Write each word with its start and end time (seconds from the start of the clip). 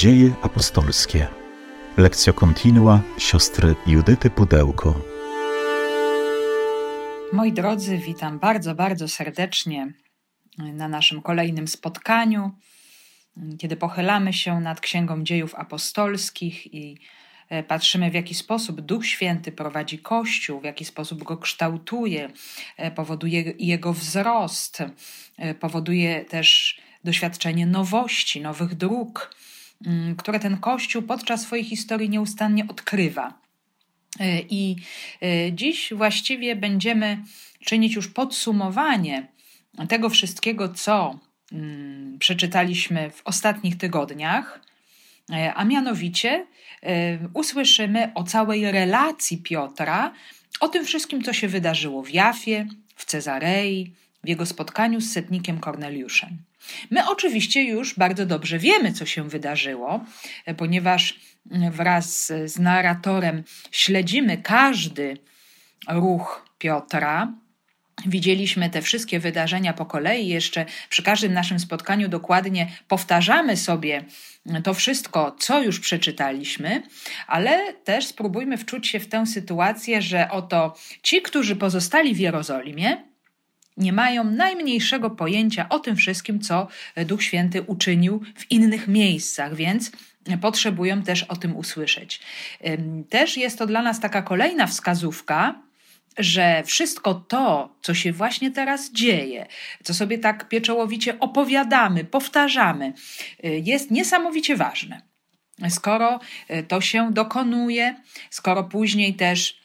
Dzieje 0.00 0.34
apostolskie. 0.42 1.26
Lekcja 1.96 2.32
kontinua 2.32 3.00
siostry 3.18 3.74
Judyty 3.86 4.30
Pudełko. 4.30 5.00
Moi 7.32 7.52
drodzy, 7.52 7.98
witam 7.98 8.38
bardzo, 8.38 8.74
bardzo 8.74 9.08
serdecznie 9.08 9.92
na 10.58 10.88
naszym 10.88 11.22
kolejnym 11.22 11.68
spotkaniu, 11.68 12.50
kiedy 13.58 13.76
pochylamy 13.76 14.32
się 14.32 14.60
nad 14.60 14.80
Księgą 14.80 15.24
Dziejów 15.24 15.54
Apostolskich 15.54 16.74
i 16.74 16.98
e, 17.48 17.62
patrzymy, 17.62 18.10
w 18.10 18.14
jaki 18.14 18.34
sposób 18.34 18.80
Duch 18.80 19.06
Święty 19.06 19.52
prowadzi 19.52 19.98
Kościół, 19.98 20.60
w 20.60 20.64
jaki 20.64 20.84
sposób 20.84 21.22
go 21.24 21.36
kształtuje, 21.36 22.30
e, 22.76 22.90
powoduje 22.90 23.54
jego 23.58 23.92
wzrost, 23.92 24.82
e, 25.38 25.54
powoduje 25.54 26.24
też 26.24 26.80
doświadczenie 27.04 27.66
nowości, 27.66 28.40
nowych 28.40 28.74
dróg, 28.74 29.30
które 30.18 30.40
ten 30.40 30.56
Kościół 30.56 31.02
podczas 31.02 31.42
swojej 31.42 31.64
historii 31.64 32.10
nieustannie 32.10 32.68
odkrywa. 32.68 33.40
E, 34.20 34.40
I 34.40 34.76
e, 35.22 35.52
dziś 35.52 35.92
właściwie 35.92 36.56
będziemy 36.56 37.18
czynić 37.64 37.94
już 37.94 38.08
podsumowanie 38.08 39.26
tego 39.88 40.08
wszystkiego, 40.08 40.68
co 40.68 41.18
mm, 41.52 42.18
przeczytaliśmy 42.18 43.10
w 43.10 43.22
ostatnich 43.24 43.78
tygodniach, 43.78 44.60
e, 45.32 45.54
a 45.54 45.64
mianowicie 45.64 46.46
usłyszymy 47.34 48.12
o 48.14 48.24
całej 48.24 48.70
relacji 48.70 49.38
Piotra, 49.38 50.12
o 50.60 50.68
tym 50.68 50.84
wszystkim, 50.84 51.22
co 51.22 51.32
się 51.32 51.48
wydarzyło 51.48 52.02
w 52.02 52.10
Jafie, 52.10 52.66
w 52.96 53.04
Cezarei, 53.04 53.94
w 54.24 54.28
jego 54.28 54.46
spotkaniu 54.46 55.00
z 55.00 55.12
setnikiem 55.12 55.60
Korneliuszem. 55.60 56.38
My 56.90 57.08
oczywiście 57.08 57.62
już 57.62 57.94
bardzo 57.94 58.26
dobrze 58.26 58.58
wiemy, 58.58 58.92
co 58.92 59.06
się 59.06 59.28
wydarzyło, 59.28 60.04
ponieważ 60.56 61.20
wraz 61.70 62.32
z 62.44 62.58
narratorem 62.58 63.44
śledzimy 63.70 64.38
każdy 64.38 65.16
ruch 65.88 66.50
Piotra. 66.58 67.32
Widzieliśmy 68.06 68.70
te 68.70 68.82
wszystkie 68.82 69.20
wydarzenia 69.20 69.72
po 69.72 69.86
kolei, 69.86 70.28
jeszcze 70.28 70.66
przy 70.88 71.02
każdym 71.02 71.32
naszym 71.32 71.60
spotkaniu 71.60 72.08
dokładnie 72.08 72.68
powtarzamy 72.88 73.56
sobie 73.56 74.04
to 74.64 74.74
wszystko, 74.74 75.36
co 75.38 75.62
już 75.62 75.80
przeczytaliśmy, 75.80 76.82
ale 77.26 77.72
też 77.72 78.06
spróbujmy 78.06 78.58
wczuć 78.58 78.88
się 78.88 79.00
w 79.00 79.08
tę 79.08 79.26
sytuację, 79.26 80.02
że 80.02 80.30
oto 80.30 80.76
ci, 81.02 81.22
którzy 81.22 81.56
pozostali 81.56 82.14
w 82.14 82.18
Jerozolimie, 82.18 83.09
nie 83.80 83.92
mają 83.92 84.24
najmniejszego 84.24 85.10
pojęcia 85.10 85.68
o 85.68 85.78
tym 85.78 85.96
wszystkim, 85.96 86.40
co 86.40 86.68
Duch 86.96 87.22
Święty 87.22 87.62
uczynił 87.62 88.20
w 88.36 88.50
innych 88.50 88.88
miejscach, 88.88 89.54
więc 89.54 89.92
potrzebują 90.40 91.02
też 91.02 91.22
o 91.22 91.36
tym 91.36 91.56
usłyszeć. 91.56 92.20
Też 93.08 93.36
jest 93.36 93.58
to 93.58 93.66
dla 93.66 93.82
nas 93.82 94.00
taka 94.00 94.22
kolejna 94.22 94.66
wskazówka, 94.66 95.54
że 96.18 96.62
wszystko 96.66 97.14
to, 97.14 97.74
co 97.82 97.94
się 97.94 98.12
właśnie 98.12 98.50
teraz 98.50 98.92
dzieje, 98.92 99.46
co 99.84 99.94
sobie 99.94 100.18
tak 100.18 100.48
pieczołowicie 100.48 101.18
opowiadamy, 101.18 102.04
powtarzamy, 102.04 102.92
y, 103.44 103.62
jest 103.64 103.90
niesamowicie 103.90 104.56
ważne. 104.56 105.00
Skoro 105.68 106.20
y, 106.50 106.62
to 106.62 106.80
się 106.80 107.12
dokonuje, 107.12 107.94
skoro 108.30 108.64
później 108.64 109.14
też 109.14 109.59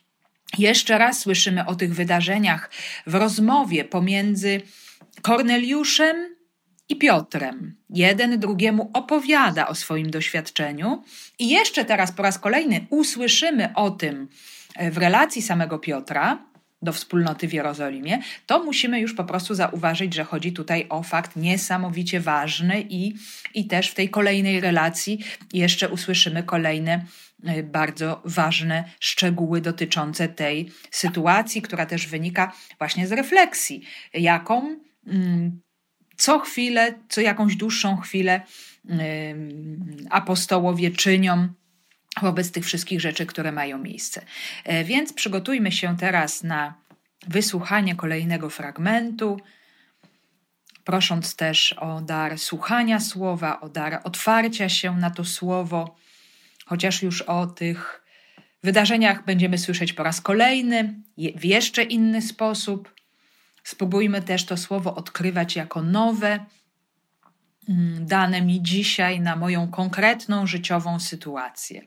jeszcze 0.57 0.97
raz 0.97 1.19
słyszymy 1.19 1.65
o 1.65 1.75
tych 1.75 1.95
wydarzeniach 1.95 2.69
w 3.07 3.15
rozmowie 3.15 3.83
pomiędzy 3.83 4.61
Korneliuszem 5.21 6.35
i 6.89 6.95
Piotrem. 6.95 7.75
Jeden 7.89 8.39
drugiemu 8.39 8.91
opowiada 8.93 9.67
o 9.67 9.75
swoim 9.75 10.09
doświadczeniu, 10.09 11.03
i 11.39 11.49
jeszcze 11.49 11.85
teraz 11.85 12.11
po 12.11 12.23
raz 12.23 12.39
kolejny 12.39 12.85
usłyszymy 12.89 13.73
o 13.75 13.91
tym 13.91 14.27
e, 14.75 14.91
w 14.91 14.97
relacji 14.97 15.41
samego 15.41 15.79
Piotra 15.79 16.45
do 16.81 16.94
wspólnoty 16.94 17.47
w 17.47 17.53
Jerozolimie, 17.53 18.19
to 18.45 18.63
musimy 18.63 19.00
już 19.00 19.13
po 19.13 19.23
prostu 19.23 19.56
zauważyć, 19.56 20.13
że 20.13 20.23
chodzi 20.23 20.53
tutaj 20.53 20.85
o 20.89 21.03
fakt 21.03 21.35
niesamowicie 21.35 22.19
ważny 22.19 22.85
i, 22.89 23.13
i 23.53 23.67
też 23.67 23.89
w 23.89 23.94
tej 23.94 24.09
kolejnej 24.09 24.59
relacji 24.59 25.19
jeszcze 25.53 25.89
usłyszymy 25.89 26.44
kolejne 26.44 27.06
bardzo 27.63 28.22
ważne 28.25 28.84
szczegóły 29.00 29.62
dotyczące 29.62 30.28
tej 30.28 30.72
sytuacji, 30.91 31.62
która 31.62 31.85
też 31.85 32.07
wynika 32.07 32.51
właśnie 32.79 33.07
z 33.07 33.12
refleksji, 33.12 33.81
jaką 34.13 34.79
mm, 35.07 35.62
co 36.18 36.40
chwilę, 36.40 36.94
co 37.09 37.22
jakąś 37.22 37.56
dłuższą 37.56 37.97
chwilę 37.97 38.41
apostołowie 40.09 40.91
czynią 40.91 41.47
wobec 42.22 42.51
tych 42.51 42.66
wszystkich 42.66 43.01
rzeczy, 43.01 43.25
które 43.25 43.51
mają 43.51 43.78
miejsce. 43.78 44.22
E, 44.63 44.84
więc 44.84 45.13
przygotujmy 45.13 45.72
się 45.72 45.97
teraz 45.97 46.44
na 46.44 46.74
wysłuchanie 47.28 47.95
kolejnego 47.95 48.50
fragmentu, 48.50 49.40
prosząc 50.84 51.35
też 51.35 51.74
o 51.74 52.01
dar 52.01 52.40
słuchania 52.40 53.00
słowa, 53.00 53.59
o 53.59 53.69
dar 53.69 54.01
otwarcia 54.03 54.69
się 54.69 54.97
na 54.97 55.09
to 55.09 55.25
słowo 55.25 55.95
chociaż 56.65 57.01
już 57.01 57.21
o 57.21 57.47
tych 57.47 58.03
wydarzeniach 58.63 59.25
będziemy 59.25 59.57
słyszeć 59.57 59.93
po 59.93 60.03
raz 60.03 60.21
kolejny, 60.21 61.01
w 61.35 61.45
jeszcze 61.45 61.83
inny 61.83 62.21
sposób. 62.21 62.95
Spróbujmy 63.63 64.21
też 64.21 64.45
to 64.45 64.57
słowo 64.57 64.95
odkrywać 64.95 65.55
jako 65.55 65.81
nowe, 65.81 66.45
mm, 67.69 68.05
dane 68.05 68.41
mi 68.41 68.61
dzisiaj 68.61 69.19
na 69.19 69.35
moją 69.35 69.67
konkretną 69.71 70.47
życiową 70.47 70.99
sytuację. 70.99 71.81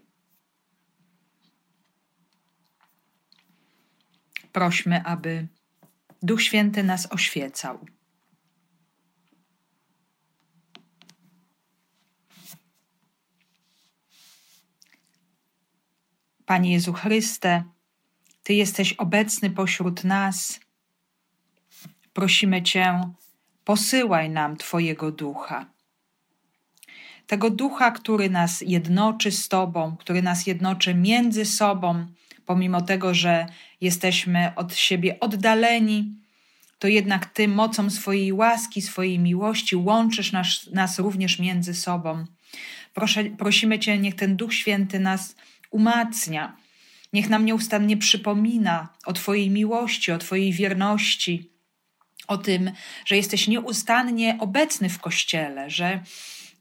Prośmy, 4.53 5.05
aby 5.05 5.49
Duch 6.23 6.43
Święty 6.43 6.85
nas 6.85 7.13
oświecał. 7.13 7.98
Panie 16.49 16.73
Jezu 16.73 16.93
Chryste, 16.93 17.63
Ty 18.43 18.55
jesteś 18.55 18.93
obecny 18.93 19.51
pośród 19.51 20.05
nas. 20.05 20.61
Prosimy 22.13 22.63
Cię, 22.63 23.01
posyłaj 23.65 24.31
nam 24.31 24.57
Twojego 24.57 25.13
ducha. 25.13 25.67
Tego 27.27 27.51
ducha, 27.51 27.91
który 27.91 28.31
nas 28.31 28.61
jednoczy 28.67 29.31
z 29.31 29.49
Tobą, 29.49 29.97
który 29.97 30.23
nas 30.23 30.47
jednoczy 30.47 30.95
między 30.95 31.45
sobą, 31.45 32.07
pomimo 32.47 32.81
tego, 32.81 33.15
że 33.15 33.47
jesteśmy 33.81 34.53
od 34.57 34.75
siebie 34.75 35.21
oddaleni, 35.21 36.15
to 36.79 36.89
jednak 36.89 37.27
Ty 37.27 37.49
mocą 37.49 37.91
swojej 37.91 38.33
łaski, 38.33 38.83
swojej 38.83 39.19
miłości 39.19 39.77
łączysz 39.77 40.33
nas, 40.33 40.67
nas 40.73 40.99
również 40.99 41.39
między 41.39 41.75
sobą. 41.75 42.25
Proszę, 42.95 43.25
prosimy 43.25 43.79
Cię, 43.79 43.99
niech 43.99 44.15
ten 44.15 44.37
Duch 44.37 44.55
Święty 44.55 45.01
nas 45.01 45.35
umacnia. 45.71 46.57
Niech 47.13 47.29
nam 47.29 47.45
nieustannie 47.45 47.97
przypomina 47.97 48.89
o 49.07 49.13
Twojej 49.13 49.51
miłości, 49.51 50.13
o 50.13 50.19
Twojej 50.19 50.53
wierności, 50.53 51.51
o 52.27 52.39
tym, 52.39 52.71
że 53.05 53.17
jesteś 53.17 53.49
nieustannie 53.49 54.37
obecny 54.41 54.89
w 54.89 54.99
Kościele, 54.99 55.71
że 55.71 56.01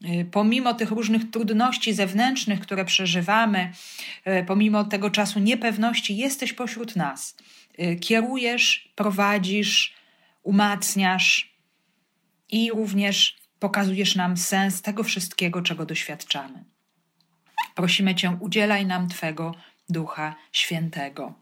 y, 0.04 0.26
pomimo 0.30 0.74
tych 0.74 0.90
różnych 0.90 1.30
trudności 1.30 1.94
zewnętrznych, 1.94 2.60
które 2.60 2.84
przeżywamy, 2.84 3.72
y, 4.26 4.44
pomimo 4.46 4.84
tego 4.84 5.10
czasu 5.10 5.38
niepewności, 5.38 6.16
jesteś 6.16 6.52
pośród 6.52 6.96
nas. 6.96 7.36
Y, 7.80 7.96
kierujesz, 7.96 8.92
prowadzisz, 8.94 9.94
umacniasz 10.42 11.54
i 12.48 12.70
również 12.70 13.36
pokazujesz 13.58 14.16
nam 14.16 14.36
sens 14.36 14.82
tego 14.82 15.02
wszystkiego, 15.02 15.62
czego 15.62 15.86
doświadczamy. 15.86 16.64
Prosimy 17.78 18.14
Cię, 18.14 18.36
udzielaj 18.40 18.86
nam 18.86 19.08
Twego 19.08 19.54
Ducha 19.88 20.34
Świętego. 20.52 21.34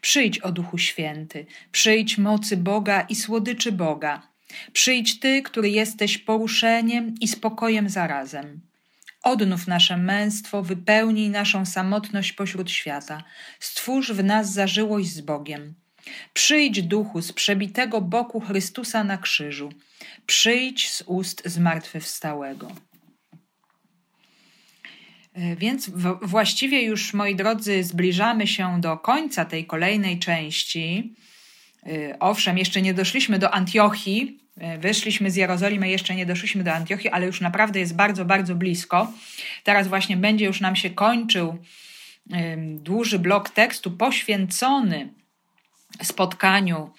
Przyjdź, 0.00 0.38
o 0.38 0.52
Duchu 0.52 0.78
Święty, 0.78 1.46
przyjdź 1.72 2.18
mocy 2.18 2.56
Boga 2.56 3.00
i 3.00 3.14
słodyczy 3.14 3.72
Boga. 3.72 4.28
Przyjdź 4.72 5.20
Ty, 5.20 5.42
który 5.42 5.70
jesteś 5.70 6.18
poruszeniem 6.18 7.14
i 7.20 7.28
spokojem 7.28 7.88
zarazem. 7.88 8.60
Odnów 9.22 9.66
nasze 9.66 9.96
męstwo, 9.96 10.62
wypełnij 10.62 11.30
naszą 11.30 11.66
samotność 11.66 12.32
pośród 12.32 12.70
świata. 12.70 13.24
Stwórz 13.60 14.12
w 14.12 14.24
nas 14.24 14.52
zażyłość 14.52 15.08
z 15.08 15.20
Bogiem. 15.20 15.74
Przyjdź, 16.32 16.82
duchu, 16.82 17.22
z 17.22 17.32
przebitego 17.32 18.00
boku 18.00 18.40
Chrystusa 18.40 19.04
na 19.04 19.18
krzyżu. 19.18 19.72
Przyjdź 20.26 20.90
z 20.90 21.02
ust 21.06 21.42
zmartwychwstałego. 21.44 22.72
E, 25.36 25.56
więc 25.56 25.90
właściwie 26.22 26.82
już, 26.82 27.14
moi 27.14 27.34
drodzy, 27.34 27.84
zbliżamy 27.84 28.46
się 28.46 28.80
do 28.80 28.96
końca 28.96 29.44
tej 29.44 29.66
kolejnej 29.66 30.18
części. 30.18 31.14
E, 31.86 32.18
owszem, 32.18 32.58
jeszcze 32.58 32.82
nie 32.82 32.94
doszliśmy 32.94 33.38
do 33.38 33.54
Antiochii, 33.54 34.46
E, 34.60 34.78
wyszliśmy 34.78 35.30
z 35.30 35.36
Jerozolimy, 35.36 35.88
jeszcze 35.88 36.14
nie 36.14 36.26
doszliśmy 36.26 36.64
do 36.64 36.72
Antiochii, 36.72 37.10
ale 37.10 37.26
już 37.26 37.40
naprawdę 37.40 37.80
jest 37.80 37.96
bardzo, 37.96 38.24
bardzo 38.24 38.54
blisko. 38.54 39.12
Teraz 39.64 39.88
właśnie 39.88 40.16
będzie 40.16 40.44
już 40.44 40.60
nam 40.60 40.76
się 40.76 40.90
kończył 40.90 41.58
duży 42.66 43.18
blok 43.18 43.50
tekstu 43.50 43.90
poświęcony 43.90 45.12
spotkaniu 46.02 46.90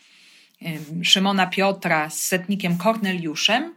Szymona 1.04 1.48
Piotra 1.48 2.10
z 2.10 2.20
setnikiem 2.20 2.78
Korneliuszem 2.78 3.76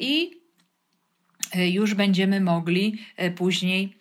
i 0.00 0.30
już 1.56 1.94
będziemy 1.94 2.40
mogli 2.40 2.98
później 3.36 3.96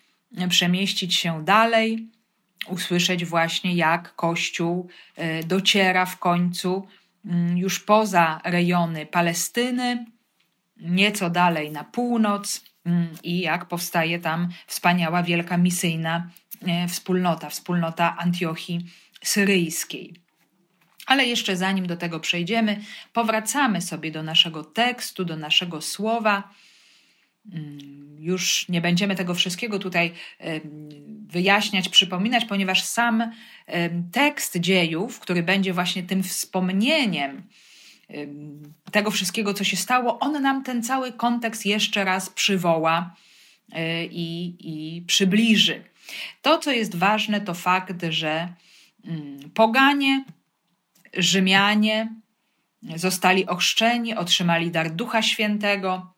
przemieścić 0.50 1.16
się 1.16 1.46
dalej, 1.46 2.08
usłyszeć 2.68 3.26
właśnie 3.26 3.76
jak 3.76 4.16
Kościół 4.16 4.90
dociera 5.48 6.06
w 6.06 6.20
końcu 6.20 6.88
Mm, 7.26 7.58
już 7.58 7.80
poza 7.80 8.42
rejony 8.44 9.06
Palestyny, 9.06 10.06
nieco 10.78 11.30
dalej 11.30 11.72
na 11.72 11.84
północ 11.84 12.64
mm, 12.86 13.10
i 13.24 13.40
jak 13.40 13.66
powstaje 13.66 14.20
tam 14.20 14.50
wspaniała 14.68 15.24
wielka 15.24 15.58
misyjna 15.58 16.30
wspólnota, 16.90 17.50
wspólnota 17.50 18.18
Antiochii 18.18 18.86
Syryjskiej. 19.24 20.14
Ale 21.06 21.26
jeszcze 21.26 21.58
zanim 21.58 21.88
do 21.88 21.98
tego 21.98 22.20
przejdziemy, 22.20 22.82
powracamy 23.14 23.82
sobie 23.82 24.12
do 24.12 24.24
naszego 24.24 24.64
tekstu, 24.64 25.26
do 25.26 25.38
naszego 25.38 25.82
słowa. 25.82 26.50
Mm, 27.52 28.16
już 28.20 28.70
nie 28.70 28.82
będziemy 28.82 29.16
tego 29.16 29.34
wszystkiego 29.34 29.80
tutaj 29.80 30.14
wyjaśniać, 31.28 31.90
przypominać, 31.90 32.46
ponieważ 32.46 32.84
sam 32.84 33.32
tekst 34.12 34.58
dziejów, 34.58 35.20
który 35.20 35.44
będzie 35.44 35.74
właśnie 35.74 36.04
tym 36.04 36.24
wspomnieniem 36.24 37.44
tego 38.92 39.12
wszystkiego, 39.12 39.54
co 39.54 39.64
się 39.64 39.78
stało, 39.78 40.20
on 40.20 40.42
nam 40.42 40.64
ten 40.64 40.84
cały 40.84 41.12
kontekst 41.12 41.66
jeszcze 41.66 42.04
raz 42.04 42.30
przywoła 42.30 43.16
e, 43.72 44.06
i, 44.06 44.56
i 44.60 45.02
przybliży. 45.02 45.84
To, 46.42 46.58
co 46.58 46.72
jest 46.72 46.96
ważne, 46.96 47.42
to 47.42 47.54
fakt, 47.54 48.06
że 48.10 48.54
mm, 49.06 49.52
poganie, 49.54 50.24
Rzymianie 51.18 52.16
zostali 52.96 53.46
ochrzczeni, 53.46 54.16
otrzymali 54.16 54.72
dar 54.72 54.92
Ducha 54.92 55.22
Świętego 55.22 56.13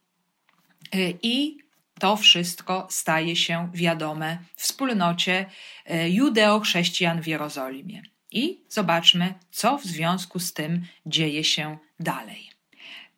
i 1.23 1.57
to 1.99 2.17
wszystko 2.17 2.87
staje 2.89 3.35
się 3.35 3.69
wiadome 3.73 4.37
wspólnocie 4.55 5.45
e, 5.85 6.09
judeo-chrześcijan 6.09 7.21
w 7.21 7.27
Jerozolimie. 7.27 8.03
I 8.31 8.59
zobaczmy, 8.69 9.33
co 9.51 9.77
w 9.77 9.83
związku 9.83 10.39
z 10.39 10.53
tym 10.53 10.85
dzieje 11.05 11.43
się 11.43 11.77
dalej. 11.99 12.49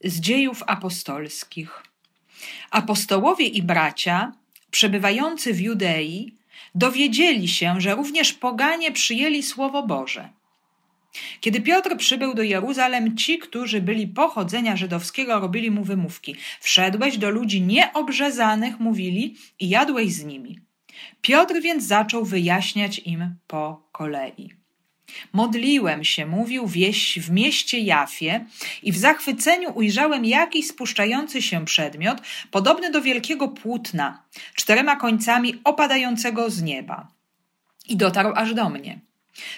Z 0.03 0.19
dziejów 0.19 0.63
apostolskich. 0.67 1.83
Apostołowie 2.71 3.45
i 3.45 3.61
bracia, 3.61 4.31
przebywający 4.71 5.53
w 5.53 5.61
Judei, 5.61 6.33
dowiedzieli 6.75 7.47
się, 7.47 7.81
że 7.81 7.95
również 7.95 8.33
poganie 8.33 8.91
przyjęli 8.91 9.43
Słowo 9.43 9.83
Boże 9.83 10.29
kiedy 11.41 11.61
Piotr 11.61 11.97
przybył 11.97 12.33
do 12.33 12.43
Jeruzalem, 12.43 13.17
ci, 13.17 13.39
którzy 13.39 13.81
byli 13.81 14.07
pochodzenia 14.07 14.77
żydowskiego, 14.77 15.39
robili 15.39 15.71
mu 15.71 15.83
wymówki. 15.83 16.35
Wszedłeś 16.61 17.17
do 17.17 17.29
ludzi 17.29 17.61
nieobrzezanych, 17.61 18.79
mówili, 18.79 19.35
i 19.59 19.69
jadłeś 19.69 20.13
z 20.13 20.23
nimi. 20.23 20.59
Piotr 21.21 21.61
więc 21.61 21.83
zaczął 21.83 22.25
wyjaśniać 22.25 22.99
im 22.99 23.35
po 23.47 23.89
kolei. 23.91 24.57
Modliłem 25.33 26.03
się, 26.03 26.25
mówił 26.25 26.67
wieś 26.67 27.19
w 27.19 27.31
mieście 27.31 27.79
Jafie 27.79 28.45
i 28.83 28.91
w 28.91 28.97
zachwyceniu 28.97 29.71
ujrzałem 29.75 30.25
jakiś 30.25 30.67
spuszczający 30.67 31.41
się 31.41 31.65
przedmiot, 31.65 32.21
podobny 32.51 32.91
do 32.91 33.01
wielkiego 33.01 33.47
płótna, 33.47 34.23
czterema 34.55 34.95
końcami 34.95 35.61
opadającego 35.63 36.49
z 36.49 36.61
nieba. 36.61 37.07
I 37.89 37.97
dotarł 37.97 38.31
aż 38.35 38.53
do 38.53 38.69
mnie. 38.69 39.06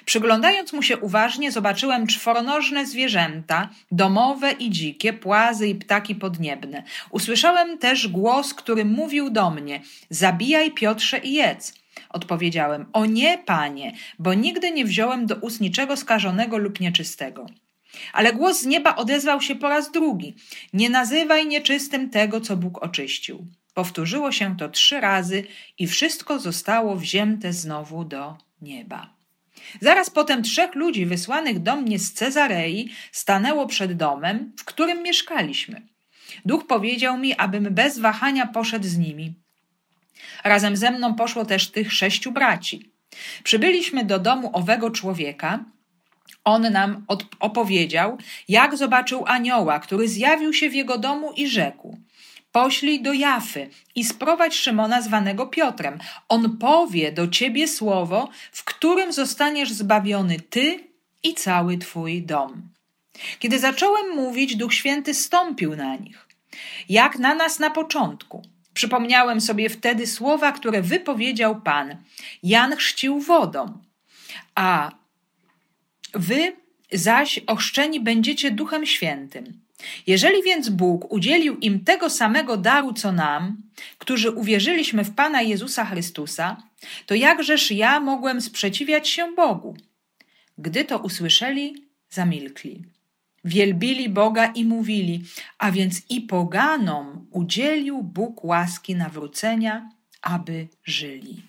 Przyglądając 0.06 0.74
mu 0.74 0.82
się 0.82 0.98
uważnie, 0.98 1.52
zobaczyłem 1.52 2.08
czworonożne 2.08 2.86
zwierzęta, 2.86 3.70
domowe 3.92 4.52
i 4.52 4.70
dzikie, 4.70 5.14
płazy 5.14 5.68
i 5.68 5.76
ptaki 5.76 6.16
podniebne. 6.16 6.84
Usłyszałem 7.12 7.78
też 7.78 8.08
głos, 8.08 8.54
który 8.54 8.86
mówił 8.86 9.30
do 9.30 9.50
mnie: 9.52 9.82
Zabijaj 10.10 10.72
Piotrze 10.72 11.18
i 11.18 11.34
jedz. 11.34 11.74
Odpowiedziałem: 12.10 12.86
O 12.94 13.06
nie, 13.06 13.38
panie, 13.38 13.94
bo 14.20 14.34
nigdy 14.34 14.72
nie 14.72 14.86
wziąłem 14.86 15.26
do 15.26 15.36
ust 15.36 15.62
niczego 15.62 15.98
skażonego 15.98 16.58
lub 16.58 16.80
nieczystego. 16.80 17.46
Ale 18.14 18.34
głos 18.34 18.62
z 18.62 18.66
nieba 18.66 18.96
odezwał 18.96 19.42
się 19.42 19.56
po 19.56 19.70
raz 19.70 19.92
drugi: 19.92 20.36
Nie 20.74 20.90
nazywaj 20.90 21.48
nieczystym 21.48 22.10
tego, 22.10 22.42
co 22.42 22.58
Bóg 22.58 22.84
oczyścił. 22.84 23.48
Powtórzyło 23.74 24.32
się 24.32 24.58
to 24.58 24.70
trzy 24.70 25.02
razy 25.02 25.44
i 25.78 25.88
wszystko 25.88 26.40
zostało 26.40 26.96
wzięte 26.96 27.54
znowu 27.54 28.06
do 28.06 28.38
nieba. 28.62 29.19
Zaraz 29.82 30.10
potem 30.10 30.44
trzech 30.44 30.76
ludzi 30.76 31.06
wysłanych 31.06 31.60
do 31.60 31.76
mnie 31.76 32.00
z 32.00 32.14
Cezarei 32.14 32.90
stanęło 33.12 33.68
przed 33.68 33.94
domem, 33.94 34.52
w 34.58 34.66
którym 34.66 35.04
mieszkaliśmy. 35.04 35.82
Duch 36.46 36.68
powiedział 36.68 37.18
mi, 37.18 37.36
abym 37.36 37.64
bez 37.74 38.00
wahania 38.00 38.48
poszedł 38.48 38.88
z 38.88 38.98
nimi. 38.98 39.34
Razem 40.44 40.78
ze 40.78 40.92
mną 40.92 41.16
poszło 41.16 41.46
też 41.46 41.72
tych 41.72 41.94
sześciu 41.94 42.32
braci. 42.32 42.90
Przybyliśmy 43.44 44.06
do 44.06 44.20
domu 44.20 44.50
owego 44.54 44.92
człowieka. 44.92 45.66
On 46.44 46.62
nam 46.72 47.06
opowiedział, 47.40 48.18
jak 48.48 48.78
zobaczył 48.78 49.24
anioła, 49.28 49.80
który 49.80 50.08
zjawił 50.08 50.54
się 50.54 50.70
w 50.70 50.74
jego 50.74 50.98
domu 50.98 51.32
i 51.32 51.48
rzekł: 51.48 51.98
Poślij 52.52 53.02
do 53.02 53.14
Jafy 53.14 53.70
i 53.96 54.04
sprowadź 54.04 54.56
Szymona 54.56 55.02
zwanego 55.02 55.48
Piotrem. 55.48 56.00
On 56.30 56.58
powie 56.58 57.12
do 57.12 57.28
ciebie 57.28 57.68
słowo, 57.68 58.30
w 58.52 58.64
którym 58.64 59.14
zostaniesz 59.14 59.72
zbawiony 59.72 60.40
ty 60.40 60.88
i 61.24 61.34
cały 61.34 61.78
twój 61.78 62.22
dom. 62.22 62.70
Kiedy 63.40 63.60
zacząłem 63.60 64.16
mówić, 64.16 64.56
Duch 64.56 64.74
Święty 64.74 65.14
stąpił 65.14 65.76
na 65.76 65.96
nich, 65.96 66.28
jak 66.90 67.20
na 67.20 67.36
nas 67.36 67.60
na 67.60 67.70
początku. 67.70 68.42
Przypomniałem 68.74 69.42
sobie 69.42 69.70
wtedy 69.70 70.08
słowa, 70.08 70.52
które 70.52 70.82
wypowiedział 70.82 71.62
Pan. 71.62 71.96
Jan 72.44 72.76
chrzcił 72.76 73.20
wodą, 73.20 73.78
a 74.56 74.92
wy 76.14 76.56
zaś 76.92 77.40
ochrzczeni 77.48 78.00
będziecie 78.00 78.52
Duchem 78.52 78.86
Świętym. 78.86 79.69
Jeżeli 80.08 80.44
więc 80.44 80.70
Bóg 80.70 81.12
udzielił 81.14 81.58
im 81.58 81.84
tego 81.84 82.10
samego 82.10 82.58
daru, 82.58 82.94
co 82.94 83.12
nam, 83.12 83.58
którzy 83.98 84.32
uwierzyliśmy 84.32 85.04
w 85.04 85.16
Pana 85.16 85.42
Jezusa 85.42 85.86
Chrystusa, 85.86 86.58
to 87.06 87.16
jakżeż 87.16 87.72
ja 87.72 88.00
mogłem 88.00 88.42
sprzeciwiać 88.42 89.10
się 89.10 89.36
Bogu? 89.36 89.78
Gdy 90.58 90.86
to 90.86 90.98
usłyszeli, 90.98 91.76
zamilkli. 92.10 92.84
Wielbili 93.46 94.10
Boga 94.10 94.46
i 94.46 94.66
mówili, 94.66 95.24
a 95.58 95.72
więc 95.72 96.02
i 96.10 96.22
poganom 96.22 97.28
udzielił 97.32 98.04
Bóg 98.04 98.44
łaski 98.44 98.96
nawrócenia, 98.96 99.90
aby 100.22 100.68
żyli. 100.84 101.42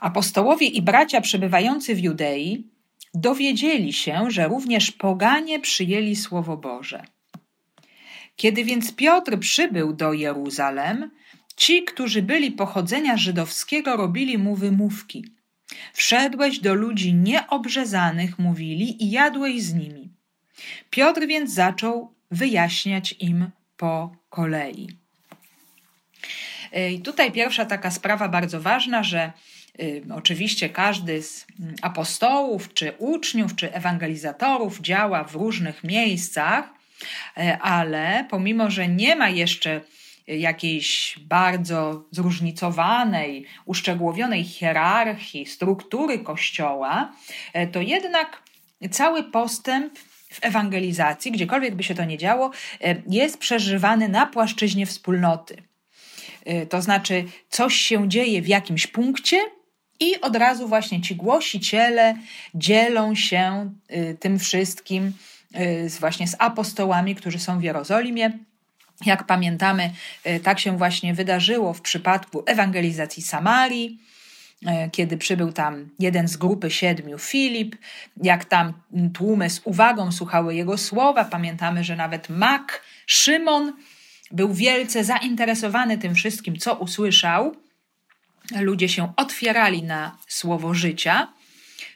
Apostołowie 0.00 0.66
i 0.66 0.82
bracia 0.82 1.20
przebywający 1.20 1.94
w 1.94 1.98
Judei 1.98 2.64
dowiedzieli 3.14 3.92
się, 3.92 4.30
że 4.30 4.48
również 4.48 4.90
poganie 4.90 5.60
przyjęli 5.60 6.16
Słowo 6.16 6.56
Boże. 6.56 7.04
Kiedy 8.36 8.64
więc 8.64 8.92
Piotr 8.92 9.38
przybył 9.38 9.92
do 9.92 10.12
Jeruzalem, 10.12 11.10
ci, 11.56 11.84
którzy 11.84 12.22
byli 12.22 12.52
pochodzenia 12.52 13.16
żydowskiego, 13.16 13.96
robili 13.96 14.38
mu 14.38 14.56
wymówki. 14.56 15.24
Wszedłeś 15.92 16.58
do 16.58 16.74
ludzi 16.74 17.14
nieobrzezanych, 17.14 18.38
mówili, 18.38 19.04
i 19.04 19.10
jadłeś 19.10 19.62
z 19.62 19.74
nimi. 19.74 20.10
Piotr 20.90 21.26
więc 21.26 21.52
zaczął 21.52 22.14
wyjaśniać 22.30 23.14
im 23.18 23.50
po 23.76 24.16
kolei. 24.28 24.88
I 26.92 27.00
tutaj 27.00 27.32
pierwsza 27.32 27.64
taka 27.64 27.90
sprawa 27.90 28.28
bardzo 28.28 28.60
ważna, 28.60 29.02
że 29.02 29.32
oczywiście 30.14 30.68
każdy 30.68 31.22
z 31.22 31.46
mm, 31.60 31.74
apostołów, 31.82 32.74
czy 32.74 32.92
uczniów, 32.98 33.56
czy 33.56 33.72
ewangelizatorów 33.72 34.80
działa 34.80 35.24
w 35.24 35.34
różnych 35.34 35.84
miejscach, 35.84 36.64
y, 37.38 37.58
ale 37.60 38.26
pomimo, 38.30 38.70
że 38.70 38.88
nie 38.88 39.16
ma 39.16 39.28
jeszcze 39.28 39.80
jakiejś 40.26 41.18
bardzo 41.20 42.04
zróżnicowanej, 42.10 43.46
uszczegółowionej 43.64 44.44
hierarchii, 44.44 45.46
struktury 45.46 46.18
Kościoła, 46.18 47.12
y, 47.56 47.66
to 47.66 47.80
jednak 47.80 48.42
cały 48.90 49.24
postęp 49.24 49.98
w 50.32 50.44
ewangelizacji, 50.44 51.32
gdziekolwiek 51.32 51.74
by 51.74 51.82
się 51.82 51.94
to 51.94 52.04
nie 52.04 52.18
działo, 52.18 52.50
jest 53.08 53.38
przeżywany 53.38 54.08
na 54.08 54.26
płaszczyźnie 54.26 54.86
wspólnoty. 54.86 55.62
To 56.68 56.82
znaczy, 56.82 57.24
coś 57.48 57.74
się 57.74 58.08
dzieje 58.08 58.42
w 58.42 58.48
jakimś 58.48 58.86
punkcie, 58.86 59.36
i 60.00 60.20
od 60.20 60.36
razu 60.36 60.68
właśnie 60.68 61.00
ci 61.00 61.16
głosiciele 61.16 62.14
dzielą 62.54 63.14
się 63.14 63.72
y, 63.90 64.16
tym 64.20 64.38
wszystkim 64.38 65.12
z, 65.86 65.98
właśnie 65.98 66.28
z 66.28 66.36
apostołami, 66.38 67.14
którzy 67.14 67.38
są 67.38 67.58
w 67.58 67.62
Jerozolimie. 67.62 68.38
Jak 69.06 69.26
pamiętamy, 69.26 69.90
tak 70.42 70.60
się 70.60 70.78
właśnie 70.78 71.14
wydarzyło 71.14 71.74
w 71.74 71.80
przypadku 71.80 72.42
ewangelizacji 72.46 73.22
Samarii, 73.22 73.98
kiedy 74.92 75.16
przybył 75.16 75.52
tam 75.52 75.88
jeden 75.98 76.28
z 76.28 76.36
grupy 76.36 76.70
siedmiu, 76.70 77.18
Filip, 77.18 77.76
jak 78.22 78.44
tam 78.44 78.72
tłumy 79.14 79.50
z 79.50 79.60
uwagą 79.64 80.12
słuchały 80.12 80.54
jego 80.54 80.78
słowa. 80.78 81.24
Pamiętamy, 81.24 81.84
że 81.84 81.96
nawet 81.96 82.28
Mak, 82.28 82.82
Szymon 83.06 83.72
był 84.30 84.54
wielce 84.54 85.04
zainteresowany 85.04 85.98
tym 85.98 86.14
wszystkim, 86.14 86.56
co 86.56 86.74
usłyszał. 86.74 87.56
Ludzie 88.60 88.88
się 88.88 89.12
otwierali 89.16 89.82
na 89.82 90.18
słowo 90.26 90.74
życia. 90.74 91.32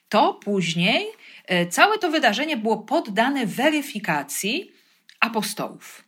To 0.08 0.34
później 0.34 1.06
e, 1.46 1.66
całe 1.66 1.98
to 1.98 2.10
wydarzenie 2.10 2.56
było 2.56 2.78
poddane 2.78 3.46
weryfikacji 3.46 4.72
apostołów. 5.20 6.04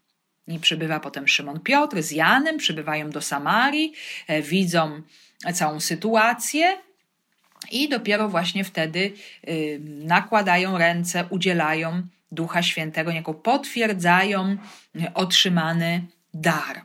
I 0.49 0.59
przybywa 0.59 1.01
potem 1.01 1.29
Szymon 1.29 1.61
Piotr 1.61 2.03
z 2.03 2.11
Janem, 2.11 2.59
przybywają 2.59 3.11
do 3.11 3.21
Samarii, 3.21 3.93
e, 4.27 4.43
widzą 4.43 5.03
całą 5.55 5.81
sytuację 5.81 6.77
i 7.71 7.89
dopiero 7.89 8.29
właśnie 8.29 8.65
wtedy 8.65 9.13
y, 9.49 9.81
nakładają 9.83 10.79
ręce, 10.79 11.25
udzielają 11.31 12.03
Ducha 12.33 12.63
Świętego, 12.63 13.11
jako 13.11 13.35
potwierdzają 13.35 14.57
otrzymany 15.15 16.07
dar. 16.35 16.85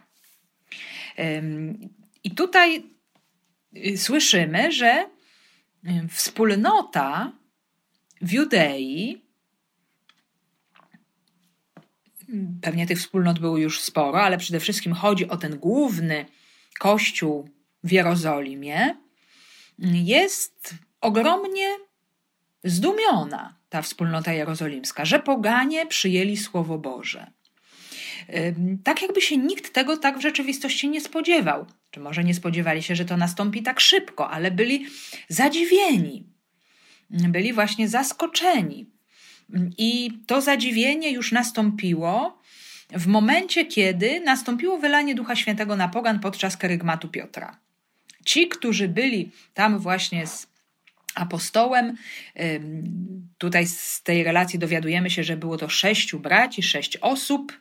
I 2.23 2.31
tutaj 2.31 2.83
słyszymy, 3.97 4.71
że 4.71 5.09
y, 5.85 6.07
wspólnota 6.07 7.31
w 8.21 8.31
Judei, 8.31 9.21
pewnie 12.61 12.87
tych 12.87 12.99
wspólnot 12.99 13.39
było 13.39 13.57
już 13.57 13.81
sporo, 13.81 14.21
ale 14.21 14.37
przede 14.37 14.59
wszystkim 14.59 14.93
chodzi 14.93 15.29
o 15.29 15.37
ten 15.37 15.57
główny 15.57 16.25
kościół 16.79 17.49
w 17.83 17.91
Jerozolimie, 17.91 18.97
jest 19.79 20.75
ogromnie 21.01 21.67
zdumiona 22.63 23.57
ta 23.69 23.81
wspólnota 23.81 24.33
jerozolimska, 24.33 25.05
że 25.05 25.19
poganie 25.19 25.85
przyjęli 25.85 26.37
Słowo 26.37 26.77
Boże. 26.77 27.31
Tak 28.83 29.01
jakby 29.01 29.21
się 29.21 29.37
nikt 29.37 29.73
tego 29.73 29.97
tak 29.97 30.17
w 30.17 30.21
rzeczywistości 30.21 30.89
nie 30.89 31.01
spodziewał. 31.01 31.65
Czy 31.91 31.99
może 31.99 32.23
nie 32.23 32.33
spodziewali 32.33 32.83
się, 32.83 32.95
że 32.95 33.05
to 33.05 33.17
nastąpi 33.17 33.63
tak 33.63 33.79
szybko, 33.79 34.29
ale 34.29 34.51
byli 34.51 34.85
zadziwieni, 35.29 36.23
byli 37.09 37.53
właśnie 37.53 37.89
zaskoczeni. 37.89 38.85
I 39.77 40.11
to 40.27 40.41
zadziwienie 40.41 41.11
już 41.11 41.31
nastąpiło 41.31 42.41
w 42.91 43.07
momencie, 43.07 43.65
kiedy 43.65 44.19
nastąpiło 44.19 44.77
wylanie 44.77 45.15
Ducha 45.15 45.35
Świętego 45.35 45.75
na 45.75 45.87
pogan 45.87 46.19
podczas 46.19 46.57
kerygmatu 46.57 47.07
Piotra. 47.07 47.57
Ci, 48.25 48.47
którzy 48.47 48.87
byli 48.87 49.31
tam 49.53 49.79
właśnie 49.79 50.27
z 50.27 50.47
apostołem, 51.15 51.97
tutaj 53.37 53.67
z 53.67 54.03
tej 54.03 54.23
relacji 54.23 54.59
dowiadujemy 54.59 55.09
się, 55.09 55.23
że 55.23 55.37
było 55.37 55.57
to 55.57 55.69
sześciu 55.69 56.19
braci, 56.19 56.63
sześć 56.63 56.97
osób, 56.97 57.59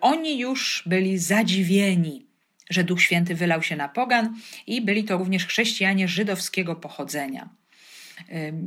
oni 0.00 0.38
już 0.38 0.82
byli 0.86 1.18
zadziwieni, 1.18 2.26
że 2.70 2.84
Duch 2.84 3.02
Święty 3.02 3.34
wylał 3.34 3.62
się 3.62 3.76
na 3.76 3.88
pogan 3.88 4.36
i 4.66 4.82
byli 4.82 5.04
to 5.04 5.18
również 5.18 5.46
chrześcijanie 5.46 6.08
żydowskiego 6.08 6.76
pochodzenia. 6.76 7.48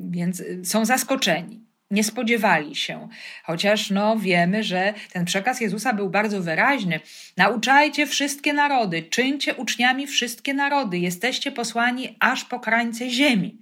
Więc 0.09 0.39
y, 0.39 0.61
są 0.65 0.85
zaskoczeni 0.85 1.67
nie 1.91 2.03
spodziewali 2.03 2.75
się. 2.75 3.07
Chociaż 3.43 3.89
no, 3.89 4.17
wiemy, 4.17 4.63
że 4.63 4.93
ten 5.11 5.25
przekaz 5.25 5.61
Jezusa 5.61 5.93
był 5.93 6.09
bardzo 6.09 6.41
wyraźny. 6.41 6.99
Nauczajcie 7.37 8.07
wszystkie 8.07 8.53
narody, 8.53 9.03
czyńcie 9.03 9.55
uczniami 9.55 10.07
wszystkie 10.07 10.53
narody, 10.53 10.97
jesteście 10.97 11.51
posłani 11.51 12.15
aż 12.19 12.43
po 12.45 12.59
krańce 12.59 13.09
ziemi. 13.09 13.57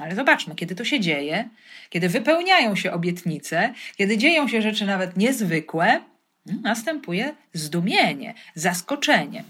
Ale 0.00 0.14
zobaczmy, 0.14 0.54
kiedy 0.54 0.74
to 0.74 0.84
się 0.84 1.00
dzieje, 1.00 1.48
kiedy 1.90 2.08
wypełniają 2.08 2.76
się 2.76 2.92
obietnice, 2.92 3.74
kiedy 3.96 4.18
dzieją 4.18 4.48
się 4.48 4.62
rzeczy 4.62 4.86
nawet 4.86 5.16
niezwykłe, 5.16 6.00
następuje 6.46 7.34
zdumienie, 7.52 8.34
zaskoczenie. 8.54 9.44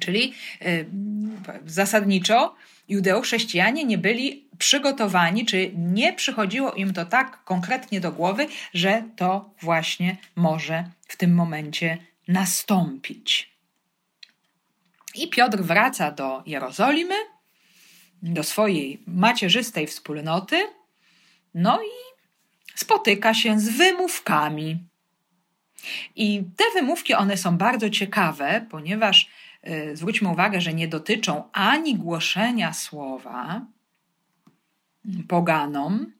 Czyli 0.00 0.34
yy, 0.60 0.86
zasadniczo 1.66 2.54
judeo-chrześcijanie 2.88 3.84
nie 3.84 3.98
byli 3.98 4.48
przygotowani, 4.58 5.46
czy 5.46 5.70
nie 5.76 6.12
przychodziło 6.12 6.72
im 6.72 6.92
to 6.92 7.06
tak 7.06 7.44
konkretnie 7.44 8.00
do 8.00 8.12
głowy, 8.12 8.46
że 8.74 9.02
to 9.16 9.50
właśnie 9.60 10.16
może 10.36 10.90
w 11.08 11.16
tym 11.16 11.34
momencie 11.34 11.98
nastąpić. 12.28 13.54
I 15.14 15.28
Piotr 15.28 15.58
wraca 15.58 16.10
do 16.10 16.42
Jerozolimy, 16.46 17.14
do 18.22 18.42
swojej 18.42 19.02
macierzystej 19.06 19.86
wspólnoty, 19.86 20.56
no 21.54 21.82
i 21.82 22.14
spotyka 22.74 23.34
się 23.34 23.60
z 23.60 23.68
wymówkami. 23.68 24.78
I 26.16 26.44
te 26.56 26.64
wymówki, 26.74 27.14
one 27.14 27.36
są 27.36 27.56
bardzo 27.56 27.90
ciekawe, 27.90 28.66
ponieważ 28.70 29.30
y, 29.68 29.96
zwróćmy 29.96 30.28
uwagę, 30.28 30.60
że 30.60 30.74
nie 30.74 30.88
dotyczą 30.88 31.42
ani 31.52 31.94
głoszenia 31.94 32.72
słowa, 32.72 33.66
poganom, 35.28 36.12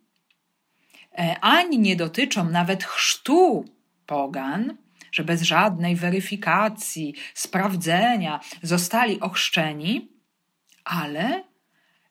e, 1.18 1.36
ani 1.40 1.78
nie 1.78 1.96
dotyczą 1.96 2.50
nawet 2.50 2.84
chrztu 2.84 3.64
pogan, 4.06 4.76
że 5.12 5.24
bez 5.24 5.42
żadnej 5.42 5.96
weryfikacji, 5.96 7.14
sprawdzenia 7.34 8.40
zostali 8.62 9.20
ochrzczeni, 9.20 10.08
ale 10.84 11.44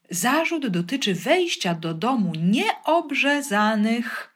zarzut 0.09 0.67
dotyczy 0.67 1.15
wejścia 1.15 1.73
do 1.73 1.93
domu 1.93 2.33
nieobrzezanych 2.35 4.35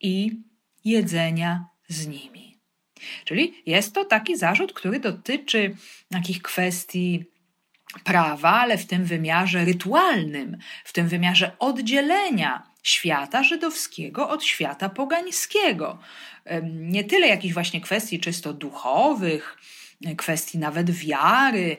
i 0.00 0.40
jedzenia 0.84 1.68
z 1.88 2.06
nimi. 2.06 2.33
Czyli 3.24 3.62
jest 3.66 3.94
to 3.94 4.04
taki 4.04 4.36
zarzut, 4.36 4.72
który 4.72 5.00
dotyczy 5.00 5.76
takich 6.10 6.42
kwestii 6.42 7.24
prawa, 8.04 8.50
ale 8.50 8.78
w 8.78 8.86
tym 8.86 9.04
wymiarze 9.04 9.64
rytualnym, 9.64 10.56
w 10.84 10.92
tym 10.92 11.08
wymiarze 11.08 11.52
oddzielenia 11.58 12.62
świata 12.82 13.42
żydowskiego 13.42 14.28
od 14.28 14.44
świata 14.44 14.88
pogańskiego. 14.88 15.98
Nie 16.62 17.04
tyle 17.04 17.28
jakichś 17.28 17.54
właśnie 17.54 17.80
kwestii 17.80 18.20
czysto 18.20 18.52
duchowych, 18.52 19.58
kwestii 20.16 20.58
nawet 20.58 20.90
wiary, 20.90 21.76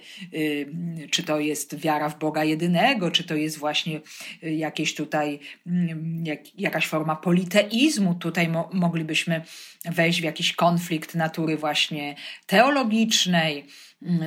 czy 1.12 1.24
to 1.24 1.40
jest 1.40 1.76
wiara 1.76 2.10
w 2.10 2.20
Boga 2.20 2.44
jedynego, 2.44 3.12
czy 3.12 3.24
to 3.24 3.36
jest 3.36 3.58
właśnie 3.58 4.02
y, 4.44 4.54
jakieś 4.54 4.96
tutaj 4.96 5.40
jak, 6.24 6.60
jakaś 6.60 6.88
forma 6.88 7.16
politeizmu. 7.16 8.16
Tutaj 8.16 8.48
mo 8.48 8.70
moglibyśmy 8.74 9.42
wejść 9.86 10.22
w 10.22 10.24
jakiś 10.24 10.54
konflikt 10.54 11.16
natury 11.16 11.58
właśnie 11.58 12.16
teologicznej, 12.46 13.66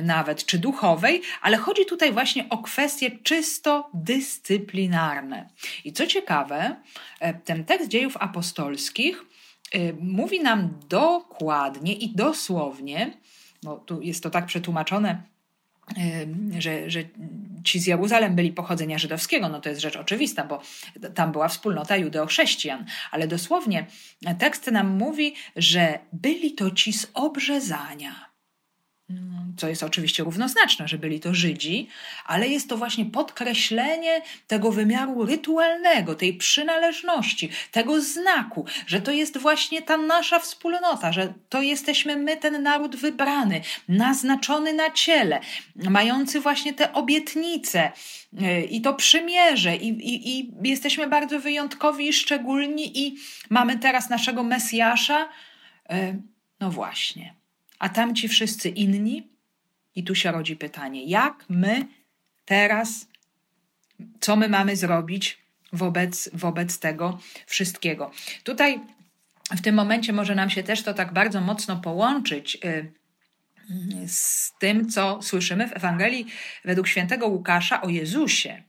nawet 0.03 0.45
czy 0.45 0.59
duchowej, 0.59 1.21
ale 1.41 1.57
chodzi 1.57 1.85
tutaj 1.85 2.11
właśnie 2.11 2.49
o 2.49 2.57
kwestie 2.57 3.11
czysto 3.11 3.89
dyscyplinarne. 3.93 5.49
I 5.85 5.93
co 5.93 6.07
ciekawe, 6.07 6.75
e, 7.19 7.33
ten 7.33 7.65
tekst 7.65 7.87
dziejów 7.87 8.17
apostolskich 8.17 9.25
y, 9.75 9.95
mówi 9.99 10.39
nam 10.39 10.79
dokładnie 10.89 11.93
i 11.93 12.15
dosłownie, 12.15 13.17
bo 13.63 13.77
tu 13.77 14.01
jest 14.01 14.23
to 14.23 14.29
tak 14.29 14.45
przetłumaczone, 14.45 15.23
że, 16.59 16.89
że 16.89 17.03
ci 17.63 17.79
z 17.79 17.87
Jeruzalem 17.87 18.35
byli 18.35 18.51
pochodzenia 18.51 18.97
żydowskiego, 18.97 19.49
no 19.49 19.61
to 19.61 19.69
jest 19.69 19.81
rzecz 19.81 19.95
oczywista, 19.95 20.43
bo 20.43 20.61
tam 21.15 21.31
była 21.31 21.47
wspólnota 21.47 21.97
judeo-chrześcijan, 21.97 22.85
ale 23.11 23.27
dosłownie 23.27 23.85
tekst 24.39 24.71
nam 24.71 24.87
mówi, 24.87 25.33
że 25.55 25.99
byli 26.13 26.53
to 26.53 26.71
ci 26.71 26.93
z 26.93 27.07
obrzezania 27.13 28.28
co 29.57 29.67
jest 29.67 29.83
oczywiście 29.83 30.23
równoznaczne, 30.23 30.87
że 30.87 30.97
byli 30.97 31.19
to 31.19 31.33
Żydzi, 31.33 31.87
ale 32.25 32.47
jest 32.47 32.69
to 32.69 32.77
właśnie 32.77 33.05
podkreślenie 33.05 34.21
tego 34.47 34.71
wymiaru 34.71 35.25
rytualnego, 35.25 36.15
tej 36.15 36.33
przynależności, 36.33 37.49
tego 37.71 38.01
znaku, 38.01 38.65
że 38.87 39.01
to 39.01 39.11
jest 39.11 39.37
właśnie 39.37 39.81
ta 39.81 39.97
nasza 39.97 40.39
wspólnota, 40.39 41.11
że 41.11 41.33
to 41.49 41.61
jesteśmy 41.61 42.17
my, 42.17 42.37
ten 42.37 42.63
naród 42.63 42.95
wybrany, 42.95 43.61
naznaczony 43.87 44.73
na 44.73 44.91
ciele, 44.91 45.39
mający 45.75 46.39
właśnie 46.39 46.73
te 46.73 46.93
obietnice 46.93 47.91
y, 48.33 48.61
i 48.61 48.81
to 48.81 48.93
przymierze, 48.93 49.75
i, 49.75 49.87
i, 49.87 50.39
i 50.39 50.51
jesteśmy 50.63 51.07
bardzo 51.07 51.39
wyjątkowi 51.39 52.07
i 52.07 52.13
szczególni, 52.13 53.05
i 53.05 53.17
mamy 53.49 53.79
teraz 53.79 54.09
naszego 54.09 54.43
Mesjasza. 54.43 55.29
Y, 55.91 56.21
no 56.59 56.71
właśnie. 56.71 57.38
A 57.79 57.89
tamci 57.89 58.27
wszyscy 58.27 58.69
inni, 58.69 59.27
i 59.95 60.03
tu 60.03 60.15
się 60.15 60.31
rodzi 60.31 60.55
pytanie, 60.55 61.05
jak 61.05 61.45
my 61.49 61.87
teraz, 62.45 63.07
co 64.19 64.35
my 64.35 64.49
mamy 64.49 64.75
zrobić 64.75 65.37
wobec, 65.73 66.29
wobec 66.33 66.79
tego 66.79 67.19
wszystkiego? 67.45 68.11
Tutaj 68.43 68.79
w 69.51 69.61
tym 69.61 69.75
momencie 69.75 70.13
może 70.13 70.35
nam 70.35 70.49
się 70.49 70.63
też 70.63 70.83
to 70.83 70.93
tak 70.93 71.13
bardzo 71.13 71.41
mocno 71.41 71.77
połączyć 71.77 72.57
y, 72.65 72.91
z 74.07 74.51
tym, 74.59 74.89
co 74.89 75.21
słyszymy 75.21 75.67
w 75.67 75.73
Ewangelii 75.73 76.25
według 76.65 76.87
świętego 76.87 77.27
Łukasza 77.27 77.81
o 77.81 77.89
Jezusie. 77.89 78.63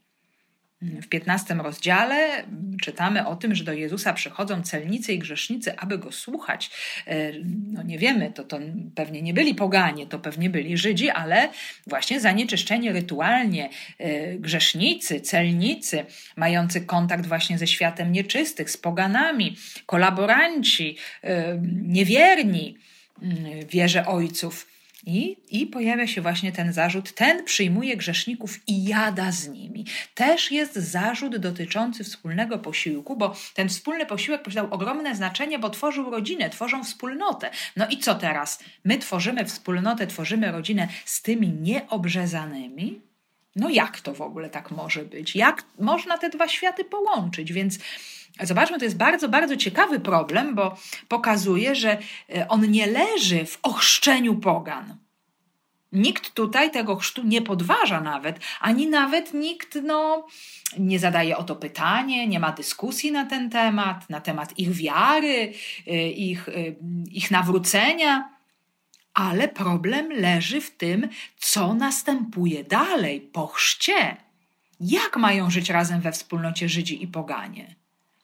W 0.81 1.07
15 1.07 1.53
rozdziale 1.53 2.43
czytamy 2.81 3.27
o 3.27 3.35
tym, 3.35 3.55
że 3.55 3.63
do 3.63 3.73
Jezusa 3.73 4.13
przychodzą 4.13 4.61
celnicy 4.61 5.13
i 5.13 5.19
grzesznicy, 5.19 5.77
aby 5.77 5.97
go 5.97 6.11
słuchać. 6.11 6.71
E, 7.07 7.31
no 7.73 7.83
nie 7.83 7.97
wiemy, 7.97 8.31
to, 8.31 8.43
to 8.43 8.59
pewnie 8.95 9.21
nie 9.21 9.33
byli 9.33 9.55
poganie, 9.55 10.07
to 10.07 10.19
pewnie 10.19 10.49
byli 10.49 10.77
Żydzi, 10.77 11.09
ale 11.09 11.49
właśnie 11.87 12.19
zanieczyszczeni 12.19 12.91
rytualnie 12.91 13.69
e, 13.97 14.35
grzesznicy, 14.37 15.21
celnicy, 15.21 16.05
mający 16.35 16.81
kontakt 16.81 17.25
właśnie 17.25 17.57
ze 17.57 17.67
światem 17.67 18.11
nieczystych, 18.11 18.71
z 18.71 18.77
poganami, 18.77 19.57
kolaboranci, 19.85 20.97
e, 21.23 21.59
niewierni 21.81 22.77
wierze 23.69 24.05
ojców. 24.05 24.70
I, 25.05 25.37
I 25.49 25.67
pojawia 25.67 26.07
się 26.07 26.21
właśnie 26.21 26.51
ten 26.51 26.73
zarzut, 26.73 27.11
ten 27.11 27.43
przyjmuje 27.43 27.97
grzeszników 27.97 28.59
i 28.67 28.83
jada 28.83 29.31
z 29.31 29.47
nimi. 29.47 29.85
Też 30.15 30.51
jest 30.51 30.75
zarzut 30.75 31.37
dotyczący 31.37 32.03
wspólnego 32.03 32.59
posiłku, 32.59 33.15
bo 33.15 33.35
ten 33.53 33.69
wspólny 33.69 34.05
posiłek 34.05 34.43
posiadał 34.43 34.73
ogromne 34.73 35.15
znaczenie, 35.15 35.59
bo 35.59 35.69
tworzył 35.69 36.11
rodzinę, 36.11 36.49
tworzą 36.49 36.83
wspólnotę. 36.83 37.51
No 37.75 37.87
i 37.87 37.97
co 37.97 38.15
teraz? 38.15 38.59
My 38.83 38.97
tworzymy 38.97 39.45
wspólnotę, 39.45 40.07
tworzymy 40.07 40.51
rodzinę 40.51 40.87
z 41.05 41.21
tymi 41.21 41.47
nieobrzezanymi? 41.47 43.01
No 43.55 43.69
jak 43.69 44.01
to 44.01 44.13
w 44.13 44.21
ogóle 44.21 44.49
tak 44.49 44.71
może 44.71 45.05
być? 45.05 45.35
Jak 45.35 45.63
można 45.79 46.17
te 46.17 46.29
dwa 46.29 46.47
światy 46.47 46.85
połączyć? 46.85 47.53
Więc 47.53 47.79
Zobaczmy, 48.41 48.79
to 48.79 48.85
jest 48.85 48.97
bardzo, 48.97 49.29
bardzo 49.29 49.57
ciekawy 49.57 49.99
problem, 49.99 50.55
bo 50.55 50.77
pokazuje, 51.07 51.75
że 51.75 51.97
e, 52.35 52.47
on 52.47 52.71
nie 52.71 52.87
leży 52.87 53.45
w 53.45 53.59
ochrzczeniu 53.63 54.35
pogan. 54.35 54.97
Nikt 55.91 56.33
tutaj 56.33 56.71
tego 56.71 56.95
chrztu 56.95 57.23
nie 57.23 57.41
podważa 57.41 58.01
nawet, 58.01 58.39
ani 58.59 58.87
nawet 58.87 59.33
nikt 59.33 59.79
no, 59.83 60.27
nie 60.79 60.99
zadaje 60.99 61.37
o 61.37 61.43
to 61.43 61.55
pytanie, 61.55 62.27
nie 62.27 62.39
ma 62.39 62.51
dyskusji 62.51 63.11
na 63.11 63.25
ten 63.25 63.49
temat, 63.49 64.09
na 64.09 64.21
temat 64.21 64.59
ich 64.59 64.71
wiary, 64.71 65.53
e, 65.87 66.09
ich, 66.09 66.49
e, 66.49 66.51
ich 67.11 67.31
nawrócenia. 67.31 68.29
Ale 69.13 69.47
problem 69.47 70.11
leży 70.11 70.61
w 70.61 70.71
tym, 70.71 71.09
co 71.37 71.73
następuje 71.73 72.63
dalej 72.63 73.21
po 73.21 73.47
chrzcie. 73.47 74.17
Jak 74.79 75.17
mają 75.17 75.49
żyć 75.49 75.69
razem 75.69 76.01
we 76.01 76.11
wspólnocie 76.11 76.69
Żydzi 76.69 77.03
i 77.03 77.07
Poganie? 77.07 77.80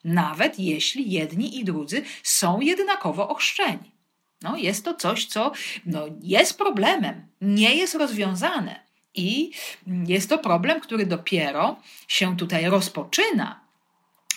Nawet 0.07 0.59
jeśli 0.59 1.11
jedni 1.11 1.59
i 1.59 1.65
drudzy 1.65 2.01
są 2.23 2.59
jednakowo 2.59 3.29
ochrzczeni. 3.29 3.91
No, 4.41 4.57
jest 4.57 4.85
to 4.85 4.93
coś, 4.93 5.25
co 5.25 5.51
no, 5.85 6.05
jest 6.21 6.57
problemem, 6.57 7.27
nie 7.41 7.75
jest 7.75 7.95
rozwiązane. 7.95 8.87
I 9.15 9.51
jest 10.07 10.29
to 10.29 10.37
problem, 10.37 10.81
który 10.81 11.05
dopiero 11.05 11.75
się 12.07 12.37
tutaj 12.37 12.65
rozpoczyna. 12.65 13.59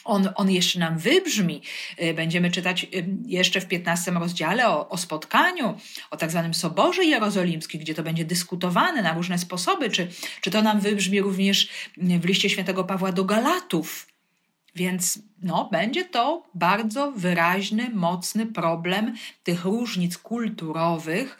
On, 0.04 0.28
on 0.34 0.50
jeszcze 0.50 0.78
nam 0.78 0.98
wybrzmi. 0.98 1.62
Y, 2.02 2.14
będziemy 2.14 2.50
czytać 2.50 2.84
y, 2.84 3.06
jeszcze 3.26 3.60
w 3.60 3.66
15 3.66 4.10
rozdziale 4.10 4.68
o, 4.68 4.88
o 4.88 4.98
spotkaniu, 4.98 5.78
o 6.10 6.16
tak 6.16 6.30
zwanym 6.30 6.54
Soborze 6.54 7.04
Jerozolimskim, 7.04 7.80
gdzie 7.80 7.94
to 7.94 8.02
będzie 8.02 8.24
dyskutowane 8.24 9.02
na 9.02 9.14
różne 9.14 9.38
sposoby. 9.38 9.90
Czy, 9.90 10.08
czy 10.40 10.50
to 10.50 10.62
nam 10.62 10.80
wybrzmi 10.80 11.20
również 11.20 11.68
w 11.96 12.24
liście 12.24 12.50
świętego 12.50 12.84
Pawła 12.84 13.12
do 13.12 13.24
Galatów, 13.24 14.06
więc 14.74 15.18
no, 15.42 15.68
będzie 15.72 16.04
to 16.04 16.50
bardzo 16.54 17.12
wyraźny, 17.12 17.90
mocny 17.94 18.46
problem 18.46 19.14
tych 19.42 19.64
różnic 19.64 20.18
kulturowych, 20.18 21.38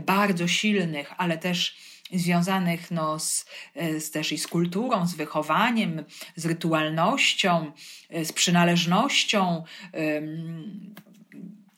bardzo 0.00 0.48
silnych, 0.48 1.12
ale 1.16 1.38
też 1.38 1.76
związanych 2.12 2.90
no, 2.90 3.18
z, 3.18 3.46
z, 3.98 4.10
też 4.10 4.32
i 4.32 4.38
z 4.38 4.46
kulturą, 4.46 5.06
z 5.06 5.14
wychowaniem, 5.14 6.04
z 6.36 6.46
rytualnością, 6.46 7.72
z 8.22 8.32
przynależnością. 8.32 9.64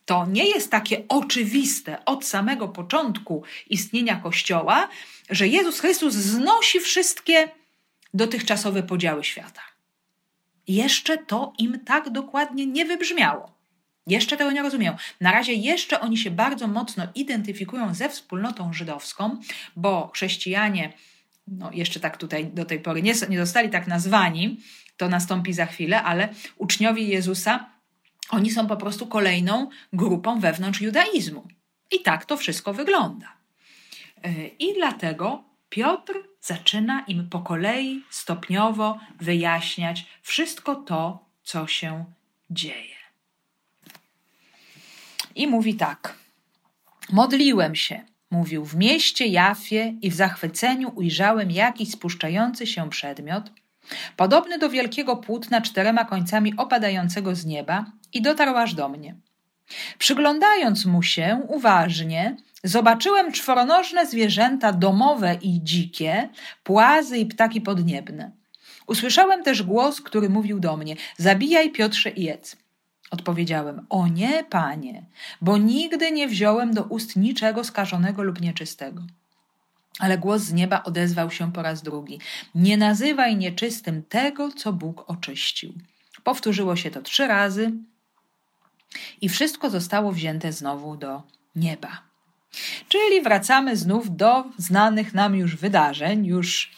To 0.04 0.26
nie 0.26 0.44
jest 0.44 0.70
takie 0.70 1.02
oczywiste 1.08 2.04
od 2.04 2.24
samego 2.24 2.68
początku 2.68 3.42
istnienia 3.70 4.16
Kościoła, 4.16 4.88
że 5.30 5.48
Jezus 5.48 5.80
Chrystus 5.80 6.14
znosi 6.14 6.80
wszystkie 6.80 7.48
dotychczasowe 8.14 8.82
podziały 8.82 9.24
świata. 9.24 9.69
Jeszcze 10.70 11.18
to 11.18 11.52
im 11.58 11.80
tak 11.84 12.10
dokładnie 12.10 12.66
nie 12.66 12.84
wybrzmiało. 12.84 13.54
Jeszcze 14.06 14.36
tego 14.36 14.52
nie 14.52 14.62
rozumieją. 14.62 14.96
Na 15.20 15.32
razie 15.32 15.52
jeszcze 15.52 16.00
oni 16.00 16.18
się 16.18 16.30
bardzo 16.30 16.68
mocno 16.68 17.06
identyfikują 17.14 17.94
ze 17.94 18.08
wspólnotą 18.08 18.72
żydowską, 18.72 19.36
bo 19.76 20.10
chrześcijanie, 20.14 20.92
no 21.46 21.70
jeszcze 21.72 22.00
tak 22.00 22.16
tutaj 22.16 22.46
do 22.46 22.64
tej 22.64 22.80
pory 22.80 23.02
nie, 23.02 23.14
nie 23.28 23.38
zostali 23.38 23.70
tak 23.70 23.86
nazwani, 23.86 24.60
to 24.96 25.08
nastąpi 25.08 25.52
za 25.52 25.66
chwilę, 25.66 26.02
ale 26.02 26.28
uczniowie 26.56 27.02
Jezusa, 27.02 27.70
oni 28.30 28.50
są 28.50 28.66
po 28.66 28.76
prostu 28.76 29.06
kolejną 29.06 29.68
grupą 29.92 30.40
wewnątrz 30.40 30.80
judaizmu. 30.80 31.48
I 31.90 32.02
tak 32.02 32.24
to 32.24 32.36
wszystko 32.36 32.74
wygląda. 32.74 33.32
I 34.58 34.74
dlatego 34.74 35.49
Piotr 35.70 36.12
zaczyna 36.40 37.04
im 37.06 37.28
po 37.28 37.40
kolei 37.40 38.02
stopniowo 38.10 38.98
wyjaśniać 39.20 40.06
wszystko 40.22 40.74
to, 40.74 41.24
co 41.42 41.66
się 41.66 42.04
dzieje. 42.50 42.96
I 45.34 45.46
mówi 45.46 45.74
tak: 45.74 46.14
Modliłem 47.12 47.76
się, 47.76 48.04
mówił, 48.30 48.64
w 48.64 48.76
mieście 48.76 49.26
Jafie 49.26 49.94
i 50.02 50.10
w 50.10 50.14
zachwyceniu 50.14 50.92
ujrzałem 50.94 51.50
jakiś 51.50 51.90
spuszczający 51.90 52.66
się 52.66 52.90
przedmiot, 52.90 53.50
podobny 54.16 54.58
do 54.58 54.70
wielkiego 54.70 55.16
płótna 55.16 55.60
czterema 55.60 56.04
końcami 56.04 56.54
opadającego 56.56 57.34
z 57.34 57.46
nieba, 57.46 57.86
i 58.12 58.22
dotarł 58.22 58.56
aż 58.56 58.74
do 58.74 58.88
mnie. 58.88 59.14
Przyglądając 59.98 60.86
mu 60.86 61.02
się 61.02 61.40
uważnie, 61.48 62.36
Zobaczyłem 62.64 63.32
czworonożne 63.32 64.06
zwierzęta 64.06 64.72
domowe 64.72 65.38
i 65.42 65.60
dzikie, 65.62 66.28
płazy 66.62 67.18
i 67.18 67.26
ptaki 67.26 67.60
podniebne. 67.60 68.30
Usłyszałem 68.86 69.42
też 69.42 69.62
głos, 69.62 70.00
który 70.00 70.28
mówił 70.28 70.60
do 70.60 70.76
mnie: 70.76 70.96
Zabijaj, 71.16 71.70
Piotrze, 71.70 72.10
i 72.10 72.22
jedz. 72.22 72.56
Odpowiedziałem: 73.10 73.86
O 73.90 74.06
nie, 74.06 74.44
panie, 74.44 75.04
bo 75.40 75.58
nigdy 75.58 76.12
nie 76.12 76.28
wziąłem 76.28 76.74
do 76.74 76.84
ust 76.84 77.16
niczego 77.16 77.64
skażonego 77.64 78.22
lub 78.22 78.40
nieczystego. 78.40 79.02
Ale 79.98 80.18
głos 80.18 80.42
z 80.42 80.52
nieba 80.52 80.82
odezwał 80.82 81.30
się 81.30 81.52
po 81.52 81.62
raz 81.62 81.82
drugi: 81.82 82.20
Nie 82.54 82.76
nazywaj 82.76 83.36
nieczystym 83.36 84.02
tego, 84.02 84.52
co 84.52 84.72
Bóg 84.72 85.04
oczyścił. 85.10 85.72
Powtórzyło 86.24 86.76
się 86.76 86.90
to 86.90 87.02
trzy 87.02 87.26
razy 87.26 87.72
i 89.20 89.28
wszystko 89.28 89.70
zostało 89.70 90.12
wzięte 90.12 90.52
znowu 90.52 90.96
do 90.96 91.22
nieba. 91.56 92.09
Czyli 92.88 93.22
wracamy 93.22 93.76
znów 93.76 94.16
do 94.16 94.44
znanych 94.58 95.14
nam 95.14 95.36
już 95.36 95.56
wydarzeń, 95.56 96.26
już 96.26 96.70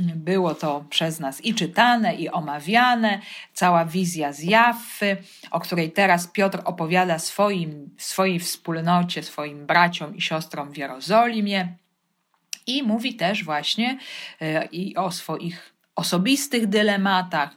było 0.00 0.54
to 0.54 0.84
przez 0.90 1.20
nas 1.20 1.44
i 1.44 1.54
czytane, 1.54 2.14
i 2.14 2.28
omawiane, 2.28 3.20
cała 3.54 3.84
wizja 3.84 4.32
z 4.32 4.42
Jaffy, 4.42 5.16
o 5.50 5.60
której 5.60 5.92
teraz 5.92 6.26
Piotr 6.26 6.60
opowiada 6.64 7.18
swoim, 7.18 7.90
swojej 7.98 8.40
wspólnocie, 8.40 9.22
swoim 9.22 9.66
braciom 9.66 10.16
i 10.16 10.20
siostrom 10.20 10.72
w 10.72 10.76
Jerozolimie. 10.76 11.76
I 12.66 12.82
mówi 12.82 13.14
też 13.14 13.44
właśnie 13.44 13.98
e, 14.40 14.64
i 14.64 14.96
o 14.96 15.10
swoich 15.10 15.74
osobistych 15.96 16.66
dylematach, 16.66 17.50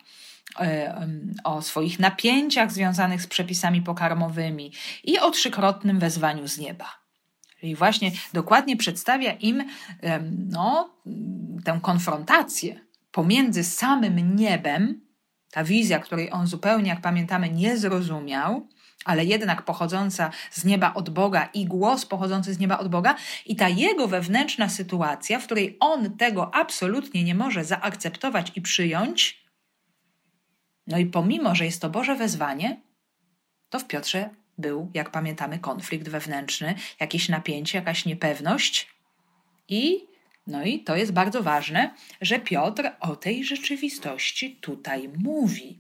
e, 0.60 1.08
o 1.44 1.62
swoich 1.62 2.00
napięciach 2.00 2.72
związanych 2.72 3.22
z 3.22 3.28
przepisami 3.28 3.82
pokarmowymi 3.82 4.72
i 5.04 5.20
o 5.20 5.32
trzykrotnym 5.32 6.00
wezwaniu 6.00 6.48
z 6.48 6.58
nieba. 6.58 7.01
Czyli 7.62 7.76
właśnie 7.76 8.12
dokładnie 8.34 8.78
przedstawia 8.78 9.32
im 9.32 9.64
no, 10.50 10.90
tę 11.66 11.80
konfrontację 11.82 12.80
pomiędzy 13.12 13.64
samym 13.64 14.36
niebem, 14.36 15.02
ta 15.52 15.64
wizja, 15.64 16.00
której 16.00 16.32
on 16.32 16.48
zupełnie, 16.48 16.90
jak 16.90 17.02
pamiętamy, 17.02 17.50
nie 17.50 17.78
zrozumiał, 17.78 18.68
ale 19.06 19.26
jednak 19.26 19.66
pochodząca 19.66 20.32
z 20.52 20.66
nieba 20.66 20.94
od 20.94 21.10
Boga 21.10 21.50
i 21.54 21.66
głos 21.66 22.06
pochodzący 22.06 22.54
z 22.54 22.60
nieba 22.60 22.78
od 22.78 22.88
Boga, 22.88 23.16
i 23.46 23.56
ta 23.56 23.70
jego 23.70 24.08
wewnętrzna 24.08 24.70
sytuacja, 24.70 25.40
w 25.40 25.46
której 25.46 25.78
on 25.80 26.18
tego 26.18 26.56
absolutnie 26.56 27.24
nie 27.24 27.36
może 27.36 27.66
zaakceptować 27.66 28.52
i 28.56 28.62
przyjąć. 28.62 29.46
No 30.88 30.98
i 30.98 31.06
pomimo, 31.06 31.56
że 31.56 31.66
jest 31.66 31.82
to 31.82 31.90
Boże 31.90 32.16
wezwanie, 32.16 32.82
to 33.70 33.80
w 33.80 33.88
Piotrze 33.88 34.30
był, 34.62 34.92
jak 34.94 35.12
pamiętamy, 35.12 35.60
konflikt 35.60 36.10
wewnętrzny, 36.10 36.76
jakieś 37.00 37.30
napięcie, 37.30 37.78
jakaś 37.78 38.06
niepewność. 38.06 38.88
I, 39.68 40.06
no 40.48 40.64
i 40.64 40.80
to 40.80 40.96
jest 40.96 41.12
bardzo 41.12 41.44
ważne, 41.44 41.94
że 42.22 42.40
Piotr 42.40 42.92
o 43.00 43.16
tej 43.16 43.44
rzeczywistości 43.44 44.56
tutaj 44.62 45.10
mówi. 45.18 45.80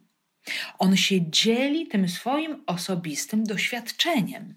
On 0.80 0.98
się 0.98 1.32
dzieli 1.32 1.88
tym 1.88 2.10
swoim 2.10 2.64
osobistym 2.66 3.44
doświadczeniem. 3.44 4.56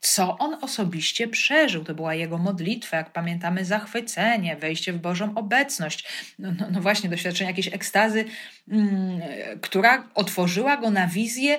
Co 0.00 0.38
on 0.38 0.56
osobiście 0.60 1.28
przeżył? 1.28 1.84
To 1.84 1.94
była 1.94 2.14
jego 2.14 2.38
modlitwa, 2.38 2.96
jak 2.96 3.12
pamiętamy, 3.12 3.64
zachwycenie, 3.64 4.56
wejście 4.56 4.92
w 4.92 4.98
Bożą 4.98 5.34
obecność. 5.34 6.04
No, 6.38 6.52
no, 6.58 6.66
no 6.70 6.80
właśnie, 6.80 7.10
doświadczenie 7.10 7.50
jakiejś 7.50 7.74
ekstazy, 7.74 8.24
mm, 8.68 9.20
która 9.60 10.08
otworzyła 10.14 10.76
go 10.76 10.90
na 10.90 11.06
wizję, 11.06 11.58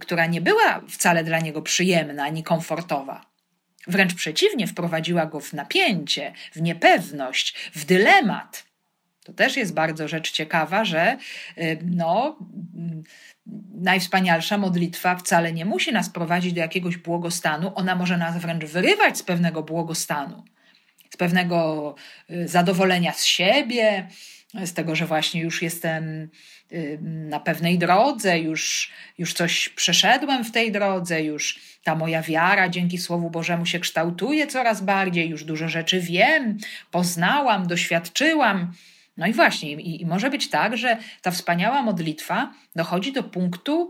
która 0.00 0.26
nie 0.26 0.40
była 0.40 0.80
wcale 0.88 1.24
dla 1.24 1.38
niego 1.38 1.62
przyjemna 1.62 2.24
ani 2.24 2.42
komfortowa. 2.42 3.32
Wręcz 3.86 4.14
przeciwnie, 4.14 4.66
wprowadziła 4.66 5.26
go 5.26 5.40
w 5.40 5.52
napięcie, 5.52 6.32
w 6.52 6.62
niepewność, 6.62 7.54
w 7.74 7.84
dylemat. 7.84 8.64
To 9.24 9.32
też 9.32 9.56
jest 9.56 9.74
bardzo 9.74 10.08
rzecz 10.08 10.30
ciekawa, 10.30 10.84
że 10.84 11.16
y, 11.58 11.78
no, 11.84 12.38
mm, 12.76 13.02
najwspanialsza 13.74 14.58
modlitwa 14.58 15.16
wcale 15.16 15.52
nie 15.52 15.64
musi 15.64 15.92
nas 15.92 16.10
prowadzić 16.10 16.52
do 16.52 16.60
jakiegoś 16.60 16.96
błogostanu, 16.96 17.72
ona 17.74 17.94
może 17.94 18.16
nas 18.18 18.38
wręcz 18.38 18.64
wyrywać 18.64 19.18
z 19.18 19.22
pewnego 19.22 19.62
błogostanu, 19.62 20.44
z 21.10 21.16
pewnego 21.16 21.94
y, 22.30 22.48
zadowolenia 22.48 23.12
z 23.12 23.24
siebie, 23.24 24.08
z 24.64 24.72
tego, 24.72 24.94
że 24.94 25.06
właśnie 25.06 25.40
już 25.40 25.62
jestem 25.62 26.04
y, 26.04 26.28
na 27.00 27.40
pewnej 27.40 27.78
drodze, 27.78 28.38
już, 28.38 28.90
już 29.18 29.34
coś 29.34 29.68
przeszedłem 29.68 30.44
w 30.44 30.50
tej 30.50 30.72
drodze, 30.72 31.22
już 31.22 31.60
ta 31.84 31.94
moja 31.94 32.22
wiara 32.22 32.68
dzięki 32.68 32.98
Słowu 32.98 33.30
Bożemu 33.30 33.66
się 33.66 33.80
kształtuje 33.80 34.46
coraz 34.46 34.80
bardziej, 34.80 35.28
już 35.28 35.44
dużo 35.44 35.68
rzeczy 35.68 36.00
wiem, 36.00 36.58
poznałam, 36.90 37.66
doświadczyłam. 37.66 38.72
No 39.16 39.26
i 39.26 39.32
właśnie, 39.32 39.72
i, 39.72 40.02
i 40.02 40.06
może 40.06 40.30
być 40.30 40.50
tak, 40.50 40.76
że 40.76 40.96
ta 41.22 41.30
wspaniała 41.30 41.82
modlitwa 41.82 42.52
dochodzi 42.76 43.12
do 43.12 43.22
punktu 43.22 43.88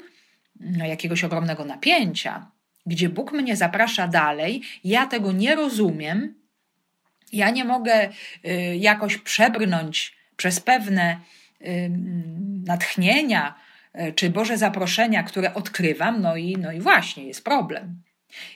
no, 0.61 0.87
jakiegoś 0.87 1.25
ogromnego 1.25 1.65
napięcia, 1.65 2.51
gdzie 2.87 3.09
Bóg 3.09 3.33
mnie 3.33 3.57
zaprasza 3.57 4.09
dalej, 4.09 4.63
ja 4.85 5.07
tego 5.07 5.33
nie 5.33 5.55
rozumiem, 5.55 6.35
ja 7.33 7.51
nie 7.51 7.65
mogę 7.65 8.09
y, 8.47 8.77
jakoś 8.77 9.19
przebrnąć 9.19 10.17
przez 10.37 10.61
pewne 10.61 11.21
natchnienia 12.67 13.55
y, 13.95 14.13
czy 14.13 14.31
Boże 14.31 14.59
zaproszenia, 14.59 15.23
które 15.23 15.55
odkrywam, 15.55 16.23
no 16.23 16.37
i, 16.37 16.57
no 16.57 16.73
i 16.73 16.81
właśnie 16.81 17.27
jest 17.27 17.45
problem. 17.45 18.03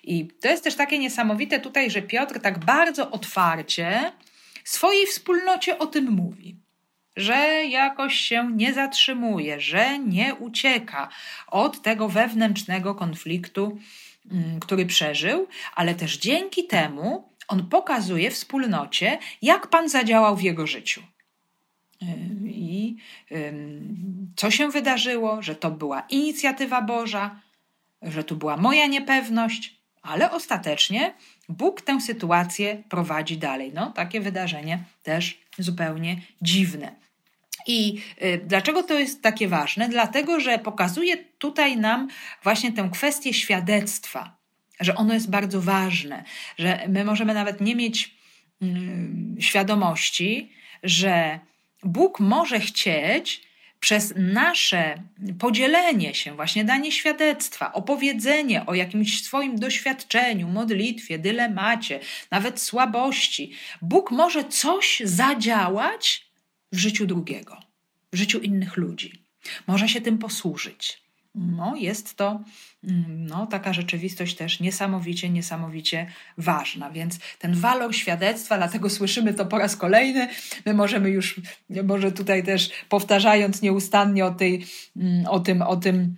I 0.02 0.28
to 0.40 0.48
jest 0.48 0.64
też 0.64 0.74
takie 0.74 0.98
niesamowite 0.98 1.60
tutaj, 1.60 1.90
że 1.90 2.02
Piotr 2.02 2.40
tak 2.40 2.58
bardzo 2.58 3.10
otwarcie 3.10 4.12
swojej 4.64 5.06
wspólnocie 5.06 5.78
o 5.78 5.86
tym 5.86 6.10
mówi. 6.10 6.56
Że 7.16 7.64
jakoś 7.68 8.14
się 8.14 8.52
nie 8.52 8.72
zatrzymuje, 8.74 9.60
że 9.60 9.98
nie 9.98 10.34
ucieka 10.34 11.08
od 11.46 11.82
tego 11.82 12.08
wewnętrznego 12.08 12.94
konfliktu, 12.94 13.78
mm, 14.30 14.60
który 14.60 14.86
przeżył, 14.86 15.48
ale 15.74 15.94
też 15.94 16.18
dzięki 16.18 16.66
temu 16.66 17.28
on 17.48 17.68
pokazuje 17.68 18.30
wspólnocie, 18.30 19.18
jak 19.42 19.66
Pan 19.66 19.88
zadziałał 19.88 20.36
w 20.36 20.42
jego 20.42 20.66
życiu. 20.66 21.02
I 22.44 22.96
co 24.36 24.50
się 24.50 24.68
wydarzyło, 24.68 25.42
że 25.42 25.54
to 25.54 25.70
była 25.70 26.00
inicjatywa 26.00 26.82
Boża, 26.82 27.40
że 28.02 28.24
tu 28.24 28.36
była 28.36 28.56
moja 28.56 28.86
niepewność, 28.86 29.76
ale 30.02 30.30
ostatecznie 30.30 31.14
Bóg 31.48 31.80
tę 31.80 32.00
sytuację 32.00 32.82
prowadzi 32.88 33.38
dalej. 33.38 33.72
No, 33.74 33.90
takie 33.90 34.20
wydarzenie 34.20 34.78
też 35.02 35.40
zupełnie 35.58 36.20
dziwne. 36.42 36.96
I 37.66 38.00
y, 38.22 38.40
dlaczego 38.46 38.82
to 38.82 38.98
jest 38.98 39.22
takie 39.22 39.48
ważne? 39.48 39.88
Dlatego, 39.88 40.40
że 40.40 40.58
pokazuje 40.58 41.16
tutaj 41.16 41.76
nam 41.76 42.08
właśnie 42.42 42.72
tę 42.72 42.88
kwestię 42.92 43.34
świadectwa, 43.34 44.36
że 44.80 44.94
ono 44.94 45.14
jest 45.14 45.30
bardzo 45.30 45.60
ważne, 45.60 46.24
że 46.58 46.80
my 46.88 47.04
możemy 47.04 47.34
nawet 47.34 47.60
nie 47.60 47.76
mieć 47.76 48.14
mm, 48.62 49.36
świadomości, 49.40 50.52
że 50.82 51.40
Bóg 51.86 52.20
może 52.20 52.60
chcieć 52.60 53.46
przez 53.80 54.14
nasze 54.16 55.02
podzielenie 55.38 56.14
się, 56.14 56.36
właśnie 56.36 56.64
danie 56.64 56.92
świadectwa, 56.92 57.72
opowiedzenie 57.72 58.66
o 58.66 58.74
jakimś 58.74 59.24
swoim 59.24 59.58
doświadczeniu, 59.58 60.48
modlitwie, 60.48 61.18
dylemacie, 61.18 62.00
nawet 62.30 62.60
słabości, 62.60 63.52
Bóg 63.82 64.10
może 64.10 64.44
coś 64.44 65.02
zadziałać 65.04 66.26
w 66.72 66.78
życiu 66.78 67.06
drugiego, 67.06 67.62
w 68.12 68.16
życiu 68.16 68.38
innych 68.38 68.76
ludzi. 68.76 69.22
Może 69.66 69.88
się 69.88 70.00
tym 70.00 70.18
posłużyć. 70.18 71.05
No, 71.36 71.76
jest 71.76 72.16
to 72.16 72.40
mm, 72.84 73.26
no, 73.26 73.46
taka 73.46 73.72
rzeczywistość 73.72 74.36
też 74.36 74.60
niesamowicie, 74.60 75.30
niesamowicie 75.30 76.06
ważna. 76.38 76.90
Więc 76.90 77.18
ten 77.38 77.54
walor 77.54 77.94
świadectwa, 77.94 78.56
dlatego 78.56 78.90
słyszymy 78.90 79.34
to 79.34 79.46
po 79.46 79.58
raz 79.58 79.76
kolejny. 79.76 80.28
My 80.66 80.74
możemy 80.74 81.10
już, 81.10 81.40
może 81.84 82.12
tutaj 82.12 82.44
też 82.44 82.70
powtarzając 82.88 83.62
nieustannie 83.62 84.24
o, 84.24 84.30
tej, 84.30 84.64
mm, 84.96 85.26
o 85.26 85.40
tym, 85.40 85.62
o 85.62 85.76
tym 85.76 86.16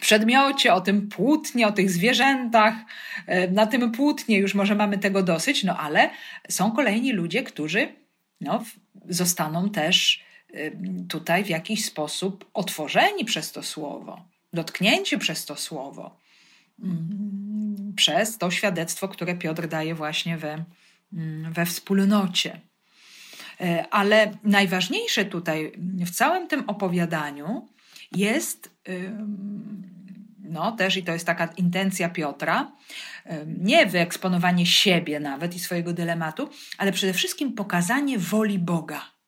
przedmiocie, 0.00 0.74
o 0.74 0.80
tym 0.80 1.08
płótnie, 1.08 1.66
o 1.66 1.72
tych 1.72 1.90
zwierzętach. 1.90 2.74
E, 3.26 3.50
na 3.50 3.66
tym 3.66 3.92
płótnie 3.92 4.38
już 4.38 4.54
może 4.54 4.74
mamy 4.74 4.98
tego 4.98 5.22
dosyć, 5.22 5.64
no 5.64 5.76
ale 5.78 6.10
są 6.48 6.72
kolejni 6.72 7.12
ludzie, 7.12 7.42
którzy 7.42 7.88
no, 8.40 8.64
zostaną 9.08 9.70
też 9.70 10.24
tutaj 11.08 11.44
w 11.44 11.48
jakiś 11.48 11.84
sposób 11.84 12.50
otworzeni 12.54 13.24
przez 13.24 13.52
to 13.52 13.62
słowo 13.62 14.29
dotknięci 14.52 15.18
przez 15.18 15.44
to 15.44 15.56
słowo, 15.56 16.16
mm, 16.82 17.92
przez 17.96 18.38
to 18.38 18.50
świadectwo, 18.50 19.08
które 19.08 19.34
Piotr 19.34 19.68
daje 19.68 19.94
właśnie 19.94 20.38
we, 20.38 20.64
mm, 21.12 21.52
we 21.52 21.66
wspólnocie. 21.66 22.60
E, 23.60 23.84
ale 23.90 24.32
najważniejsze 24.44 25.24
tutaj 25.24 25.72
w 26.06 26.10
całym 26.10 26.48
tym 26.48 26.64
opowiadaniu 26.70 27.68
jest, 28.12 28.70
no 30.38 30.72
też 30.72 30.96
i 30.96 31.02
to 31.02 31.12
jest 31.12 31.26
taka 31.26 31.46
intencja 31.46 32.08
Piotra, 32.08 32.72
nie 33.46 33.86
wyeksponowanie 33.86 34.66
siebie 34.66 35.20
nawet 35.20 35.56
i 35.56 35.58
swojego 35.58 35.92
dylematu, 35.92 36.48
ale 36.78 36.92
przede 36.92 37.12
wszystkim 37.12 37.52
pokazanie 37.52 38.18
woli 38.18 38.58
Boga 38.58 39.19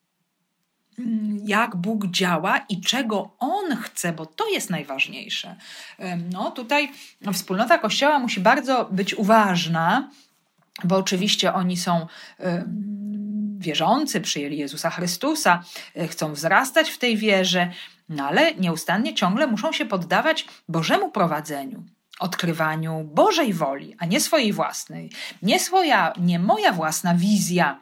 jak 1.44 1.76
Bóg 1.76 2.06
działa 2.06 2.58
i 2.68 2.80
czego 2.80 3.30
On 3.38 3.76
chce, 3.76 4.12
bo 4.12 4.26
to 4.26 4.48
jest 4.48 4.70
najważniejsze. 4.70 5.56
No 6.32 6.50
tutaj 6.50 6.92
wspólnota 7.32 7.78
Kościoła 7.78 8.18
musi 8.18 8.40
bardzo 8.40 8.88
być 8.92 9.14
uważna, 9.14 10.10
bo 10.84 10.96
oczywiście 10.96 11.54
oni 11.54 11.76
są 11.76 12.06
wierzący, 13.62 14.20
przyjęli 14.20 14.58
Jezusa 14.58 14.90
Chrystusa, 14.90 15.64
e, 15.96 16.08
chcą 16.08 16.32
wzrastać 16.32 16.90
w 16.90 16.98
tej 16.98 17.16
wierze, 17.16 17.70
no 18.08 18.26
ale 18.26 18.54
nieustannie 18.54 19.14
ciągle 19.14 19.46
muszą 19.46 19.72
się 19.72 19.84
poddawać 19.86 20.46
Bożemu 20.68 21.10
prowadzeniu 21.10 21.84
odkrywaniu 22.18 23.04
Bożej 23.04 23.52
woli, 23.52 23.96
a 23.98 24.06
nie 24.06 24.20
swojej 24.20 24.52
własnej. 24.52 25.10
Nie 25.42 25.60
swoja, 25.60 26.12
nie 26.20 26.38
moja 26.38 26.72
własna 26.72 27.14
wizja 27.14 27.80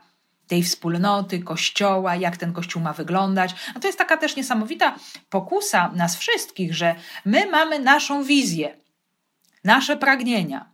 tej 0.51 0.63
wspólnoty, 0.63 1.39
kościoła, 1.39 2.17
jak 2.17 2.37
ten 2.37 2.53
kościół 2.53 2.83
ma 2.83 2.93
wyglądać. 2.93 3.55
A 3.75 3.81
to 3.81 3.87
jest 3.87 3.99
taka 3.99 4.17
też 4.17 4.37
niesamowita 4.37 4.97
pokusa 5.29 5.91
nas 5.95 6.17
wszystkich, 6.17 6.75
że 6.75 6.95
my 7.25 7.47
mamy 7.51 7.79
naszą 7.79 8.25
wizję, 8.25 8.77
nasze 9.65 9.97
pragnienia, 9.97 10.69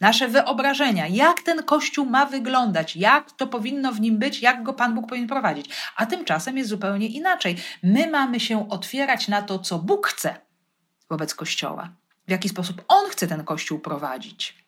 nasze 0.00 0.28
wyobrażenia, 0.28 1.06
jak 1.06 1.42
ten 1.42 1.62
kościół 1.62 2.06
ma 2.06 2.26
wyglądać, 2.26 2.96
jak 2.96 3.32
to 3.32 3.46
powinno 3.46 3.92
w 3.92 4.00
nim 4.00 4.18
być, 4.18 4.42
jak 4.42 4.62
go 4.62 4.72
Pan 4.72 4.94
Bóg 4.94 5.08
powinien 5.08 5.28
prowadzić. 5.28 5.70
A 5.96 6.06
tymczasem 6.06 6.56
jest 6.58 6.70
zupełnie 6.70 7.06
inaczej. 7.06 7.56
My 7.82 8.10
mamy 8.10 8.40
się 8.40 8.68
otwierać 8.68 9.28
na 9.28 9.42
to, 9.42 9.58
co 9.58 9.78
Bóg 9.78 10.06
chce 10.06 10.34
wobec 11.10 11.34
kościoła, 11.34 11.88
w 12.28 12.30
jaki 12.30 12.48
sposób 12.48 12.84
On 12.88 13.10
chce 13.10 13.26
ten 13.26 13.44
kościół 13.44 13.78
prowadzić. 13.78 14.66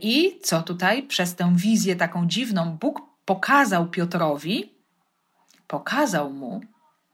I 0.00 0.38
co 0.42 0.62
tutaj 0.62 1.02
przez 1.02 1.34
tę 1.34 1.52
wizję 1.56 1.96
taką 1.96 2.26
dziwną 2.26 2.76
Bóg 2.80 3.09
pokazał 3.30 3.88
Piotrowi, 3.88 4.74
pokazał 5.66 6.30
mu, 6.30 6.60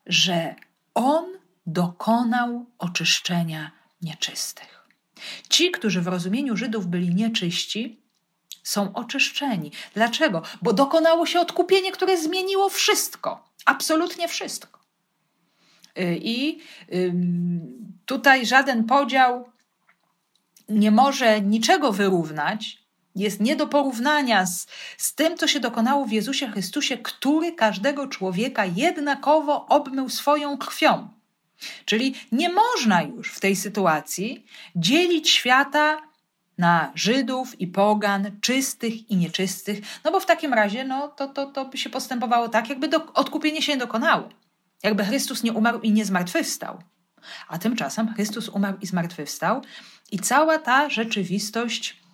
że 0.07 0.55
on 0.95 1.25
dokonał 1.67 2.67
oczyszczenia 2.79 3.71
nieczystych. 4.03 4.89
Ci, 5.49 5.71
którzy 5.71 6.01
w 6.01 6.07
rozumieniu 6.07 6.57
Żydów 6.57 6.87
byli 6.87 7.15
nieczyści, 7.15 8.01
są 8.63 8.93
oczyszczeni. 8.93 9.73
Dlaczego? 9.95 10.43
Bo 10.63 10.73
dokonało 10.73 11.27
się 11.27 11.41
odkupienie, 11.41 11.93
które 11.93 12.17
zmieniło 12.17 12.69
wszystko, 12.69 13.49
absolutnie 13.65 14.29
wszystko. 14.29 14.81
I 16.17 16.61
tutaj 18.07 18.47
żaden 18.47 18.85
podział 18.85 19.51
nie 20.69 20.91
może 20.91 21.41
niczego 21.41 21.93
wyrównać, 21.93 22.86
jest 23.17 23.41
nie 23.41 23.57
do 23.57 23.67
porównania 23.67 24.47
z, 24.47 24.67
z 24.97 25.15
tym, 25.15 25.37
co 25.37 25.49
się 25.49 25.61
dokonało 25.61 26.05
w 26.05 26.13
Jezusie 26.13 26.49
Chrystusie, 26.49 26.99
który 26.99 27.53
każdego 27.53 28.07
człowieka 28.07 28.65
jednakowo 28.65 29.67
obmył 29.67 30.09
swoją 30.09 30.59
krwią. 30.59 31.09
Czyli 31.85 32.15
nie 32.33 32.49
można 32.49 33.03
już 33.03 33.33
w 33.33 33.41
tej 33.41 33.57
sytuacji 33.57 34.47
dzielić 34.77 35.31
świata 35.31 36.03
na 36.59 36.93
Żydów 36.95 37.61
i 37.61 37.67
pogan, 37.67 38.31
czystych 38.41 39.11
i 39.11 39.17
nieczystych, 39.17 39.79
no 40.05 40.13
bo 40.13 40.21
w 40.21 40.27
takim 40.27 40.55
razie 40.55 40.85
no, 40.85 41.09
to, 41.09 41.29
to, 41.29 41.47
to 41.47 41.65
by 41.65 41.79
się 41.79 41.91
postępowało 41.91 42.49
tak, 42.49 42.69
jakby 42.69 42.89
do, 42.89 43.13
odkupienie 43.13 43.63
się 43.63 43.73
nie 43.73 43.79
dokonało. 43.79 44.29
Jakby 44.83 45.05
Chrystus 45.05 45.43
nie 45.43 45.53
umarł 45.53 45.81
i 45.81 45.93
nie 45.93 46.05
zmartwychwstał. 46.05 46.83
A 47.49 47.59
tymczasem 47.59 48.15
Chrystus 48.15 48.49
umarł 48.49 48.79
i 48.81 48.87
zmartwychwstał 48.87 49.63
i 50.13 50.19
cała 50.19 50.59
ta 50.59 50.91
rzeczywistość 50.91 52.06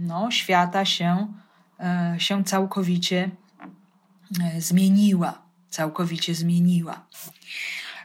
no, 0.00 0.30
świata 0.30 0.84
się, 0.84 1.34
e, 1.80 2.14
się 2.18 2.44
całkowicie 2.44 3.30
e, 4.42 4.60
zmieniła. 4.60 5.42
Całkowicie 5.70 6.34
zmieniła. 6.34 7.06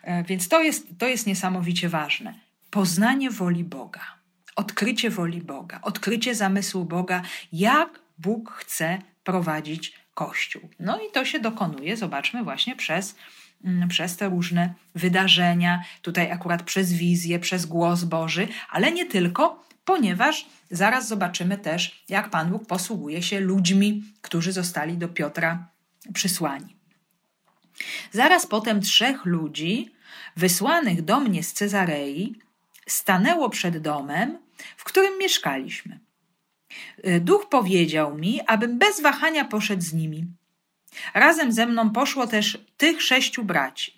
E, 0.04 0.24
więc 0.24 0.48
to 0.48 0.62
jest, 0.62 0.88
to 0.98 1.08
jest 1.08 1.28
niesamowicie 1.28 1.90
ważne. 1.90 2.34
Poznanie 2.70 3.32
woli 3.32 3.64
Boga, 3.64 4.02
odkrycie 4.56 5.10
woli 5.10 5.42
Boga, 5.42 5.80
odkrycie 5.82 6.36
zamysłu 6.36 6.86
Boga, 6.86 7.22
jak 7.54 8.00
Bóg 8.18 8.52
chce 8.52 9.02
prowadzić 9.24 9.94
Kościół. 10.14 10.70
No 10.80 11.00
i 11.00 11.12
to 11.14 11.26
się 11.26 11.40
dokonuje, 11.40 11.98
zobaczmy, 11.98 12.44
właśnie 12.44 12.76
przez, 12.76 13.16
mm, 13.64 13.90
przez 13.90 14.18
te 14.18 14.30
różne 14.30 14.74
wydarzenia, 14.96 15.84
tutaj 16.02 16.32
akurat 16.32 16.64
przez 16.64 16.94
wizję, 16.94 17.40
przez 17.40 17.66
głos 17.66 18.04
Boży, 18.04 18.48
ale 18.70 18.92
nie 18.92 19.06
tylko, 19.06 19.64
ponieważ 19.90 20.46
zaraz 20.72 21.08
zobaczymy 21.08 21.58
też, 21.58 22.04
jak 22.10 22.30
Pan 22.30 22.50
Bóg 22.52 22.68
posługuje 22.68 23.24
się 23.24 23.40
ludźmi, 23.40 24.04
którzy 24.22 24.52
zostali 24.52 24.98
do 24.98 25.08
Piotra 25.08 25.68
przysłani. 26.14 26.76
Zaraz 28.12 28.46
potem 28.46 28.82
trzech 28.82 29.26
ludzi, 29.26 29.92
wysłanych 30.38 31.02
do 31.02 31.20
mnie 31.20 31.44
z 31.44 31.54
Cezarei, 31.54 32.36
stanęło 32.88 33.50
przed 33.50 33.78
domem, 33.78 34.38
w 34.78 34.84
którym 34.84 35.18
mieszkaliśmy. 35.20 36.00
E, 37.04 37.20
duch 37.20 37.50
powiedział 37.50 38.18
mi, 38.18 38.42
abym 38.48 38.80
bez 38.80 39.02
wahania 39.02 39.46
poszedł 39.46 39.82
z 39.82 39.94
nimi. 39.94 40.26
Razem 41.14 41.52
ze 41.52 41.66
mną 41.66 41.90
poszło 41.90 42.28
też 42.28 42.66
tych 42.78 43.02
sześciu 43.02 43.44
braci. 43.44 43.94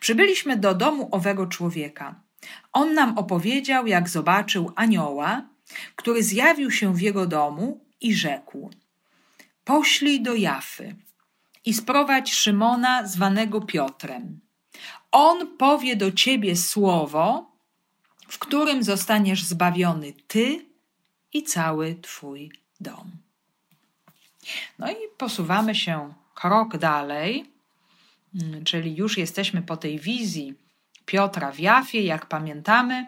Przybyliśmy 0.00 0.56
do 0.56 0.74
domu 0.74 1.08
owego 1.12 1.46
człowieka. 1.46 2.25
On 2.72 2.94
nam 2.94 3.18
opowiedział, 3.18 3.86
jak 3.86 4.08
zobaczył 4.08 4.72
anioła, 4.76 5.42
który 5.96 6.22
zjawił 6.22 6.70
się 6.70 6.94
w 6.94 7.00
jego 7.00 7.26
domu 7.26 7.80
i 8.00 8.14
rzekł: 8.14 8.70
Poślij 9.64 10.22
do 10.22 10.34
Jafy 10.34 10.96
i 11.64 11.74
sprowadź 11.74 12.34
Szymona, 12.34 13.06
zwanego 13.06 13.60
Piotrem. 13.60 14.40
On 15.12 15.56
powie 15.56 15.96
do 15.96 16.12
ciebie 16.12 16.56
słowo, 16.56 17.52
w 18.28 18.38
którym 18.38 18.82
zostaniesz 18.82 19.44
zbawiony 19.44 20.12
ty 20.26 20.66
i 21.32 21.42
cały 21.42 21.94
twój 22.02 22.52
dom. 22.80 23.10
No 24.78 24.90
i 24.90 24.94
posuwamy 25.18 25.74
się 25.74 26.14
krok 26.34 26.76
dalej, 26.76 27.50
czyli 28.64 28.96
już 28.96 29.18
jesteśmy 29.18 29.62
po 29.62 29.76
tej 29.76 29.98
wizji 29.98 30.54
Piotra 31.06 31.52
w 31.52 31.60
Jafie, 31.60 32.02
jak 32.02 32.26
pamiętamy, 32.26 33.06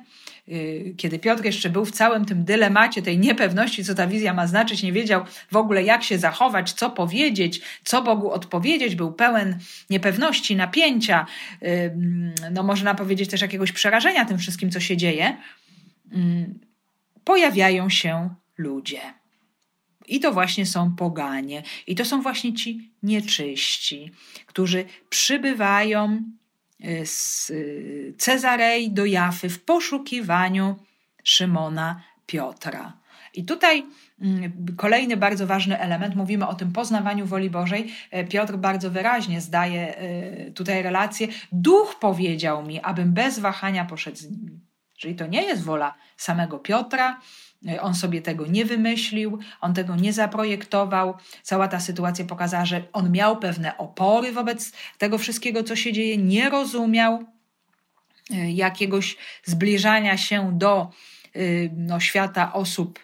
y, 0.49 0.95
kiedy 0.97 1.19
Piotr 1.19 1.45
jeszcze 1.45 1.71
był 1.71 1.85
w 1.85 1.91
całym 1.91 2.25
tym 2.25 2.45
dylemacie, 2.45 3.03
tej 3.03 3.19
niepewności, 3.19 3.85
co 3.85 3.95
ta 3.95 4.07
wizja 4.07 4.35
ma 4.35 4.47
znaczyć, 4.47 4.83
nie 4.83 4.93
wiedział 4.93 5.25
w 5.53 5.57
ogóle, 5.57 5.83
jak 5.83 6.05
się 6.05 6.19
zachować, 6.19 6.73
co 6.73 6.91
powiedzieć, 6.91 7.61
co 7.85 8.03
Bogu 8.03 8.31
odpowiedzieć, 8.31 8.95
był 8.95 9.13
pełen 9.13 9.59
niepewności, 9.91 10.57
napięcia, 10.57 11.27
y, 11.63 11.97
no 12.51 12.63
można 12.63 12.95
powiedzieć 12.95 13.31
też 13.31 13.41
jakiegoś 13.41 13.73
przerażenia 13.73 14.25
tym 14.25 14.39
wszystkim, 14.39 14.71
co 14.71 14.81
się 14.81 14.97
dzieje, 14.97 15.37
y, 16.13 16.15
pojawiają 17.25 17.91
się 17.91 18.35
ludzie. 18.59 19.01
I 20.09 20.21
to 20.21 20.33
właśnie 20.33 20.67
są 20.67 20.95
poganie, 20.97 21.63
i 21.87 21.95
to 21.95 22.05
są 22.05 22.23
właśnie 22.23 22.55
ci 22.55 22.91
nieczyści, 23.03 24.13
którzy 24.47 24.85
przybywają 25.11 26.23
z 27.05 27.51
y, 27.51 28.15
Cezarei 28.19 28.91
do 28.91 29.05
Jafy 29.05 29.49
w 29.49 29.65
poszukiwaniu 29.65 30.77
Szymona 31.25 32.03
Piotra. 32.27 32.93
I 33.35 33.45
tutaj 33.45 33.87
mm, 34.21 34.53
kolejny 34.77 35.17
bardzo 35.17 35.47
ważny 35.47 35.79
element, 35.79 36.15
mówimy 36.17 36.47
o 36.47 36.55
tym 36.55 36.73
poznawaniu 36.73 37.27
woli 37.27 37.51
Bożej. 37.51 37.93
E, 38.11 38.25
Piotr 38.25 38.57
bardzo 38.57 38.91
wyraźnie 38.91 39.41
zdaje 39.41 39.97
e, 39.97 40.51
tutaj 40.51 40.83
relację. 40.83 41.29
Duch 41.53 41.97
powiedział 42.01 42.67
mi, 42.67 42.81
abym 42.81 43.13
bez 43.13 43.39
wahania 43.39 43.85
poszedł 43.85 44.17
z 44.17 44.31
nimi. 44.31 44.61
Czyli 44.97 45.15
to 45.15 45.27
nie 45.27 45.43
jest 45.43 45.65
wola 45.65 45.95
samego 46.17 46.59
Piotra, 46.59 47.21
on 47.81 47.95
sobie 47.95 48.23
tego 48.23 48.47
nie 48.47 48.65
wymyślił, 48.65 49.39
on 49.61 49.75
tego 49.75 49.97
nie 49.97 50.13
zaprojektował. 50.13 51.15
Cała 51.43 51.69
ta 51.69 51.81
sytuacja 51.81 52.25
pokazała, 52.25 52.65
że 52.65 52.83
on 52.93 53.13
miał 53.13 53.37
pewne 53.37 53.79
opory 53.79 54.33
wobec 54.33 54.73
tego 54.99 55.19
wszystkiego, 55.19 55.63
co 55.63 55.77
się 55.77 55.93
dzieje, 55.93 56.17
nie 56.17 56.51
rozumiał 56.51 57.25
e, 58.31 58.51
jakiegoś 58.51 59.17
zbliżania 59.45 60.17
się 60.17 60.59
do 60.59 60.91
e, 61.35 61.41
no, 61.77 62.01
świata 62.01 62.53
osób 62.53 62.99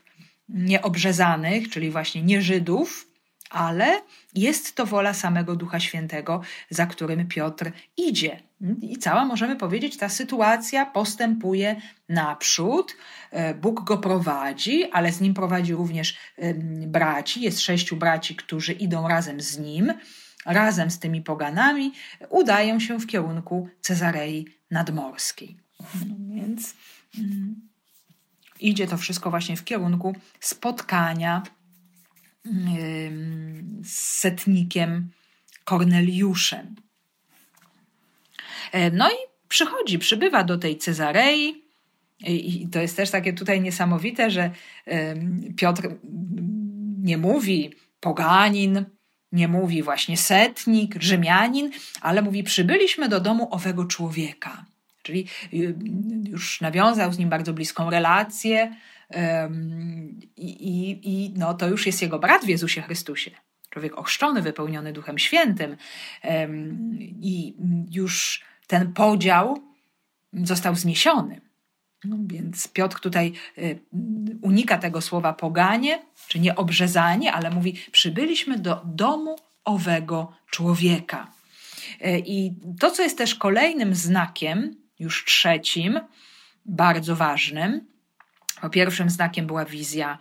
nieobrzezanych, 0.48 1.70
czyli 1.70 1.90
właśnie 1.90 2.22
nie 2.22 2.42
Żydów, 2.42 3.13
ale 3.50 4.02
jest 4.34 4.74
to 4.74 4.86
wola 4.86 5.14
samego 5.14 5.56
Ducha 5.56 5.80
Świętego, 5.80 6.40
za 6.70 6.86
którym 6.86 7.28
Piotr 7.28 7.72
idzie. 7.96 8.40
I 8.80 8.96
cała, 8.96 9.24
możemy 9.24 9.56
powiedzieć, 9.56 9.96
ta 9.96 10.08
sytuacja 10.08 10.86
postępuje 10.86 11.76
naprzód. 12.08 12.96
E, 13.30 13.54
Bóg 13.54 13.84
go 13.84 13.98
prowadzi, 13.98 14.90
ale 14.90 15.12
z 15.12 15.20
nim 15.20 15.34
prowadzi 15.34 15.74
również 15.74 16.16
braci. 16.86 17.40
Jest 17.40 17.60
sześciu 17.60 17.96
braci, 17.96 18.36
którzy 18.36 18.72
idą 18.72 19.08
razem 19.08 19.40
z 19.40 19.58
nim, 19.58 19.92
razem 20.46 20.90
z 20.90 20.98
tymi 20.98 21.22
poganami, 21.22 21.92
udają 22.30 22.80
się 22.80 22.98
w 22.98 23.06
kierunku 23.06 23.68
Cezarei 23.80 24.46
Nadmorskiej. 24.70 25.56
No 26.08 26.14
więc 26.34 26.74
mm, 27.18 27.68
idzie 28.60 28.86
to 28.86 28.96
wszystko 28.96 29.30
właśnie 29.30 29.56
w 29.56 29.64
kierunku 29.64 30.14
spotkania 30.40 31.42
z 33.82 33.92
setnikiem 33.92 35.10
Korneliuszem. 35.64 36.74
E, 38.72 38.90
no 38.90 39.10
i 39.10 39.14
przychodzi, 39.48 39.98
przybywa 39.98 40.44
do 40.44 40.58
tej 40.58 40.78
Cezarei. 40.78 41.64
I 42.26 42.68
to 42.72 42.80
jest 42.80 42.96
też 42.96 43.10
takie 43.10 43.32
tutaj 43.32 43.60
niesamowite, 43.60 44.30
że 44.30 44.50
Piotr 45.56 45.88
nie 47.02 47.18
mówi 47.18 47.72
poganin, 48.00 48.84
nie 49.32 49.48
mówi 49.48 49.82
właśnie 49.82 50.16
setnik, 50.16 51.02
Rzymianin, 51.02 51.70
ale 52.00 52.22
mówi: 52.22 52.42
Przybyliśmy 52.42 53.08
do 53.08 53.20
domu 53.20 53.48
owego 53.50 53.84
człowieka. 53.84 54.64
Czyli 55.02 55.26
y, 55.52 55.74
już 56.28 56.60
nawiązał 56.60 57.12
z 57.12 57.18
nim 57.18 57.28
bardzo 57.28 57.52
bliską 57.52 57.90
relację, 57.90 58.76
i, 60.36 61.00
i, 61.02 61.32
no, 61.36 61.54
to 61.54 61.68
już 61.68 61.86
jest 61.86 62.02
jego 62.02 62.18
brat 62.18 62.44
w 62.44 62.48
Jezusie 62.48 62.82
Chrystusie. 62.82 63.30
Człowiek 63.70 63.98
ochrzczony, 63.98 64.42
wypełniony 64.42 64.92
Duchem 64.92 65.18
Świętym. 65.18 65.76
I 67.20 67.54
już 67.90 68.44
ten 68.66 68.92
podział 68.92 69.62
został 70.32 70.74
zniesiony. 70.74 71.40
No, 72.04 72.16
więc 72.26 72.68
Piotr 72.68 73.00
tutaj 73.00 73.32
y, 73.58 73.78
unika 74.42 74.78
tego 74.78 75.00
słowa 75.00 75.32
poganie, 75.32 76.02
czy 76.28 76.40
nie 76.40 76.56
obrzezanie, 76.56 77.32
ale 77.32 77.50
mówi: 77.50 77.74
Przybyliśmy 77.92 78.58
do 78.58 78.82
domu 78.84 79.36
owego 79.64 80.32
człowieka. 80.50 81.30
E, 82.00 82.18
I 82.18 82.54
to, 82.80 82.90
co 82.90 83.02
jest 83.02 83.18
też 83.18 83.34
kolejnym 83.34 83.94
znakiem, 83.94 84.76
już 84.98 85.24
trzecim, 85.24 86.00
bardzo 86.66 87.16
ważnym, 87.16 87.86
pierwszym 88.70 89.10
znakiem 89.10 89.46
była 89.46 89.64
wizja 89.64 90.18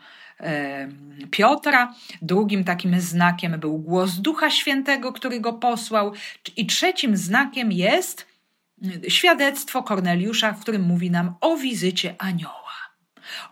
Piotra, 1.32 1.94
drugim 2.22 2.64
takim 2.64 3.02
znakiem 3.02 3.60
był 3.60 3.78
głos 3.78 4.16
Ducha 4.16 4.50
Świętego, 4.50 5.14
który 5.14 5.40
go 5.40 5.54
posłał, 5.54 6.14
i 6.58 6.66
trzecim 6.66 7.18
znakiem 7.18 7.72
jest 7.72 8.28
świadectwo 9.08 9.84
Korneliusza, 9.84 10.54
w 10.54 10.62
którym 10.62 10.82
mówi 10.82 11.12
nam 11.12 11.36
o 11.42 11.58
wizycie 11.58 12.16
anioła. 12.20 12.74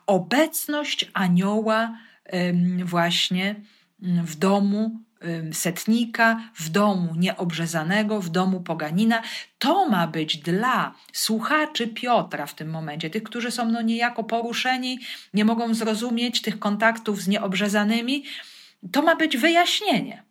Obecność 0.08 1.12
anioła 1.14 1.98
właśnie 2.84 3.56
w 4.04 4.36
domu 4.36 5.00
setnika, 5.52 6.42
w 6.56 6.70
domu 6.70 7.16
nieobrzezanego, 7.16 8.22
w 8.22 8.30
domu 8.30 8.62
poganina. 8.62 9.22
To 9.60 9.90
ma 9.90 10.08
być 10.08 10.38
dla 10.38 10.96
słuchaczy 11.14 11.88
Piotra 11.88 12.46
w 12.46 12.56
tym 12.56 12.70
momencie, 12.70 13.10
tych, 13.10 13.24
którzy 13.24 13.52
są 13.52 13.70
no 13.70 13.82
niejako 13.82 14.24
poruszeni, 14.24 15.00
nie 15.34 15.46
mogą 15.46 15.74
zrozumieć 15.74 16.42
tych 16.42 16.60
kontaktów 16.60 17.22
z 17.22 17.28
nieobrzezanymi. 17.28 18.24
To 18.92 19.02
ma 19.02 19.16
być 19.16 19.38
wyjaśnienie. 19.38 20.24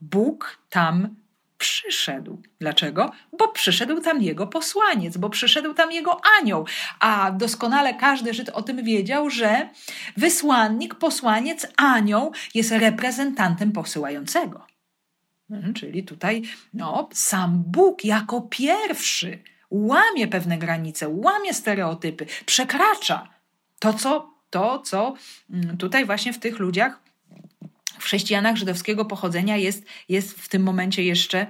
Bóg 0.00 0.58
tam 0.70 1.19
przyszedł. 1.60 2.42
Dlaczego? 2.60 3.12
Bo 3.38 3.48
przyszedł 3.48 4.00
tam 4.00 4.22
jego 4.22 4.46
posłaniec, 4.46 5.16
bo 5.16 5.30
przyszedł 5.30 5.74
tam 5.74 5.92
jego 5.92 6.20
anioł. 6.40 6.66
A 7.00 7.30
doskonale 7.30 7.94
każdy 7.94 8.34
Żyd 8.34 8.48
o 8.48 8.62
tym 8.62 8.84
wiedział, 8.84 9.30
że 9.30 9.68
wysłannik, 10.16 10.94
posłaniec, 10.94 11.66
anioł 11.76 12.32
jest 12.54 12.70
reprezentantem 12.70 13.72
posyłającego. 13.72 14.66
Mhm, 15.50 15.74
czyli 15.74 16.04
tutaj 16.04 16.42
no, 16.74 17.08
sam 17.12 17.62
Bóg 17.66 18.04
jako 18.04 18.40
pierwszy 18.40 19.38
łamie 19.70 20.28
pewne 20.28 20.58
granice, 20.58 21.08
łamie 21.08 21.54
stereotypy, 21.54 22.26
przekracza 22.46 23.28
to, 23.78 23.92
co, 23.92 24.34
to, 24.50 24.78
co 24.78 25.14
mm, 25.50 25.76
tutaj 25.76 26.04
właśnie 26.04 26.32
w 26.32 26.38
tych 26.38 26.58
ludziach 26.58 27.09
w 28.00 28.04
chrześcijanach 28.04 28.56
żydowskiego 28.56 29.04
pochodzenia 29.04 29.56
jest, 29.56 29.84
jest 30.08 30.40
w 30.40 30.48
tym 30.48 30.62
momencie 30.62 31.04
jeszcze 31.04 31.46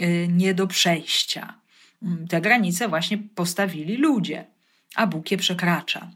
y, 0.00 0.28
nie 0.30 0.54
do 0.54 0.66
przejścia. 0.66 1.54
Mm, 2.02 2.28
te 2.28 2.40
granice 2.40 2.88
właśnie 2.88 3.18
postawili 3.34 3.96
ludzie, 3.96 4.44
a 4.94 5.06
Bóg 5.06 5.30
je 5.30 5.36
przekracza. 5.36 6.10